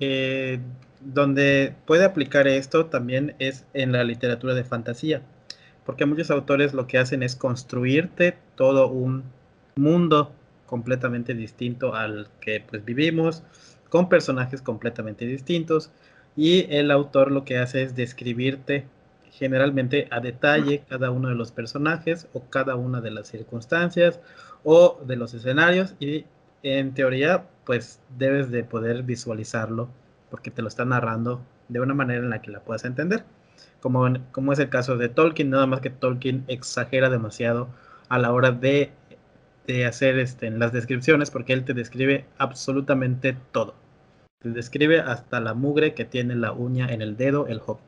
eh, 0.00 0.58
donde 1.00 1.74
puede 1.86 2.04
aplicar 2.04 2.48
esto 2.48 2.86
también 2.86 3.34
es 3.38 3.66
en 3.74 3.92
la 3.92 4.04
literatura 4.04 4.54
de 4.54 4.64
fantasía, 4.64 5.22
porque 5.84 6.06
muchos 6.06 6.30
autores 6.30 6.72
lo 6.74 6.86
que 6.86 6.98
hacen 6.98 7.22
es 7.22 7.36
construirte 7.36 8.36
todo 8.54 8.88
un 8.88 9.24
mundo 9.76 10.32
completamente 10.66 11.34
distinto 11.34 11.94
al 11.94 12.28
que 12.40 12.64
pues 12.68 12.84
vivimos, 12.84 13.42
con 13.90 14.08
personajes 14.08 14.62
completamente 14.62 15.26
distintos, 15.26 15.90
y 16.36 16.66
el 16.74 16.90
autor 16.90 17.30
lo 17.30 17.44
que 17.44 17.58
hace 17.58 17.82
es 17.82 17.94
describirte 17.94 18.86
generalmente 19.30 20.08
a 20.10 20.20
detalle 20.20 20.84
cada 20.88 21.10
uno 21.10 21.28
de 21.28 21.34
los 21.34 21.52
personajes 21.52 22.28
o 22.32 22.42
cada 22.50 22.76
una 22.76 23.00
de 23.00 23.10
las 23.10 23.28
circunstancias 23.28 24.20
o 24.62 25.00
de 25.04 25.16
los 25.16 25.34
escenarios 25.34 25.94
y 25.98 26.24
en 26.64 26.94
teoría 26.94 27.46
pues 27.64 28.00
debes 28.18 28.50
de 28.50 28.64
poder 28.64 29.04
visualizarlo 29.04 29.88
porque 30.30 30.50
te 30.50 30.62
lo 30.62 30.68
está 30.68 30.84
narrando 30.84 31.40
de 31.68 31.80
una 31.80 31.94
manera 31.94 32.20
en 32.20 32.30
la 32.30 32.42
que 32.42 32.50
la 32.50 32.60
puedas 32.60 32.84
entender. 32.84 33.24
Como, 33.80 34.06
como 34.32 34.52
es 34.52 34.58
el 34.58 34.70
caso 34.70 34.96
de 34.96 35.08
Tolkien, 35.08 35.50
nada 35.50 35.66
más 35.66 35.80
que 35.80 35.90
Tolkien 35.90 36.44
exagera 36.48 37.10
demasiado 37.10 37.68
a 38.08 38.18
la 38.18 38.32
hora 38.32 38.50
de, 38.50 38.90
de 39.66 39.86
hacer 39.86 40.18
este, 40.18 40.46
en 40.46 40.58
las 40.58 40.72
descripciones, 40.72 41.30
porque 41.30 41.52
él 41.52 41.64
te 41.64 41.74
describe 41.74 42.24
absolutamente 42.38 43.36
todo. 43.52 43.74
Te 44.40 44.50
describe 44.50 45.00
hasta 45.00 45.40
la 45.40 45.54
mugre 45.54 45.94
que 45.94 46.04
tiene 46.04 46.34
la 46.34 46.52
uña 46.52 46.88
en 46.92 47.02
el 47.02 47.16
dedo, 47.16 47.46
el 47.46 47.60
hobbit. 47.64 47.84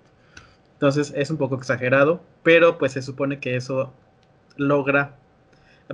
Entonces 0.74 1.12
es 1.16 1.30
un 1.30 1.38
poco 1.38 1.56
exagerado, 1.56 2.22
pero 2.42 2.76
pues 2.76 2.92
se 2.92 3.02
supone 3.02 3.40
que 3.40 3.56
eso 3.56 3.92
logra. 4.56 5.16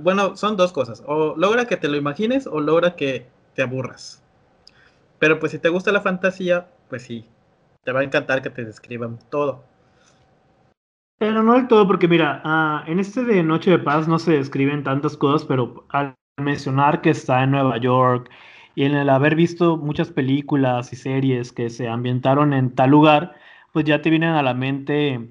Bueno, 0.01 0.35
son 0.35 0.57
dos 0.57 0.73
cosas. 0.73 1.03
O 1.05 1.35
logra 1.37 1.65
que 1.65 1.77
te 1.77 1.87
lo 1.87 1.97
imagines 1.97 2.47
o 2.47 2.59
logra 2.59 2.95
que 2.95 3.27
te 3.55 3.61
aburras. 3.61 4.23
Pero 5.19 5.39
pues 5.39 5.51
si 5.51 5.59
te 5.59 5.69
gusta 5.69 5.91
la 5.91 6.01
fantasía, 6.01 6.67
pues 6.89 7.03
sí, 7.03 7.25
te 7.83 7.91
va 7.91 8.01
a 8.01 8.03
encantar 8.03 8.41
que 8.41 8.49
te 8.49 8.65
describan 8.65 9.19
todo. 9.29 9.63
Pero 11.19 11.43
no 11.43 11.53
del 11.53 11.67
todo, 11.67 11.87
porque 11.87 12.07
mira, 12.07 12.41
ah, 12.43 12.83
en 12.87 12.99
este 12.99 13.23
de 13.23 13.43
Noche 13.43 13.71
de 13.71 13.79
Paz 13.79 14.07
no 14.07 14.19
se 14.19 14.33
describen 14.33 14.83
tantas 14.83 15.15
cosas, 15.15 15.45
pero 15.45 15.85
al 15.89 16.15
mencionar 16.37 17.01
que 17.01 17.11
está 17.11 17.43
en 17.43 17.51
Nueva 17.51 17.77
York 17.77 18.29
y 18.75 18.83
en 18.85 18.95
el 18.95 19.09
haber 19.09 19.35
visto 19.35 19.77
muchas 19.77 20.11
películas 20.11 20.91
y 20.91 20.95
series 20.95 21.51
que 21.51 21.69
se 21.69 21.87
ambientaron 21.87 22.53
en 22.53 22.73
tal 22.73 22.89
lugar, 22.89 23.35
pues 23.71 23.85
ya 23.85 24.01
te 24.01 24.09
vienen 24.09 24.31
a 24.31 24.43
la 24.43 24.53
mente 24.53 25.29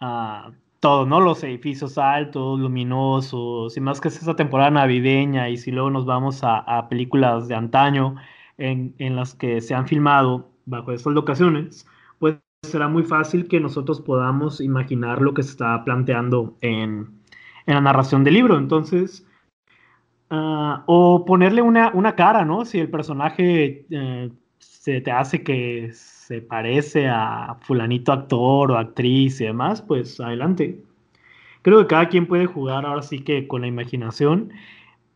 uh, 0.00 0.52
todo, 0.80 1.06
¿no? 1.06 1.20
Los 1.20 1.42
edificios 1.44 1.98
altos, 1.98 2.58
luminosos, 2.60 3.76
y 3.76 3.80
más 3.80 4.00
que 4.00 4.08
es 4.08 4.20
esa 4.20 4.36
temporada 4.36 4.70
navideña, 4.70 5.48
y 5.48 5.56
si 5.56 5.70
luego 5.70 5.90
nos 5.90 6.04
vamos 6.06 6.40
a, 6.42 6.88
películas 6.88 7.48
de 7.48 7.54
antaño, 7.54 8.16
en, 8.58 8.94
las 9.16 9.34
que 9.34 9.60
se 9.60 9.74
han 9.74 9.86
filmado 9.86 10.50
bajo 10.64 10.92
estas 10.92 11.12
locaciones, 11.12 11.86
pues 12.18 12.36
será 12.62 12.88
muy 12.88 13.02
fácil 13.02 13.48
que 13.48 13.60
nosotros 13.60 14.00
podamos 14.00 14.60
imaginar 14.60 15.20
lo 15.20 15.34
que 15.34 15.42
se 15.42 15.50
está 15.50 15.84
planteando 15.84 16.56
en, 16.60 17.20
la 17.66 17.80
narración 17.80 18.24
del 18.24 18.34
libro. 18.34 18.58
Entonces, 18.58 19.26
ah, 20.30 20.84
o 20.86 21.24
ponerle 21.24 21.62
una, 21.62 21.90
una, 21.94 22.14
cara, 22.14 22.44
¿no? 22.44 22.64
Si 22.64 22.78
el 22.78 22.90
personaje 22.90 23.86
eh, 23.90 24.30
se 24.66 25.00
te 25.00 25.10
hace 25.10 25.42
que 25.42 25.90
se 25.92 26.40
parece 26.42 27.08
a 27.08 27.56
fulanito 27.62 28.12
actor 28.12 28.72
o 28.72 28.78
actriz 28.78 29.40
y 29.40 29.44
demás, 29.44 29.82
pues 29.82 30.20
adelante. 30.20 30.82
Creo 31.62 31.80
que 31.80 31.86
cada 31.86 32.08
quien 32.08 32.26
puede 32.26 32.46
jugar 32.46 32.86
ahora 32.86 33.02
sí 33.02 33.20
que 33.20 33.48
con 33.48 33.62
la 33.62 33.66
imaginación 33.66 34.52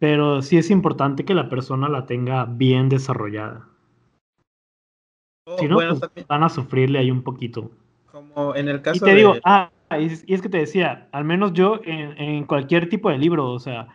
pero 0.00 0.40
sí 0.40 0.56
es 0.56 0.70
importante 0.70 1.24
que 1.24 1.34
la 1.34 1.48
persona 1.48 1.88
la 1.88 2.06
tenga 2.06 2.46
bien 2.46 2.88
desarrollada. 2.88 3.68
Oh, 5.46 5.58
si 5.58 5.68
no, 5.68 5.76
pues, 5.76 6.26
van 6.26 6.42
a 6.42 6.48
sufrirle 6.48 6.98
ahí 6.98 7.10
un 7.10 7.22
poquito. 7.22 7.70
Como 8.10 8.56
en 8.56 8.68
el 8.68 8.80
caso 8.80 8.96
y 8.96 9.10
te 9.10 9.14
digo, 9.14 9.36
ah, 9.44 9.70
y 9.90 10.06
es, 10.32 10.42
que 10.42 10.48
te 10.48 10.58
decía, 10.58 11.08
al 11.12 11.24
menos 11.24 11.52
yo 11.52 11.80
en, 11.84 12.44
cualquier 12.44 12.88
tipo 12.88 13.10
de 13.10 13.18
libro, 13.18 13.50
o 13.50 13.58
sea, 13.58 13.88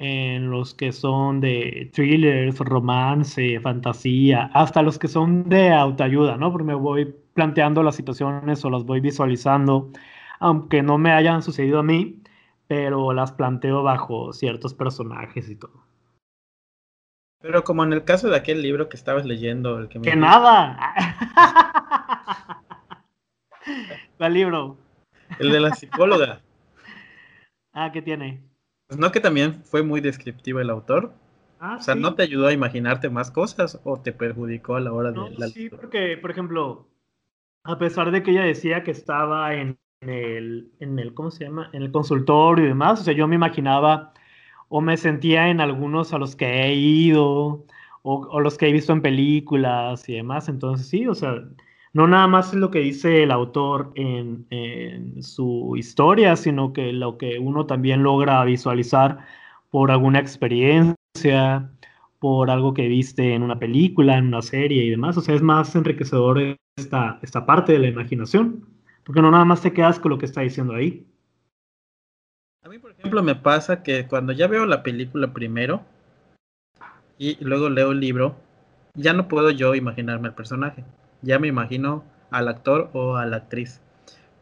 en 0.00 0.50
los 0.50 0.72
que 0.72 0.92
son 0.92 1.42
de 1.42 1.90
thrillers, 1.92 2.58
romance, 2.58 3.60
fantasía, 3.60 4.50
hasta 4.54 4.80
los 4.80 4.98
que 4.98 5.08
son 5.08 5.46
de 5.50 5.72
autoayuda, 5.74 6.38
¿no? 6.38 6.50
Porque 6.50 6.64
me 6.64 6.74
voy 6.74 7.14
planteando 7.34 7.82
las 7.82 7.96
situaciones 7.96 8.64
o 8.64 8.70
las 8.70 8.84
voy 8.84 9.00
visualizando, 9.00 9.90
aunque 10.38 10.82
no 10.82 10.96
me 10.96 11.12
hayan 11.12 11.42
sucedido 11.42 11.80
a 11.80 11.82
mí, 11.82 12.22
pero 12.66 13.12
las 13.12 13.32
planteo 13.32 13.82
bajo 13.82 14.32
ciertos 14.32 14.72
personajes 14.72 15.50
y 15.50 15.56
todo. 15.56 15.84
Pero 17.42 17.62
como 17.62 17.84
en 17.84 17.92
el 17.92 18.04
caso 18.04 18.30
de 18.30 18.36
aquel 18.36 18.62
libro 18.62 18.88
que 18.88 18.96
estabas 18.96 19.26
leyendo, 19.26 19.78
el 19.78 19.88
que 19.88 19.98
me... 19.98 20.04
¡Que 20.06 20.16
nada! 20.16 20.78
¿Cuál 24.16 24.32
libro? 24.32 24.78
El 25.38 25.52
de 25.52 25.60
la 25.60 25.74
psicóloga. 25.74 26.40
ah, 27.74 27.92
¿qué 27.92 28.00
tiene? 28.00 28.49
Pues 28.90 29.00
no 29.00 29.10
que 29.10 29.20
también 29.20 29.62
fue 29.64 29.82
muy 29.82 30.02
descriptivo 30.02 30.60
el 30.60 30.68
autor. 30.68 31.14
Ah, 31.60 31.76
o 31.78 31.82
sea, 31.82 31.94
¿no 31.94 32.14
te 32.14 32.22
ayudó 32.22 32.48
a 32.48 32.52
imaginarte 32.52 33.08
más 33.08 33.30
cosas 33.30 33.80
o 33.84 34.00
te 34.00 34.12
perjudicó 34.12 34.76
a 34.76 34.80
la 34.80 34.92
hora 34.92 35.12
de 35.12 35.30
la 35.38 35.48
Sí, 35.48 35.70
porque, 35.70 36.18
por 36.20 36.30
ejemplo, 36.30 36.88
a 37.64 37.78
pesar 37.78 38.10
de 38.10 38.22
que 38.22 38.32
ella 38.32 38.42
decía 38.42 38.82
que 38.82 38.90
estaba 38.90 39.54
en 39.54 39.78
en 40.02 40.08
el, 40.08 40.72
en 40.80 40.98
el, 40.98 41.14
¿cómo 41.14 41.30
se 41.30 41.44
llama? 41.44 41.68
En 41.72 41.82
el 41.82 41.92
consultorio 41.92 42.64
y 42.64 42.68
demás. 42.68 43.00
O 43.00 43.04
sea, 43.04 43.14
yo 43.14 43.28
me 43.28 43.34
imaginaba 43.34 44.12
o 44.68 44.80
me 44.80 44.96
sentía 44.96 45.48
en 45.48 45.60
algunos 45.60 46.12
a 46.14 46.18
los 46.18 46.36
que 46.36 46.46
he 46.46 46.74
ido 46.74 47.66
o, 48.02 48.40
los 48.40 48.56
que 48.56 48.68
he 48.68 48.72
visto 48.72 48.92
en 48.92 49.02
películas 49.02 50.08
y 50.08 50.14
demás. 50.14 50.48
Entonces, 50.48 50.88
sí, 50.88 51.06
o 51.06 51.14
sea, 51.14 51.34
no 51.92 52.06
nada 52.06 52.26
más 52.28 52.52
es 52.52 52.54
lo 52.54 52.70
que 52.70 52.80
dice 52.80 53.24
el 53.24 53.30
autor 53.32 53.92
en, 53.96 54.46
su 55.22 55.74
historia, 55.76 56.36
sino 56.36 56.72
que 56.72 56.92
lo 56.92 57.18
que 57.18 57.38
uno 57.38 57.66
también 57.66 58.02
logra 58.02 58.44
visualizar 58.44 59.18
por 59.70 59.90
alguna 59.90 60.20
experiencia, 60.20 61.70
por 62.18 62.50
algo 62.50 62.74
que 62.74 62.88
viste 62.88 63.34
en 63.34 63.42
una 63.42 63.58
película, 63.58 64.18
en 64.18 64.28
una 64.28 64.42
serie 64.42 64.84
y 64.84 64.90
demás. 64.90 65.16
O 65.16 65.20
sea, 65.20 65.34
es 65.34 65.42
más 65.42 65.74
enriquecedor 65.74 66.56
esta, 66.76 67.18
esta 67.22 67.44
parte 67.44 67.72
de 67.72 67.80
la 67.80 67.88
imaginación, 67.88 68.66
porque 69.04 69.20
no 69.20 69.30
nada 69.30 69.44
más 69.44 69.62
te 69.62 69.72
quedas 69.72 69.98
con 69.98 70.10
lo 70.10 70.18
que 70.18 70.26
está 70.26 70.42
diciendo 70.42 70.74
ahí. 70.74 71.06
A 72.62 72.68
mí, 72.68 72.78
por 72.78 72.92
ejemplo, 72.92 73.22
me 73.22 73.34
pasa 73.34 73.82
que 73.82 74.06
cuando 74.06 74.32
ya 74.32 74.46
veo 74.46 74.66
la 74.66 74.82
película 74.82 75.32
primero 75.32 75.82
y 77.18 77.42
luego 77.42 77.68
leo 77.68 77.92
el 77.92 78.00
libro, 78.00 78.36
ya 78.94 79.12
no 79.12 79.28
puedo 79.28 79.50
yo 79.50 79.74
imaginarme 79.74 80.28
al 80.28 80.34
personaje. 80.34 80.84
Ya 81.22 81.38
me 81.38 81.48
imagino 81.48 82.04
al 82.30 82.48
actor 82.48 82.90
o 82.92 83.16
a 83.16 83.26
la 83.26 83.36
actriz. 83.36 83.80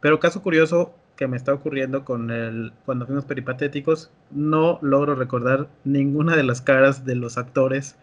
Pero 0.00 0.20
caso 0.20 0.42
curioso 0.42 0.94
que 1.16 1.26
me 1.26 1.36
está 1.36 1.52
ocurriendo 1.52 2.04
con 2.04 2.30
el 2.30 2.72
cuando 2.84 3.06
fuimos 3.06 3.24
peripatéticos, 3.24 4.10
no 4.30 4.78
logro 4.82 5.16
recordar 5.16 5.68
ninguna 5.84 6.36
de 6.36 6.44
las 6.44 6.60
caras 6.60 7.04
de 7.04 7.16
los 7.16 7.38
actores 7.38 7.96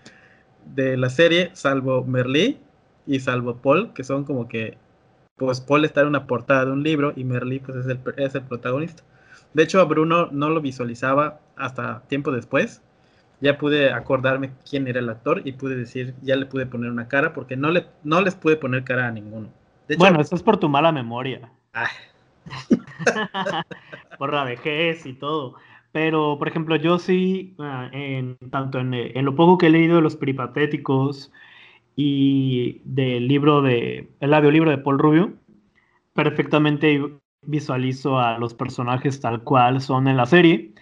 de 0.76 0.98
la 0.98 1.10
serie, 1.10 1.52
salvo 1.54 2.04
Merlí 2.04 2.60
y 3.08 3.20
salvo 3.22 3.58
Paul, 3.58 3.94
que 3.94 4.04
son 4.04 4.26
como 4.26 4.48
que 4.50 4.78
pues 5.38 5.62
Paul 5.62 5.86
está 5.86 6.02
en 6.02 6.08
una 6.08 6.28
portada 6.28 6.66
de 6.66 6.72
un 6.72 6.84
libro 6.84 7.14
y 7.16 7.24
Merlí 7.24 7.60
pues 7.60 7.78
es 7.78 7.88
el, 7.88 8.00
es 8.18 8.36
el 8.36 8.44
protagonista. 8.44 9.04
De 9.54 9.64
hecho, 9.64 9.80
a 9.80 9.86
Bruno 9.86 10.28
no 10.32 10.50
lo 10.50 10.60
visualizaba 10.60 11.40
hasta 11.56 12.02
tiempo 12.08 12.32
después. 12.32 12.82
Ya 13.42 13.58
pude 13.58 13.92
acordarme 13.92 14.52
quién 14.70 14.88
era 14.88 15.00
el 15.00 15.10
actor 15.10 15.42
y 15.44 15.54
pude 15.54 15.76
decir, 15.76 16.16
ya 16.22 16.36
le 16.36 16.46
pude 16.46 16.66
poner 16.66 16.90
una 16.90 17.08
cara 17.08 17.34
porque 17.34 17.58
no, 17.58 17.70
le, 17.70 17.86
no 18.04 18.22
les 18.22 18.36
pude 18.36 18.56
poner 18.56 18.84
cara 18.84 19.08
a 19.08 19.12
ninguno. 19.12 19.50
bueno, 19.98 20.22
eso 20.22 20.36
es 20.36 20.44
por 20.44 20.58
tu 20.58 20.70
mala 20.70 20.92
memoria. 20.92 21.52
por 24.18 24.34
la 24.34 24.44
vejez 24.44 25.06
y 25.06 25.14
todo. 25.14 25.56
Pero, 25.92 26.38
por 26.38 26.48
ejemplo, 26.48 26.76
yo 26.76 27.00
sí, 27.00 27.56
ah, 27.60 27.90
en, 27.94 28.38
tanto 28.52 28.80
en, 28.80 28.94
en, 28.94 29.26
lo 29.26 29.36
poco 29.36 29.58
que 29.58 29.68
he 29.68 29.70
leído 29.70 29.98
de 29.98 30.02
los 30.02 30.16
peripatéticos 30.16 31.32
y 31.96 32.82
del 32.84 33.28
libro 33.28 33.62
de, 33.62 34.10
el 34.20 34.34
audiolibro 34.34 34.72
de 34.72 34.78
Paul 34.78 35.00
Rubio, 35.00 35.34
perfectamente 36.14 37.02
visualizo 37.44 38.20
a 38.20 38.38
los 38.38 38.54
personajes 38.54 39.22
tal 39.22 39.44
cual 39.44 39.82
son 39.82 40.08
en 40.08 40.18
la 40.18 40.26
serie 40.26 40.74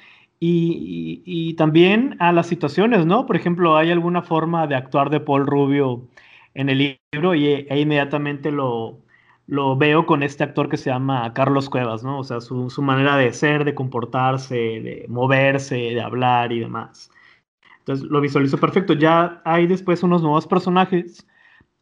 y, 0.45 1.53
también 1.55 2.15
a 2.19 2.31
las 2.31 2.47
situaciones, 2.47 3.05
¿no? 3.05 3.25
Por 3.25 3.35
ejemplo, 3.35 3.77
hay 3.77 3.91
alguna 3.91 4.21
forma 4.21 4.67
de 4.67 4.75
actuar 4.75 5.09
de 5.09 5.19
Paul 5.19 5.47
Rubio 5.47 6.07
en 6.53 6.69
el 6.69 6.97
libro 7.13 7.35
y 7.35 7.47
e 7.47 7.79
inmediatamente 7.79 8.51
lo, 8.51 8.99
lo 9.47 9.77
veo 9.77 10.05
con 10.05 10.23
este 10.23 10.43
actor 10.43 10.69
que 10.69 10.77
se 10.77 10.89
llama 10.89 11.33
Carlos 11.33 11.69
Cuevas, 11.69 12.03
¿no? 12.03 12.19
O 12.19 12.23
sea, 12.23 12.41
su, 12.41 12.69
su, 12.69 12.81
manera 12.81 13.17
de 13.17 13.33
ser, 13.33 13.65
de 13.65 13.75
comportarse, 13.75 14.55
de 14.55 15.05
moverse, 15.09 15.75
de 15.75 16.01
hablar 16.01 16.51
y 16.51 16.59
demás. 16.59 17.11
Entonces 17.79 18.05
lo 18.09 18.21
visualizo 18.21 18.57
perfecto. 18.57 18.93
Ya 18.93 19.41
hay 19.45 19.67
después 19.67 20.03
unos 20.03 20.21
nuevos 20.21 20.47
personajes 20.47 21.27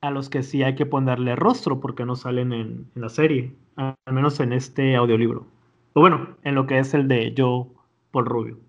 a 0.01 0.11
los 0.11 0.29
que 0.29 0.43
sí 0.43 0.63
hay 0.63 0.75
que 0.75 0.85
ponerle 0.85 1.35
rostro 1.35 1.79
porque 1.79 2.05
no 2.05 2.15
salen 2.15 2.53
en, 2.53 2.91
la 2.95 3.09
serie, 3.09 3.55
al 3.75 3.95
menos 4.11 4.39
en 4.39 4.53
este 4.53 4.95
audiolibro. 4.95 5.45
O 5.93 6.01
bueno, 6.01 6.37
en 6.43 6.55
lo 6.55 6.65
que 6.67 6.79
es 6.79 6.93
el 6.93 7.07
de 7.07 7.33
Yo 7.33 7.67
por 8.11 8.27
Rubio. 8.27 8.59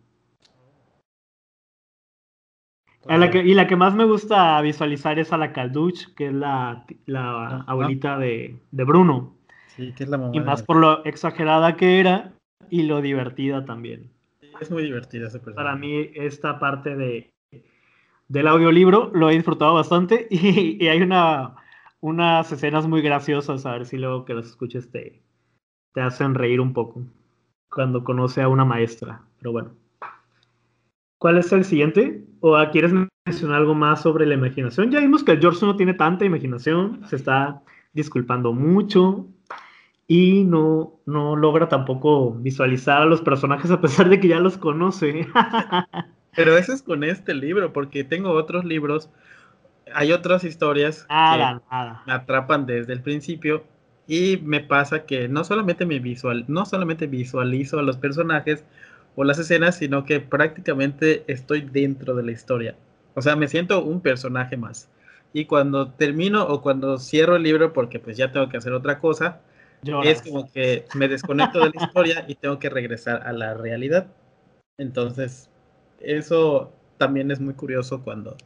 y 3.44 3.54
la 3.54 3.66
que 3.66 3.76
más 3.76 3.94
me 3.94 4.04
gusta 4.04 4.60
visualizar 4.60 5.18
es 5.18 5.32
a 5.32 5.36
la 5.36 5.52
Calduch, 5.52 6.14
que 6.14 6.28
es 6.28 6.32
la, 6.32 6.86
la 7.06 7.62
abuelita 7.66 8.16
de, 8.16 8.56
de, 8.70 8.84
Bruno. 8.84 9.36
Sí, 9.66 9.92
que 9.92 10.04
es 10.04 10.08
la 10.08 10.18
mamá. 10.18 10.30
Y 10.34 10.40
más 10.40 10.62
por 10.62 10.76
lo 10.76 11.04
exagerada 11.04 11.76
que 11.76 11.98
era 11.98 12.32
y 12.70 12.84
lo 12.84 13.00
divertida 13.00 13.64
también. 13.64 14.10
Es 14.60 14.70
muy 14.70 14.84
divertida 14.84 15.26
ese 15.26 15.40
personaje. 15.40 15.56
Para 15.56 15.76
mí, 15.76 16.10
esta 16.14 16.60
parte 16.60 16.94
de, 16.94 17.32
del 18.28 18.48
audiolibro 18.48 19.10
lo 19.12 19.28
he 19.28 19.34
disfrutado 19.34 19.74
bastante 19.74 20.26
y, 20.30 20.86
hay 20.86 21.02
una, 21.02 21.56
unas 22.00 22.50
escenas 22.52 22.86
muy 22.86 23.02
graciosas, 23.02 23.66
a 23.66 23.72
ver 23.72 23.86
si 23.86 23.98
luego 23.98 24.24
que 24.24 24.34
las 24.34 24.46
escuches 24.46 24.90
te, 24.90 25.22
te 25.92 26.00
hacen 26.00 26.34
reír 26.34 26.60
un 26.60 26.72
poco 26.72 27.02
cuando 27.70 28.04
conoce 28.04 28.42
a 28.42 28.48
una 28.48 28.64
maestra. 28.64 29.22
Pero 29.42 29.52
bueno. 29.52 29.72
¿Cuál 31.18 31.38
es 31.38 31.52
el 31.52 31.64
siguiente? 31.64 32.24
¿O 32.40 32.56
quieres 32.70 32.92
mencionar 33.26 33.58
algo 33.58 33.74
más 33.74 34.02
sobre 34.02 34.24
la 34.24 34.34
imaginación? 34.34 34.92
Ya 34.92 35.00
vimos 35.00 35.24
que 35.24 35.32
el 35.32 35.40
George 35.40 35.66
no 35.66 35.76
tiene 35.76 35.94
tanta 35.94 36.24
imaginación, 36.24 37.02
se 37.08 37.16
está 37.16 37.60
disculpando 37.92 38.52
mucho 38.52 39.26
y 40.06 40.44
no, 40.44 41.00
no 41.06 41.34
logra 41.34 41.68
tampoco 41.68 42.32
visualizar 42.32 43.02
a 43.02 43.06
los 43.06 43.20
personajes 43.20 43.70
a 43.72 43.80
pesar 43.80 44.08
de 44.08 44.20
que 44.20 44.28
ya 44.28 44.38
los 44.38 44.58
conoce. 44.58 45.26
Pero 46.36 46.56
eso 46.56 46.72
es 46.72 46.82
con 46.82 47.02
este 47.02 47.34
libro, 47.34 47.72
porque 47.72 48.04
tengo 48.04 48.30
otros 48.30 48.64
libros, 48.64 49.10
hay 49.92 50.12
otras 50.12 50.44
historias 50.44 51.04
que 51.08 51.60
me 52.06 52.12
atrapan 52.12 52.64
desde 52.64 52.92
el 52.92 53.02
principio 53.02 53.64
y 54.06 54.38
me 54.42 54.60
pasa 54.60 55.04
que 55.04 55.28
no 55.28 55.44
solamente 55.44 55.84
me 55.84 55.98
visual, 55.98 56.44
no 56.48 56.64
solamente 56.64 57.06
visualizo 57.06 57.78
a 57.78 57.82
los 57.82 57.96
personajes 57.96 58.64
o 59.14 59.24
las 59.24 59.38
escenas, 59.38 59.76
sino 59.76 60.04
que 60.04 60.20
prácticamente 60.20 61.24
estoy 61.26 61.62
dentro 61.62 62.14
de 62.14 62.22
la 62.22 62.32
historia. 62.32 62.76
O 63.14 63.22
sea, 63.22 63.36
me 63.36 63.48
siento 63.48 63.84
un 63.84 64.00
personaje 64.00 64.56
más. 64.56 64.88
Y 65.32 65.46
cuando 65.46 65.90
termino 65.90 66.44
o 66.46 66.62
cuando 66.62 66.98
cierro 66.98 67.36
el 67.36 67.42
libro, 67.42 67.72
porque 67.72 67.98
pues 67.98 68.16
ya 68.16 68.32
tengo 68.32 68.48
que 68.48 68.56
hacer 68.56 68.72
otra 68.72 68.98
cosa, 68.98 69.40
es 70.04 70.22
como 70.22 70.50
que 70.50 70.84
me 70.94 71.08
desconecto 71.08 71.60
de 71.60 71.72
la 71.74 71.84
historia 71.84 72.24
y 72.28 72.34
tengo 72.34 72.58
que 72.58 72.70
regresar 72.70 73.26
a 73.26 73.32
la 73.32 73.54
realidad. 73.54 74.06
Entonces, 74.78 75.50
eso 76.00 76.72
también 76.98 77.30
es 77.30 77.40
muy 77.40 77.54
curioso 77.54 78.02
cuando, 78.02 78.36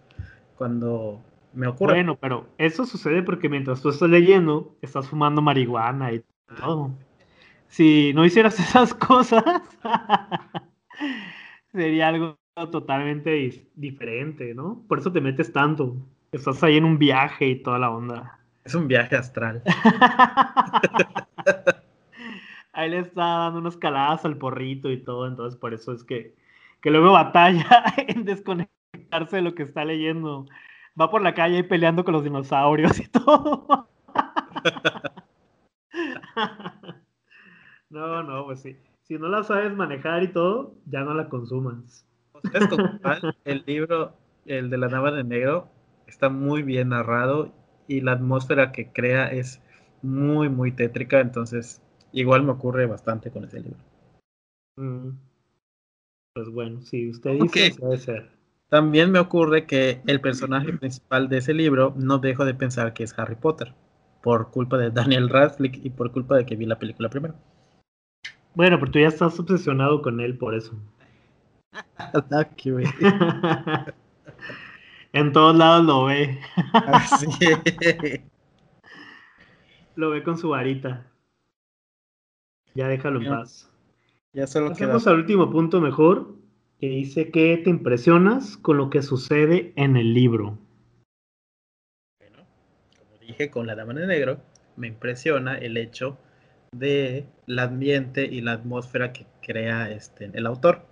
cuando 0.56 1.20
me 1.52 1.66
ocurre. 1.66 1.94
Bueno, 1.94 2.16
pero 2.16 2.46
eso 2.58 2.86
sucede 2.86 3.22
porque 3.22 3.48
mientras 3.48 3.82
tú 3.82 3.90
estás 3.90 4.08
leyendo, 4.08 4.76
estás 4.82 5.08
fumando 5.08 5.42
marihuana 5.42 6.12
y 6.12 6.24
todo. 6.58 6.92
Si 7.68 8.12
no 8.14 8.24
hicieras 8.24 8.58
esas 8.60 8.94
cosas, 8.94 9.44
sería 11.72 12.08
algo 12.08 12.38
totalmente 12.70 13.66
diferente, 13.74 14.54
¿no? 14.54 14.82
Por 14.88 14.98
eso 14.98 15.12
te 15.12 15.20
metes 15.20 15.52
tanto. 15.52 15.96
Estás 16.32 16.62
ahí 16.62 16.76
en 16.76 16.84
un 16.84 16.98
viaje 16.98 17.48
y 17.48 17.62
toda 17.62 17.78
la 17.78 17.90
onda. 17.90 18.38
Es 18.64 18.74
un 18.74 18.88
viaje 18.88 19.16
astral. 19.16 19.62
ahí 22.72 22.90
le 22.90 23.00
está 23.00 23.22
dando 23.22 23.60
unas 23.60 23.76
caladas 23.76 24.24
al 24.24 24.36
porrito 24.36 24.90
y 24.90 25.02
todo, 25.02 25.26
entonces 25.26 25.58
por 25.58 25.72
eso 25.72 25.92
es 25.92 26.02
que 26.02 26.34
que 26.86 26.92
luego 26.92 27.12
batalla 27.12 27.82
en 27.96 28.24
desconectarse 28.24 29.36
de 29.36 29.42
lo 29.42 29.56
que 29.56 29.64
está 29.64 29.84
leyendo. 29.84 30.46
Va 30.98 31.10
por 31.10 31.20
la 31.20 31.34
calle 31.34 31.64
peleando 31.64 32.04
con 32.04 32.14
los 32.14 32.22
dinosaurios 32.22 33.00
y 33.00 33.08
todo. 33.08 33.88
no, 37.90 38.22
no, 38.22 38.45
pues 38.62 38.74
sí. 38.74 38.76
Si 39.02 39.18
no 39.18 39.28
la 39.28 39.44
sabes 39.44 39.74
manejar 39.74 40.22
y 40.22 40.28
todo, 40.28 40.74
ya 40.86 41.02
no 41.02 41.14
la 41.14 41.28
consumas. 41.28 42.06
el 43.44 43.62
libro, 43.66 44.14
el 44.46 44.70
de 44.70 44.78
la 44.78 44.88
nava 44.88 45.12
de 45.12 45.24
negro, 45.24 45.68
está 46.06 46.28
muy 46.28 46.62
bien 46.62 46.90
narrado 46.90 47.52
y 47.86 48.00
la 48.00 48.12
atmósfera 48.12 48.72
que 48.72 48.92
crea 48.92 49.28
es 49.28 49.62
muy, 50.02 50.48
muy 50.48 50.72
tétrica, 50.72 51.20
entonces 51.20 51.82
igual 52.12 52.42
me 52.42 52.52
ocurre 52.52 52.86
bastante 52.86 53.30
con 53.30 53.44
ese 53.44 53.60
libro. 53.60 53.78
Mm. 54.76 55.10
Pues 56.34 56.50
bueno, 56.50 56.82
si 56.82 57.10
usted 57.10 57.40
dice, 57.40 57.74
puede 57.78 57.98
ser. 57.98 58.30
También 58.68 59.12
me 59.12 59.20
ocurre 59.20 59.66
que 59.66 60.02
el 60.06 60.20
personaje 60.20 60.72
principal 60.72 61.28
de 61.28 61.38
ese 61.38 61.54
libro 61.54 61.94
no 61.96 62.18
dejo 62.18 62.44
de 62.44 62.54
pensar 62.54 62.92
que 62.92 63.04
es 63.04 63.16
Harry 63.18 63.36
Potter, 63.36 63.74
por 64.22 64.50
culpa 64.50 64.76
de 64.76 64.90
Daniel 64.90 65.28
Radcliffe 65.28 65.80
y 65.82 65.90
por 65.90 66.10
culpa 66.10 66.36
de 66.36 66.44
que 66.44 66.56
vi 66.56 66.66
la 66.66 66.78
película 66.78 67.08
primero. 67.08 67.36
Bueno, 68.56 68.80
pero 68.80 68.90
tú 68.90 68.98
ya 68.98 69.06
estás 69.08 69.38
obsesionado 69.38 70.00
con 70.00 70.18
él 70.18 70.38
por 70.38 70.54
eso. 70.54 70.72
en 75.12 75.32
todos 75.32 75.54
lados 75.54 75.84
lo 75.84 76.06
ve. 76.06 76.40
lo 79.94 80.08
ve 80.08 80.22
con 80.22 80.38
su 80.38 80.48
varita. 80.48 81.06
Ya 82.74 82.88
déjalo 82.88 83.20
en 83.20 83.28
paz. 83.28 83.70
Ya 84.32 84.46
solo 84.46 84.70
Pasemos 84.70 85.06
al 85.06 85.16
último 85.16 85.50
punto 85.50 85.82
mejor, 85.82 86.34
que 86.80 86.88
dice 86.88 87.30
que 87.30 87.58
te 87.58 87.68
impresionas 87.68 88.56
con 88.56 88.78
lo 88.78 88.88
que 88.88 89.02
sucede 89.02 89.74
en 89.76 89.98
el 89.98 90.14
libro. 90.14 90.56
Bueno, 92.18 92.38
como 92.98 93.18
dije 93.18 93.50
con 93.50 93.66
la 93.66 93.74
Dama 93.74 93.92
de 93.92 94.06
Negro, 94.06 94.40
me 94.76 94.86
impresiona 94.86 95.58
el 95.58 95.76
hecho 95.76 96.16
de 96.78 97.26
el 97.46 97.58
ambiente 97.58 98.24
y 98.24 98.40
la 98.40 98.52
atmósfera 98.52 99.12
que 99.12 99.26
crea 99.42 99.90
este, 99.90 100.30
el 100.32 100.46
autor. 100.46 100.86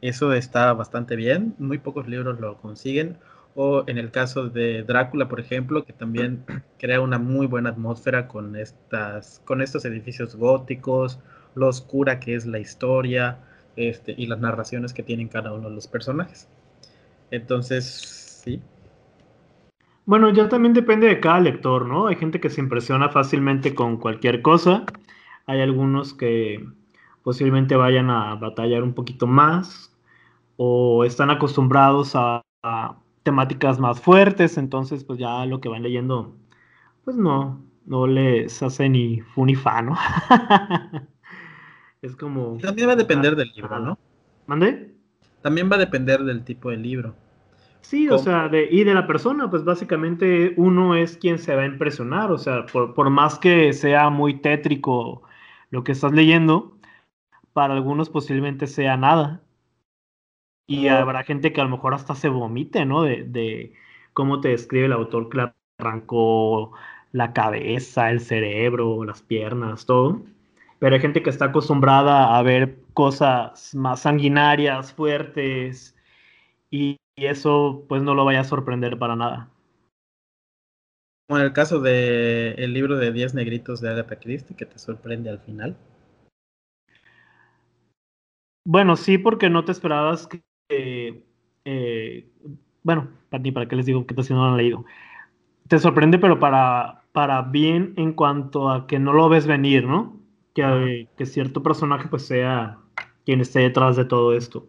Eso 0.00 0.32
está 0.32 0.72
bastante 0.72 1.16
bien, 1.16 1.54
muy 1.58 1.78
pocos 1.78 2.08
libros 2.08 2.40
lo 2.40 2.56
consiguen, 2.58 3.18
o 3.54 3.84
en 3.86 3.98
el 3.98 4.10
caso 4.10 4.48
de 4.48 4.82
Drácula, 4.82 5.28
por 5.28 5.40
ejemplo, 5.40 5.84
que 5.84 5.92
también 5.92 6.44
crea 6.78 7.00
una 7.00 7.18
muy 7.18 7.46
buena 7.46 7.70
atmósfera 7.70 8.28
con, 8.28 8.56
estas, 8.56 9.42
con 9.44 9.60
estos 9.60 9.84
edificios 9.84 10.36
góticos, 10.36 11.20
lo 11.54 11.68
oscura 11.68 12.20
que 12.20 12.34
es 12.34 12.46
la 12.46 12.58
historia 12.58 13.38
este, 13.76 14.14
y 14.16 14.26
las 14.26 14.38
narraciones 14.38 14.92
que 14.92 15.02
tienen 15.02 15.28
cada 15.28 15.52
uno 15.52 15.68
de 15.68 15.74
los 15.74 15.88
personajes. 15.88 16.48
Entonces, 17.30 17.84
sí. 18.44 18.60
Bueno, 20.06 20.30
ya 20.30 20.48
también 20.48 20.74
depende 20.74 21.06
de 21.06 21.20
cada 21.20 21.40
lector, 21.40 21.86
¿no? 21.86 22.08
Hay 22.08 22.16
gente 22.16 22.40
que 22.40 22.50
se 22.50 22.60
impresiona 22.60 23.10
fácilmente 23.10 23.74
con 23.74 23.96
cualquier 23.96 24.42
cosa. 24.42 24.84
Hay 25.46 25.60
algunos 25.60 26.14
que 26.14 26.66
posiblemente 27.22 27.76
vayan 27.76 28.10
a 28.10 28.34
batallar 28.34 28.82
un 28.82 28.94
poquito 28.94 29.26
más 29.26 29.96
o 30.56 31.04
están 31.04 31.30
acostumbrados 31.30 32.12
a 32.14 32.42
temáticas 33.22 33.78
más 33.78 34.00
fuertes, 34.00 34.58
entonces 34.58 35.04
pues 35.04 35.18
ya 35.18 35.44
lo 35.46 35.60
que 35.60 35.68
van 35.68 35.82
leyendo, 35.82 36.36
pues 37.04 37.16
no, 37.16 37.62
no 37.86 38.06
les 38.06 38.62
hace 38.62 38.88
ni 38.88 39.20
fu 39.20 39.44
ni 39.44 39.54
fa, 39.54 39.82
¿no? 39.82 39.96
es 42.02 42.16
como... 42.16 42.58
También 42.58 42.88
va 42.88 42.92
a 42.92 42.96
depender 42.96 43.36
del 43.36 43.52
libro, 43.54 43.78
¿no? 43.78 43.98
¿Mande? 44.46 44.94
También 45.42 45.70
va 45.70 45.76
a 45.76 45.80
depender 45.80 46.24
del 46.24 46.44
tipo 46.44 46.70
de 46.70 46.76
libro. 46.76 47.14
Sí, 47.82 48.08
o 48.08 48.18
sea, 48.18 48.48
de, 48.48 48.68
y 48.70 48.84
de 48.84 48.94
la 48.94 49.06
persona, 49.06 49.50
pues 49.50 49.64
básicamente 49.64 50.54
uno 50.56 50.94
es 50.94 51.16
quien 51.16 51.38
se 51.38 51.54
va 51.54 51.62
a 51.62 51.66
impresionar, 51.66 52.30
o 52.30 52.38
sea, 52.38 52.66
por, 52.66 52.94
por 52.94 53.10
más 53.10 53.38
que 53.38 53.72
sea 53.72 54.10
muy 54.10 54.34
tétrico 54.40 55.22
lo 55.70 55.82
que 55.82 55.92
estás 55.92 56.12
leyendo, 56.12 56.76
para 57.52 57.74
algunos 57.74 58.10
posiblemente 58.10 58.66
sea 58.66 58.96
nada. 58.96 59.42
Y 60.66 60.86
habrá 60.86 61.24
gente 61.24 61.52
que 61.52 61.60
a 61.60 61.64
lo 61.64 61.70
mejor 61.70 61.94
hasta 61.94 62.14
se 62.14 62.28
vomite, 62.28 62.84
¿no? 62.84 63.02
De, 63.02 63.72
cómo 64.12 64.40
te 64.40 64.50
describe 64.50 64.86
el 64.86 64.92
autor 64.92 65.28
que 65.28 65.38
le 65.38 65.52
arrancó 65.78 66.72
la 67.10 67.32
cabeza, 67.32 68.10
el 68.10 68.20
cerebro, 68.20 69.04
las 69.04 69.20
piernas, 69.20 69.84
todo. 69.84 70.22
Pero 70.78 70.94
hay 70.94 71.00
gente 71.00 71.24
que 71.24 71.30
está 71.30 71.46
acostumbrada 71.46 72.38
a 72.38 72.42
ver 72.42 72.78
cosas 72.94 73.74
más 73.74 74.00
sanguinarias, 74.02 74.92
fuertes, 74.92 75.96
y, 76.70 76.99
eso 77.26 77.84
pues 77.88 78.02
no 78.02 78.14
lo 78.14 78.24
vaya 78.24 78.40
a 78.40 78.44
sorprender 78.44 78.98
para 78.98 79.16
nada. 79.16 79.48
Como 81.28 81.38
en 81.38 81.46
el 81.46 81.52
caso 81.52 81.80
del 81.80 82.58
el 82.58 82.72
libro 82.72 82.96
de 82.96 83.12
10 83.12 83.34
negritos 83.34 83.80
de 83.80 83.90
Agatha 83.90 84.18
Christie, 84.18 84.56
que 84.56 84.66
te 84.66 84.78
sorprende 84.78 85.30
al 85.30 85.38
final. 85.40 85.76
Bueno, 88.64 88.96
sí, 88.96 89.16
porque 89.16 89.48
no 89.48 89.64
te 89.64 89.72
esperabas 89.72 90.26
que 90.26 90.42
eh, 91.64 92.28
bueno, 92.82 93.08
ni 93.40 93.52
para 93.52 93.68
qué 93.68 93.76
les 93.76 93.86
digo 93.86 94.06
que 94.06 94.22
si 94.22 94.32
no 94.32 94.44
lo 94.44 94.50
han 94.52 94.56
leído. 94.56 94.84
Te 95.68 95.78
sorprende, 95.78 96.18
pero 96.18 96.38
para, 96.38 97.04
para 97.12 97.42
bien 97.42 97.94
en 97.96 98.12
cuanto 98.12 98.70
a 98.70 98.86
que 98.86 98.98
no 98.98 99.12
lo 99.12 99.28
ves 99.28 99.46
venir, 99.46 99.84
¿no? 99.84 100.18
Que, 100.54 101.08
que 101.16 101.26
cierto 101.26 101.62
personaje 101.62 102.08
pues 102.08 102.26
sea 102.26 102.78
quien 103.24 103.40
esté 103.40 103.60
detrás 103.60 103.96
de 103.96 104.04
todo 104.04 104.34
esto. 104.34 104.66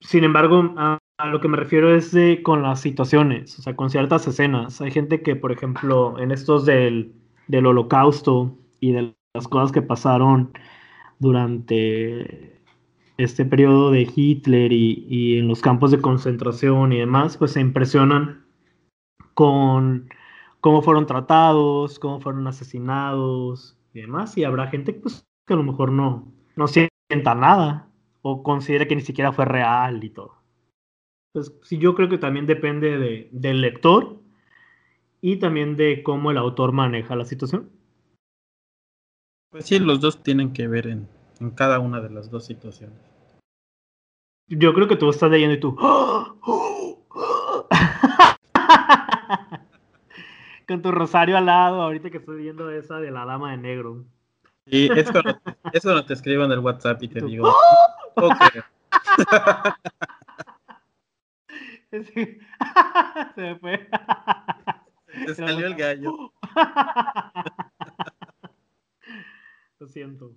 Sin 0.00 0.24
embargo, 0.24 0.74
a, 0.76 0.98
lo 1.26 1.40
que 1.40 1.48
me 1.48 1.56
refiero 1.56 1.94
es 1.94 2.12
de 2.12 2.42
con 2.42 2.62
las 2.62 2.80
situaciones, 2.80 3.58
o 3.58 3.62
sea, 3.62 3.76
con 3.76 3.90
ciertas 3.90 4.26
escenas. 4.26 4.80
Hay 4.80 4.90
gente 4.90 5.22
que, 5.22 5.36
por 5.36 5.52
ejemplo, 5.52 6.18
en 6.18 6.30
estos 6.30 6.64
del, 6.66 7.12
del 7.48 7.66
holocausto 7.66 8.56
y 8.80 8.92
de 8.92 9.14
las 9.34 9.48
cosas 9.48 9.72
que 9.72 9.82
pasaron 9.82 10.52
durante 11.18 12.60
este 13.16 13.44
periodo 13.44 13.90
de 13.90 14.10
Hitler 14.14 14.72
y, 14.72 15.38
en 15.38 15.48
los 15.48 15.60
campos 15.60 15.90
de 15.90 16.00
concentración 16.00 16.92
y 16.92 16.98
demás, 16.98 17.36
pues 17.36 17.52
se 17.52 17.60
impresionan 17.60 18.44
con 19.34 20.08
cómo 20.60 20.82
fueron 20.82 21.06
tratados, 21.06 21.98
cómo 21.98 22.20
fueron 22.20 22.46
asesinados 22.46 23.78
y 23.94 24.00
demás, 24.00 24.36
y 24.36 24.44
habrá 24.44 24.68
gente 24.68 24.92
pues, 24.92 25.24
que 25.46 25.54
a 25.54 25.56
lo 25.56 25.62
mejor 25.62 25.92
no, 25.92 26.32
no 26.56 26.66
sienta 26.66 27.34
nada 27.34 27.88
o 28.22 28.42
considera 28.42 28.86
que 28.86 28.96
ni 28.96 29.02
siquiera 29.02 29.32
fue 29.32 29.44
real 29.44 30.02
y 30.02 30.10
todo. 30.10 30.41
Pues 31.32 31.50
sí, 31.62 31.78
yo 31.78 31.94
creo 31.94 32.10
que 32.10 32.18
también 32.18 32.46
depende 32.46 32.98
de, 32.98 33.28
del 33.32 33.62
lector 33.62 34.20
y 35.22 35.36
también 35.36 35.76
de 35.76 36.02
cómo 36.02 36.30
el 36.30 36.36
autor 36.36 36.72
maneja 36.72 37.16
la 37.16 37.24
situación. 37.24 37.70
Pues 39.50 39.64
sí, 39.66 39.78
los 39.78 40.00
dos 40.00 40.22
tienen 40.22 40.52
que 40.52 40.68
ver 40.68 40.86
en, 40.86 41.08
en 41.40 41.50
cada 41.50 41.78
una 41.78 42.00
de 42.00 42.10
las 42.10 42.30
dos 42.30 42.44
situaciones. 42.44 42.98
Yo 44.48 44.74
creo 44.74 44.88
que 44.88 44.96
tú 44.96 45.08
estás 45.08 45.30
leyendo 45.30 45.54
y 45.54 45.60
tú. 45.60 45.74
Con 50.68 50.82
tu 50.82 50.92
rosario 50.92 51.38
al 51.38 51.46
lado, 51.46 51.80
ahorita 51.80 52.10
que 52.10 52.18
estoy 52.18 52.42
viendo 52.42 52.70
esa 52.70 53.00
de 53.00 53.10
la 53.10 53.24
dama 53.24 53.52
de 53.52 53.56
negro. 53.56 54.04
Y 54.66 54.92
es 54.92 55.10
cuando, 55.10 55.40
eso 55.72 56.04
te 56.04 56.12
escribo 56.12 56.44
en 56.44 56.52
el 56.52 56.58
WhatsApp 56.58 57.02
y 57.02 57.08
te 57.08 57.24
digo. 57.24 57.50
Se 63.34 63.40
me 63.40 63.56
fue. 63.56 63.88
Se 65.26 65.34
salió 65.34 65.66
el 65.66 65.74
gallo. 65.74 66.32
Lo 69.78 69.88
siento. 69.88 70.32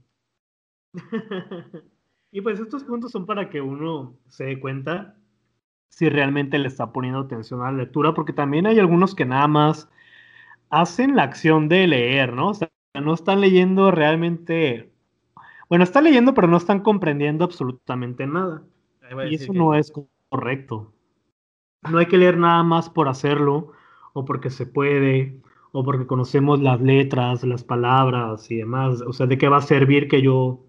Y 2.31 2.41
pues 2.41 2.59
estos 2.59 2.83
puntos 2.83 3.11
son 3.11 3.25
para 3.25 3.49
que 3.49 3.61
uno 3.61 4.17
se 4.27 4.45
dé 4.45 4.59
cuenta 4.59 5.15
si 5.89 6.09
realmente 6.09 6.59
le 6.59 6.67
está 6.67 6.91
poniendo 6.91 7.21
atención 7.21 7.61
a 7.61 7.71
la 7.71 7.77
lectura, 7.77 8.13
porque 8.13 8.33
también 8.33 8.67
hay 8.67 8.79
algunos 8.79 9.15
que 9.15 9.23
nada 9.23 9.47
más 9.47 9.89
hacen 10.69 11.15
la 11.15 11.23
acción 11.23 11.69
de 11.69 11.87
leer, 11.87 12.33
¿no? 12.33 12.49
O 12.49 12.53
sea, 12.53 12.69
no 13.01 13.13
están 13.13 13.39
leyendo 13.39 13.91
realmente, 13.91 14.91
bueno, 15.69 15.85
están 15.85 16.03
leyendo, 16.03 16.33
pero 16.33 16.47
no 16.47 16.57
están 16.57 16.81
comprendiendo 16.81 17.45
absolutamente 17.45 18.27
nada. 18.27 18.63
Y 19.29 19.35
eso 19.35 19.53
no 19.53 19.75
es 19.75 19.93
correcto. 20.29 20.94
No 21.89 21.97
hay 21.99 22.07
que 22.07 22.17
leer 22.17 22.37
nada 22.37 22.63
más 22.63 22.89
por 22.89 23.07
hacerlo, 23.07 23.71
o 24.13 24.25
porque 24.25 24.49
se 24.49 24.65
puede, 24.65 25.37
o 25.71 25.83
porque 25.83 26.07
conocemos 26.07 26.61
las 26.61 26.81
letras, 26.81 27.43
las 27.43 27.63
palabras 27.63 28.49
y 28.49 28.57
demás. 28.57 29.01
O 29.01 29.13
sea, 29.13 29.27
¿de 29.27 29.37
qué 29.37 29.49
va 29.49 29.57
a 29.57 29.61
servir 29.61 30.07
que 30.07 30.21
yo 30.21 30.59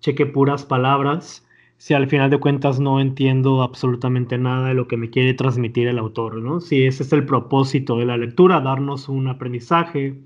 cheque 0.00 0.26
puras 0.26 0.64
palabras 0.64 1.46
si 1.78 1.94
al 1.94 2.08
final 2.08 2.30
de 2.30 2.40
cuentas 2.40 2.80
no 2.80 3.00
entiendo 3.00 3.62
absolutamente 3.62 4.38
nada 4.38 4.68
de 4.68 4.74
lo 4.74 4.88
que 4.88 4.96
me 4.96 5.10
quiere 5.10 5.34
transmitir 5.34 5.88
el 5.88 5.98
autor, 5.98 6.36
¿no? 6.36 6.60
Si 6.60 6.86
ese 6.86 7.02
es 7.02 7.12
el 7.12 7.26
propósito 7.26 7.98
de 7.98 8.06
la 8.06 8.16
lectura, 8.16 8.60
darnos 8.60 9.08
un 9.08 9.28
aprendizaje, 9.28 10.18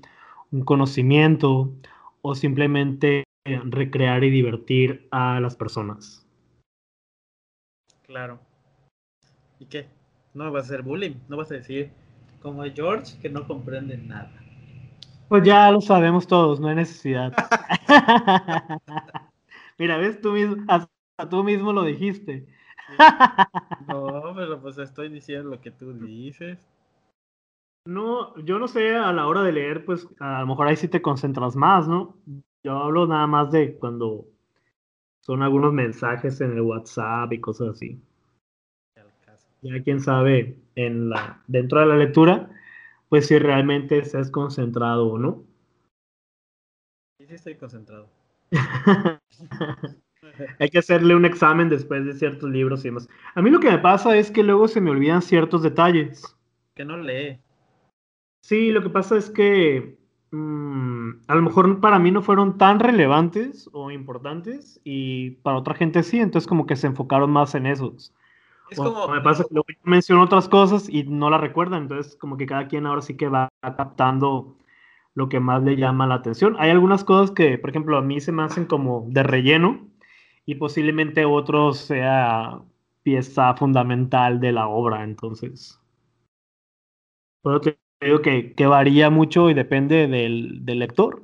un 0.51 0.63
conocimiento 0.63 1.71
o 2.21 2.35
simplemente 2.35 3.23
recrear 3.43 4.23
y 4.23 4.29
divertir 4.29 5.07
a 5.11 5.39
las 5.39 5.55
personas. 5.55 6.25
Claro. 8.05 8.39
¿Y 9.59 9.65
qué? 9.65 9.87
No 10.33 10.51
vas 10.51 10.63
a 10.63 10.65
hacer 10.65 10.81
bullying, 10.81 11.15
no 11.27 11.37
vas 11.37 11.51
a 11.51 11.55
decir 11.55 11.91
como 12.41 12.63
George 12.63 13.19
que 13.21 13.29
no 13.29 13.45
comprende 13.47 13.97
nada. 13.97 14.31
Pues 15.27 15.43
ya 15.43 15.71
lo 15.71 15.79
sabemos 15.79 16.27
todos, 16.27 16.59
no 16.59 16.67
hay 16.67 16.75
necesidad. 16.75 17.33
Mira, 19.77 19.97
ves, 19.97 20.19
tú 20.19 20.33
mismo, 20.33 20.57
hasta 20.67 21.29
tú 21.29 21.43
mismo 21.43 21.73
lo 21.73 21.83
dijiste. 21.83 22.45
No, 23.87 24.33
pero 24.35 24.61
pues 24.61 24.77
estoy 24.77 25.09
diciendo 25.09 25.49
lo 25.49 25.59
que 25.59 25.71
tú 25.71 25.91
dices. 25.93 26.57
No, 27.85 28.37
yo 28.37 28.59
no 28.59 28.67
sé, 28.67 28.95
a 28.95 29.11
la 29.11 29.27
hora 29.27 29.41
de 29.41 29.51
leer, 29.51 29.85
pues 29.85 30.07
a 30.19 30.41
lo 30.41 30.47
mejor 30.47 30.67
ahí 30.67 30.75
sí 30.75 30.87
te 30.87 31.01
concentras 31.01 31.55
más, 31.55 31.87
¿no? 31.87 32.15
Yo 32.63 32.77
hablo 32.77 33.07
nada 33.07 33.25
más 33.27 33.51
de 33.51 33.77
cuando 33.77 34.27
son 35.21 35.41
algunos 35.41 35.73
mensajes 35.73 36.39
en 36.41 36.51
el 36.51 36.61
WhatsApp 36.61 37.33
y 37.33 37.41
cosas 37.41 37.69
así. 37.69 38.01
Ya 39.61 39.83
quién 39.83 39.99
sabe, 39.99 40.57
en 40.75 41.09
la, 41.09 41.43
dentro 41.47 41.79
de 41.79 41.85
la 41.85 41.95
lectura, 41.95 42.49
pues 43.09 43.27
si 43.27 43.37
realmente 43.37 43.99
estás 43.99 44.31
concentrado 44.31 45.07
o 45.07 45.19
no. 45.19 45.43
Sí, 47.19 47.27
sí 47.27 47.35
estoy 47.35 47.55
concentrado. 47.55 48.09
Hay 50.59 50.69
que 50.69 50.79
hacerle 50.79 51.15
un 51.15 51.25
examen 51.25 51.69
después 51.69 52.05
de 52.05 52.13
ciertos 52.13 52.49
libros 52.49 52.81
y 52.81 52.87
demás. 52.87 53.07
A 53.35 53.41
mí 53.41 53.49
lo 53.49 53.59
que 53.59 53.69
me 53.69 53.77
pasa 53.79 54.17
es 54.17 54.31
que 54.31 54.43
luego 54.43 54.67
se 54.67 54.81
me 54.81 54.89
olvidan 54.91 55.21
ciertos 55.21 55.61
detalles. 55.61 56.35
Que 56.73 56.85
no 56.85 56.97
lee. 56.97 57.39
Sí, 58.43 58.71
lo 58.71 58.81
que 58.81 58.89
pasa 58.89 59.17
es 59.17 59.29
que 59.29 59.99
mm, 60.31 61.09
a 61.27 61.35
lo 61.35 61.41
mejor 61.41 61.79
para 61.79 61.99
mí 61.99 62.11
no 62.11 62.21
fueron 62.21 62.57
tan 62.57 62.79
relevantes 62.79 63.69
o 63.73 63.91
importantes 63.91 64.81
y 64.83 65.31
para 65.43 65.57
otra 65.57 65.75
gente 65.75 66.01
sí, 66.01 66.19
entonces 66.19 66.47
como 66.47 66.65
que 66.65 66.75
se 66.75 66.87
enfocaron 66.87 67.31
más 67.31 67.53
en 67.53 67.67
esos. 67.67 68.13
Es 68.71 68.77
como... 68.77 69.07
Me 69.09 69.21
pasa 69.21 69.43
que 69.43 69.53
luego 69.53 69.67
menciono 69.83 70.23
otras 70.23 70.47
cosas 70.47 70.87
y 70.89 71.03
no 71.03 71.29
la 71.29 71.37
recuerdan, 71.37 71.83
entonces 71.83 72.15
como 72.15 72.37
que 72.37 72.45
cada 72.45 72.67
quien 72.67 72.87
ahora 72.87 73.01
sí 73.01 73.17
que 73.17 73.27
va 73.27 73.49
captando 73.61 74.55
lo 75.13 75.27
que 75.27 75.41
más 75.41 75.61
le 75.61 75.75
llama 75.75 76.07
la 76.07 76.15
atención. 76.15 76.55
Hay 76.57 76.69
algunas 76.71 77.03
cosas 77.03 77.31
que, 77.31 77.57
por 77.57 77.69
ejemplo, 77.69 77.97
a 77.97 78.01
mí 78.01 78.21
se 78.21 78.31
me 78.31 78.43
hacen 78.43 78.65
como 78.65 79.05
de 79.09 79.23
relleno 79.23 79.89
y 80.45 80.55
posiblemente 80.55 81.25
otros 81.25 81.79
sea 81.79 82.61
pieza 83.03 83.53
fundamental 83.55 84.39
de 84.39 84.53
la 84.53 84.69
obra, 84.69 85.03
entonces. 85.03 85.77
Pero 87.43 87.59
te 87.59 87.77
digo 87.99 88.21
que, 88.21 88.53
que 88.53 88.65
varía 88.67 89.09
mucho 89.09 89.49
y 89.49 89.53
depende 89.53 90.07
del, 90.07 90.63
del 90.65 90.79
lector. 90.79 91.23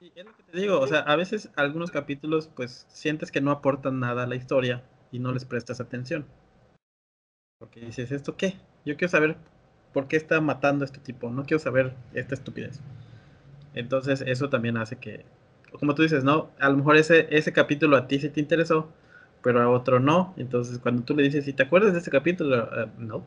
Sí, 0.00 0.10
es 0.16 0.24
lo 0.24 0.34
que 0.34 0.42
te 0.44 0.58
digo, 0.58 0.80
o 0.80 0.86
sea, 0.86 1.00
a 1.00 1.16
veces 1.16 1.52
algunos 1.56 1.90
capítulos 1.90 2.48
pues 2.48 2.86
sientes 2.88 3.30
que 3.30 3.42
no 3.42 3.50
aportan 3.50 4.00
nada 4.00 4.22
a 4.22 4.26
la 4.26 4.36
historia 4.36 4.84
y 5.10 5.18
no 5.18 5.32
les 5.32 5.44
prestas 5.44 5.80
atención. 5.80 6.26
Porque 7.58 7.80
dices, 7.80 8.12
¿esto 8.12 8.36
qué? 8.36 8.54
Yo 8.84 8.96
quiero 8.96 9.10
saber 9.10 9.36
por 9.92 10.06
qué 10.06 10.16
está 10.16 10.40
matando 10.40 10.84
a 10.84 10.86
este 10.86 11.00
tipo, 11.00 11.30
no 11.30 11.44
quiero 11.44 11.58
saber 11.58 11.94
esta 12.14 12.34
estupidez. 12.34 12.80
Entonces 13.74 14.22
eso 14.26 14.48
también 14.48 14.76
hace 14.76 14.96
que, 14.96 15.24
como 15.78 15.94
tú 15.94 16.02
dices, 16.02 16.24
¿no? 16.24 16.50
A 16.60 16.68
lo 16.68 16.76
mejor 16.76 16.96
ese, 16.96 17.26
ese 17.30 17.52
capítulo 17.52 17.96
a 17.96 18.06
ti 18.06 18.18
sí 18.18 18.28
te 18.28 18.40
interesó, 18.40 18.88
pero 19.42 19.60
a 19.60 19.68
otro 19.68 20.00
no. 20.00 20.34
Entonces 20.36 20.78
cuando 20.78 21.02
tú 21.02 21.14
le 21.14 21.24
dices, 21.24 21.44
si 21.44 21.52
te 21.52 21.64
acuerdas 21.64 21.92
de 21.92 22.00
ese 22.00 22.10
capítulo, 22.10 22.64
uh, 22.64 23.00
no. 23.00 23.24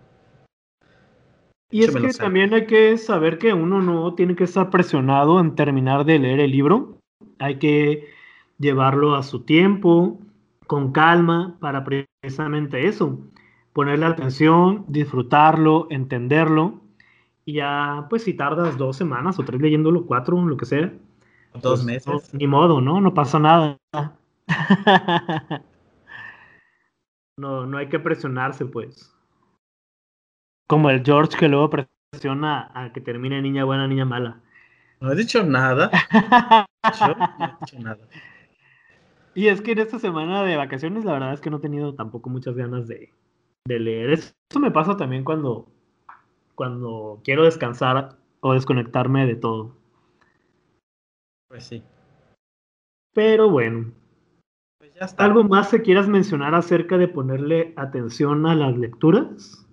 Y 1.70 1.84
es 1.84 1.96
que 1.96 2.10
también 2.10 2.54
hay 2.54 2.66
que 2.66 2.98
saber 2.98 3.38
que 3.38 3.54
uno 3.54 3.82
no 3.82 4.14
tiene 4.14 4.36
que 4.36 4.44
estar 4.44 4.70
presionado 4.70 5.40
en 5.40 5.56
terminar 5.56 6.04
de 6.06 6.20
leer 6.20 6.42
el 6.42 6.52
libro. 6.52 6.98
Hay 7.40 7.60
que 7.60 8.10
llevarlo 8.60 9.16
a 9.16 9.24
su 9.24 9.44
tiempo, 9.44 10.20
con 10.72 10.94
calma, 10.94 11.58
para 11.60 11.84
precisamente 11.84 12.88
eso. 12.88 13.20
Ponerle 13.74 14.06
atención, 14.06 14.86
disfrutarlo, 14.88 15.88
entenderlo. 15.90 16.80
Y 17.44 17.56
ya, 17.56 18.08
pues 18.10 18.24
si 18.24 18.34
tardas 18.36 18.78
dos 18.78 18.96
semanas 18.96 19.38
o 19.38 19.44
tres 19.44 19.60
leyéndolo, 19.60 20.06
cuatro, 20.06 20.42
lo 20.42 20.56
que 20.56 20.66
sea. 20.66 20.94
Dos 21.56 21.84
pues, 21.84 21.84
meses. 21.84 22.34
ni 22.34 22.48
modo, 22.48 22.80
¿no? 22.80 23.02
No 23.02 23.14
pasa 23.14 23.38
nada. 23.38 23.78
no, 27.38 27.66
no 27.66 27.78
hay 27.78 27.90
que 27.90 28.00
presionarse, 28.00 28.66
pues. 28.66 29.14
Como 30.70 30.90
el 30.90 31.04
George 31.04 31.38
que 31.38 31.50
luego 31.50 31.70
presiona 32.14 32.72
a 32.74 32.94
que 32.94 33.02
termine 33.02 33.42
niña 33.42 33.66
buena, 33.66 33.90
niña 33.90 34.06
mala. 34.06 34.40
No 35.02 35.12
he 35.12 35.16
dicho 35.18 35.44
nada. 35.44 35.92
Yo 36.98 37.08
no 37.08 37.46
he 37.46 37.58
dicho 37.60 37.80
nada. 37.80 38.08
Y 39.34 39.48
es 39.48 39.62
que 39.62 39.72
en 39.72 39.80
esta 39.80 40.00
semana 40.00 40.44
de 40.44 40.58
vacaciones 40.58 41.06
la 41.06 41.14
verdad 41.14 41.34
es 41.34 41.42
que 41.42 41.50
no 41.50 41.58
he 41.58 41.62
tenido 41.62 41.96
tampoco 41.96 42.30
muchas 42.30 42.56
ganas 42.56 42.88
de, 42.88 43.14
de 43.66 43.80
leer. 43.80 44.12
Eso 44.12 44.60
me 44.60 44.72
pasa 44.72 44.98
también 44.98 45.24
cuando, 45.24 45.68
cuando 46.56 47.22
quiero 47.24 47.44
descansar 47.44 48.18
o 48.42 48.54
desconectarme 48.54 49.26
de 49.26 49.36
todo. 49.36 49.76
Pues 51.48 51.64
sí. 51.64 51.84
Pero 53.14 53.50
bueno. 53.50 53.92
Pues 54.80 54.94
ya 54.94 55.06
está. 55.06 55.24
¿Algo 55.24 55.44
más 55.44 55.70
que 55.70 55.82
quieras 55.82 56.08
mencionar 56.08 56.56
acerca 56.56 56.98
de 56.98 57.08
ponerle 57.08 57.74
atención 57.78 58.46
a 58.46 58.56
las 58.56 58.78
lecturas? 58.78 59.68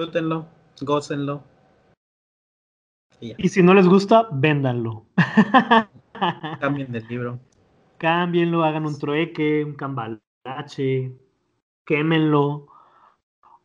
disfrútenlo, 0.00 0.46
gócenlo. 0.80 1.42
Y, 3.20 3.48
si 3.50 3.62
no 3.62 3.74
les 3.74 3.86
gusta, 3.86 4.28
véndanlo. 4.32 5.04
Cambien 6.60 6.90
del 6.90 7.06
libro. 7.06 7.38
Cámbienlo, 8.00 8.64
hagan 8.64 8.86
un 8.86 8.98
trueque, 8.98 9.62
un 9.62 9.74
cambalache, 9.74 11.12
quémenlo. 11.84 12.66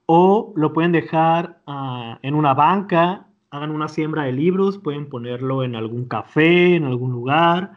O 0.07 0.51
lo 0.57 0.73
pueden 0.73 0.91
dejar 0.91 1.61
uh, 1.65 2.17
en 2.21 2.35
una 2.35 2.53
banca, 2.53 3.29
hagan 3.49 3.71
una 3.71 3.87
siembra 3.87 4.23
de 4.23 4.33
libros, 4.33 4.77
pueden 4.77 5.07
ponerlo 5.07 5.63
en 5.63 5.77
algún 5.77 6.05
café, 6.09 6.75
en 6.75 6.83
algún 6.83 7.13
lugar, 7.13 7.75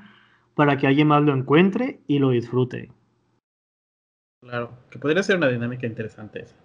para 0.56 0.76
que 0.76 0.88
alguien 0.88 1.06
más 1.06 1.22
lo 1.22 1.32
encuentre 1.32 2.00
y 2.09 2.18
lo 2.18 2.30
disfrute. 2.30 2.90
Claro, 4.40 4.72
que 4.90 4.98
podría 4.98 5.22
ser 5.22 5.36
una 5.36 5.48
dinámica 5.48 5.86
interesante 5.86 6.42
esa. 6.42 6.56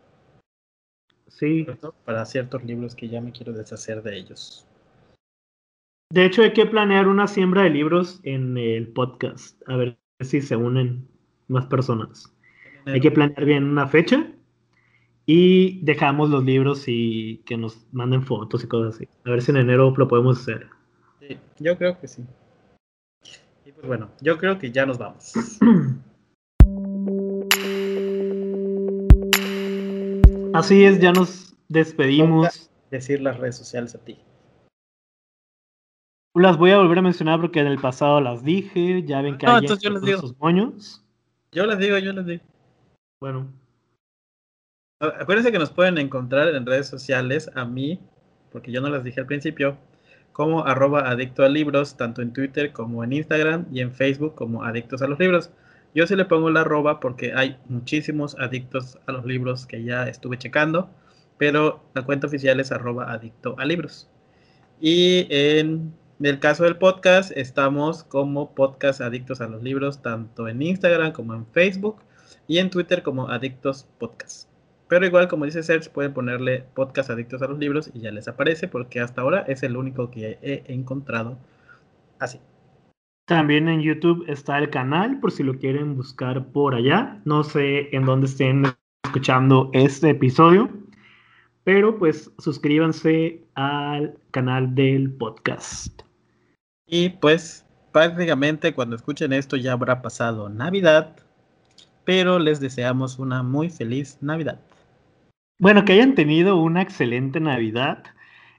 Sí. 1.28 1.68
Para 2.04 2.26
ciertos 2.26 2.64
libros 2.64 2.96
que 2.96 3.10
ya 3.10 3.22
me 3.22 3.32
quiero 3.32 3.54
deshacer 3.54 4.02
de 4.02 4.18
ellos. 4.18 4.68
De 6.14 6.26
hecho, 6.26 6.44
hay 6.44 6.54
que 6.54 6.68
planear 6.68 7.08
una 7.08 7.26
siembra 7.26 7.64
de 7.64 7.72
libros 7.72 8.20
en 8.22 8.56
el 8.56 8.88
podcast. 8.90 9.60
A 9.68 9.78
ver 9.78 9.98
si 10.20 10.44
se 10.44 10.56
unen 10.56 11.08
más 11.48 11.66
personas. 11.66 12.32
Hay 12.86 13.00
que 13.02 13.10
planear 13.10 13.46
bien 13.46 13.64
una 13.64 13.88
fecha 13.88 14.28
y 15.26 15.84
dejamos 15.84 16.30
los 16.30 16.44
libros 16.44 16.84
y 16.86 17.42
que 17.48 17.58
nos 17.58 17.88
manden 17.92 18.22
fotos 18.22 18.64
y 18.64 18.68
cosas 18.68 18.94
así. 18.94 19.08
A 19.26 19.32
ver 19.32 19.42
si 19.42 19.50
en 19.50 19.58
enero 19.58 19.92
lo 19.98 20.08
podemos 20.08 20.40
hacer. 20.40 20.68
Sí, 21.20 21.40
yo 21.58 21.76
creo 21.80 22.00
que 22.00 22.08
sí. 22.08 22.24
Y 23.66 23.72
pues 23.72 23.88
bueno, 23.88 24.12
yo 24.22 24.38
creo 24.38 24.60
que 24.60 24.72
ya 24.72 24.86
nos 24.86 25.00
vamos. 25.00 25.34
Así 30.54 30.84
es, 30.84 31.00
ya 31.00 31.12
nos 31.12 31.56
despedimos. 31.70 32.70
Decir 32.92 33.20
las 33.20 33.40
redes 33.40 33.58
sociales 33.58 33.96
a 33.96 34.06
ti. 34.06 34.20
Las 36.36 36.58
voy 36.58 36.72
a 36.72 36.78
volver 36.78 36.98
a 36.98 37.02
mencionar 37.04 37.40
porque 37.40 37.60
en 37.60 37.68
el 37.68 37.78
pasado 37.78 38.20
las 38.20 38.44
dije. 38.44 39.04
Ya 39.04 39.22
ven 39.22 39.38
que 39.38 39.46
hay 39.46 39.66
esos 39.66 40.36
moños. 40.40 41.04
Yo 41.52 41.66
les 41.68 41.78
digo, 41.78 41.98
yo 42.00 42.12
les 42.14 42.26
digo. 42.26 42.44
Bueno. 43.20 43.54
Acuérdense 45.00 45.52
que 45.52 45.60
nos 45.60 45.70
pueden 45.70 45.98
encontrar 45.98 46.48
en 46.56 46.66
redes 46.66 46.88
sociales 46.88 47.52
a 47.56 47.66
mí, 47.66 48.00
porque 48.52 48.72
yo 48.72 48.82
no 48.82 48.90
las 48.90 49.04
dije 49.04 49.20
al 49.20 49.26
principio, 49.26 49.78
como 50.32 50.66
arroba 50.66 51.10
adicto 51.10 51.44
a 51.44 51.50
libros, 51.50 51.98
tanto 51.98 52.22
en 52.22 52.34
Twitter 52.34 52.72
como 52.72 53.04
en 53.04 53.14
Instagram 53.14 53.66
y 53.72 53.82
en 53.82 53.92
Facebook 53.92 54.34
como 54.34 54.64
adictos 54.64 55.02
a 55.02 55.08
los 55.08 55.20
libros. 55.20 55.52
Yo 55.94 56.08
sí 56.08 56.16
le 56.16 56.26
pongo 56.26 56.50
la 56.50 56.62
arroba 56.62 57.00
porque 57.00 57.34
hay 57.34 57.58
muchísimos 57.68 58.36
adictos 58.40 58.98
a 59.06 59.12
los 59.12 59.26
libros 59.26 59.68
que 59.68 59.84
ya 59.84 60.08
estuve 60.08 60.38
checando, 60.38 60.90
pero 61.38 61.84
la 61.94 62.04
cuenta 62.04 62.28
oficial 62.28 62.60
es 62.60 62.72
arroba 62.72 63.12
adicto 63.12 63.56
a 63.60 63.66
libros. 63.66 64.10
Y 64.82 65.28
en 65.30 65.94
el 66.26 66.40
caso 66.40 66.64
del 66.64 66.78
podcast, 66.78 67.32
estamos 67.36 68.06
como 68.06 68.56
podcast 68.56 69.02
adictos 69.02 69.42
a 69.42 69.48
los 69.48 69.62
libros, 69.62 70.02
tanto 70.02 70.48
en 70.48 70.62
Instagram 70.62 71.12
como 71.12 71.34
en 71.34 71.46
Facebook 71.48 71.98
y 72.48 72.60
en 72.60 72.70
Twitter 72.70 73.04
como 73.04 73.30
adictos 73.30 73.88
podcast. 74.00 74.48
Pero 74.88 75.06
igual, 75.06 75.28
como 75.28 75.46
dice 75.46 75.64
Serge, 75.64 75.90
pueden 75.90 76.14
ponerle 76.14 76.66
podcast 76.76 77.10
adictos 77.10 77.42
a 77.42 77.48
los 77.48 77.60
libros 77.60 77.92
y 77.94 78.02
ya 78.02 78.12
les 78.12 78.28
aparece 78.28 78.68
porque 78.68 79.02
hasta 79.02 79.22
ahora 79.22 79.40
es 79.48 79.64
el 79.64 79.76
único 79.76 80.12
que 80.12 80.38
he 80.42 80.64
encontrado 80.72 81.38
así. 82.20 82.40
También 83.26 83.68
en 83.68 83.82
YouTube 83.82 84.24
está 84.28 84.60
el 84.60 84.70
canal 84.70 85.20
por 85.20 85.32
si 85.32 85.44
lo 85.44 85.58
quieren 85.58 85.98
buscar 85.98 86.46
por 86.48 86.76
allá. 86.76 87.22
No 87.26 87.44
sé 87.44 87.90
en 87.96 88.06
dónde 88.06 88.28
estén 88.28 88.64
escuchando 89.04 89.70
este 89.74 90.12
episodio, 90.12 90.70
pero 91.64 91.98
pues 91.98 92.32
suscríbanse 92.38 93.44
al 93.56 94.18
canal 94.32 94.76
del 94.76 95.12
podcast. 95.12 96.03
Y 96.88 97.10
pues 97.10 97.66
prácticamente 97.92 98.74
cuando 98.74 98.96
escuchen 98.96 99.34
esto 99.34 99.56
ya 99.56 99.74
habrá 99.74 100.02
pasado 100.02 100.50
Navidad, 100.50 101.16
pero 102.04 102.40
les 102.40 102.60
deseamos 102.60 103.20
una 103.20 103.44
muy 103.44 103.70
feliz 103.70 104.18
Navidad. 104.22 104.60
Bueno, 105.60 105.86
que 105.86 105.94
hayan 105.94 106.16
tenido 106.16 106.58
una 106.58 106.82
excelente 106.82 107.40
Navidad 107.40 108.04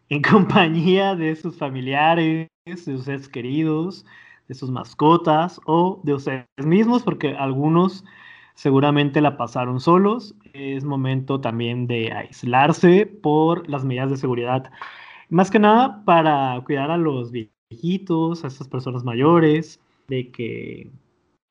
en 0.09 0.22
compañía 0.31 1.14
de 1.14 1.37
sus 1.37 1.59
familiares, 1.59 2.49
de 2.64 2.77
sus 2.77 3.05
seres 3.05 3.29
queridos, 3.29 4.07
de 4.49 4.55
sus 4.55 4.70
mascotas 4.70 5.61
o 5.66 6.01
de 6.05 6.14
ustedes 6.14 6.47
mismos, 6.64 7.03
porque 7.03 7.35
algunos 7.37 8.05
seguramente 8.55 9.20
la 9.20 9.37
pasaron 9.37 9.81
solos. 9.81 10.35
Es 10.53 10.85
momento 10.85 11.41
también 11.41 11.87
de 11.87 12.12
aislarse 12.12 13.07
por 13.07 13.68
las 13.68 13.85
medidas 13.85 14.11
de 14.11 14.16
seguridad. 14.16 14.70
Más 15.29 15.51
que 15.51 15.59
nada 15.59 16.05
para 16.05 16.61
cuidar 16.64 16.91
a 16.91 16.97
los 16.97 17.33
viejitos, 17.71 18.45
a 18.45 18.49
estas 18.49 18.69
personas 18.69 19.05
mayores, 19.05 19.81
de 20.09 20.31
que 20.31 20.91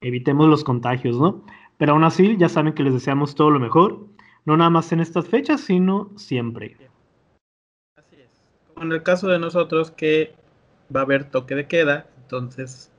evitemos 0.02 0.48
los 0.48 0.64
contagios, 0.64 1.18
¿no? 1.18 1.44
Pero 1.78 1.94
aún 1.94 2.04
así, 2.04 2.38
ya 2.38 2.50
saben 2.50 2.74
que 2.74 2.84
les 2.84 2.94
deseamos 2.94 3.36
todo 3.36 3.50
lo 3.50 3.60
mejor, 3.60 4.08
no 4.46 4.58
nada 4.58 4.70
más 4.70 4.92
en 4.92 5.00
estas 5.00 5.28
fechas, 5.28 5.62
sino 5.62 6.12
siempre. 6.18 6.78
Así 7.98 8.18
es. 8.18 8.44
Como 8.74 8.86
en 8.86 8.92
el 8.92 9.04
caso 9.04 9.28
de 9.28 9.40
nosotros 9.40 9.92
que 9.92 10.36
va 10.96 11.02
a 11.02 11.04
haber 11.04 11.30
toque 11.30 11.56
de 11.56 11.68
queda, 11.68 12.08
entonces, 12.22 12.92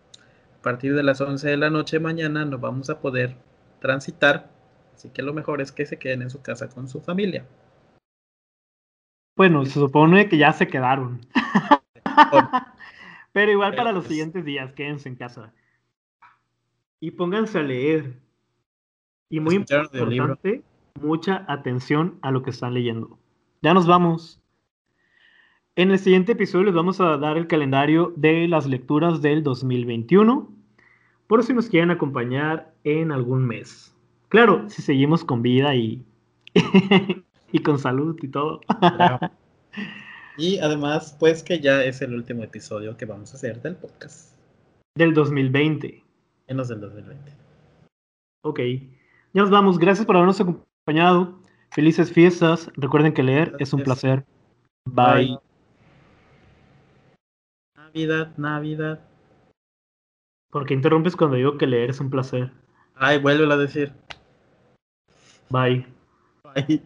a 0.59 0.63
partir 0.63 0.95
de 0.95 1.03
las 1.03 1.21
11 1.21 1.49
de 1.49 1.57
la 1.57 1.71
noche 1.71 2.01
mañana 2.01 2.45
no 2.45 2.59
vamos 2.59 2.91
a 2.91 3.01
poder 3.01 3.37
transitar. 3.81 4.51
Así 4.95 5.11
que 5.11 5.23
lo 5.23 5.35
mejor 5.35 5.61
es 5.61 5.73
que 5.73 5.87
se 5.87 5.99
queden 5.99 6.23
en 6.23 6.31
su 6.31 6.41
casa 6.41 6.69
con 6.69 6.89
su 6.89 7.01
familia. 7.01 7.47
Bueno, 9.37 9.65
se 9.65 9.73
supone 9.73 10.29
que 10.29 10.39
ya 10.39 10.53
se 10.53 10.69
quedaron. 10.69 11.21
Pero 13.35 13.51
igual 13.51 13.75
para 13.75 13.91
los 13.91 14.05
pues 14.05 14.11
siguientes 14.11 14.45
días, 14.45 14.73
quédense 14.75 15.09
en 15.09 15.17
casa. 15.17 15.53
Y 17.01 17.11
pónganse 17.11 17.59
a 17.59 17.63
leer. 17.65 18.21
Y 19.29 19.41
muy 19.41 19.57
importante, 19.57 20.63
mucha 21.01 21.45
atención 21.49 22.17
a 22.23 22.31
lo 22.31 22.45
que 22.45 22.51
están 22.51 22.75
leyendo. 22.75 23.19
Ya 23.61 23.75
nos 23.75 23.89
vamos. 23.89 24.41
En 25.75 25.91
el 25.91 25.99
siguiente 25.99 26.33
episodio 26.33 26.67
les 26.67 26.75
vamos 26.75 27.01
a 27.01 27.17
dar 27.19 27.37
el 27.37 27.49
calendario 27.49 28.13
de 28.15 28.47
las 28.47 28.67
lecturas 28.67 29.21
del 29.21 29.43
2021, 29.43 30.49
por 31.27 31.43
si 31.43 31.55
nos 31.55 31.69
quieren 31.69 31.91
acompañar 31.91 32.73
en 32.85 33.11
algún 33.11 33.45
mes. 33.45 33.97
Claro, 34.29 34.71
si 34.71 34.81
seguimos 34.81 35.25
con 35.25 35.43
vida 35.43 35.75
y, 35.75 36.05
y 37.51 37.59
con 37.59 37.81
salud 37.81 38.17
y 38.23 38.29
todo. 38.29 38.61
Y 40.37 40.59
además, 40.59 41.17
pues 41.19 41.43
que 41.43 41.61
ya 41.61 41.85
es 41.85 42.03
el 42.03 42.15
último 42.15 42.43
episodio 42.43 42.97
que 42.97 43.05
vamos 43.05 43.33
a 43.33 43.37
hacer 43.37 43.63
del 43.63 43.77
podcast. 43.77 44.35
Del 44.97 45.15
2020. 45.15 46.03
Menos 46.49 46.69
del 46.69 46.81
2020. 46.81 47.33
Ok. 48.43 48.61
Ya 49.33 49.43
nos 49.43 49.51
vamos. 49.51 49.79
Gracias 49.79 50.07
por 50.07 50.17
habernos 50.17 50.41
acompañado. 50.41 51.39
Felices 51.71 52.13
fiestas. 52.13 52.71
Recuerden 52.75 53.15
que 53.15 53.23
leer 53.23 53.57
es 53.59 53.73
un 53.73 53.83
placer. 53.83 54.25
Bye. 54.87 55.39
Navidad, 57.77 58.37
Navidad. 58.37 59.01
¿Por 60.51 60.67
qué 60.67 60.75
interrumpes 60.75 61.17
cuando 61.17 61.37
digo 61.37 61.59
que 61.59 61.67
leer 61.67 61.91
es 61.91 62.01
un 62.01 62.11
placer? 62.11 62.53
Ay, 62.95 63.19
vuélvelo 63.19 63.55
a 63.55 63.57
decir. 63.57 63.93
Bye. 65.51 65.87
Bye. 66.55 66.83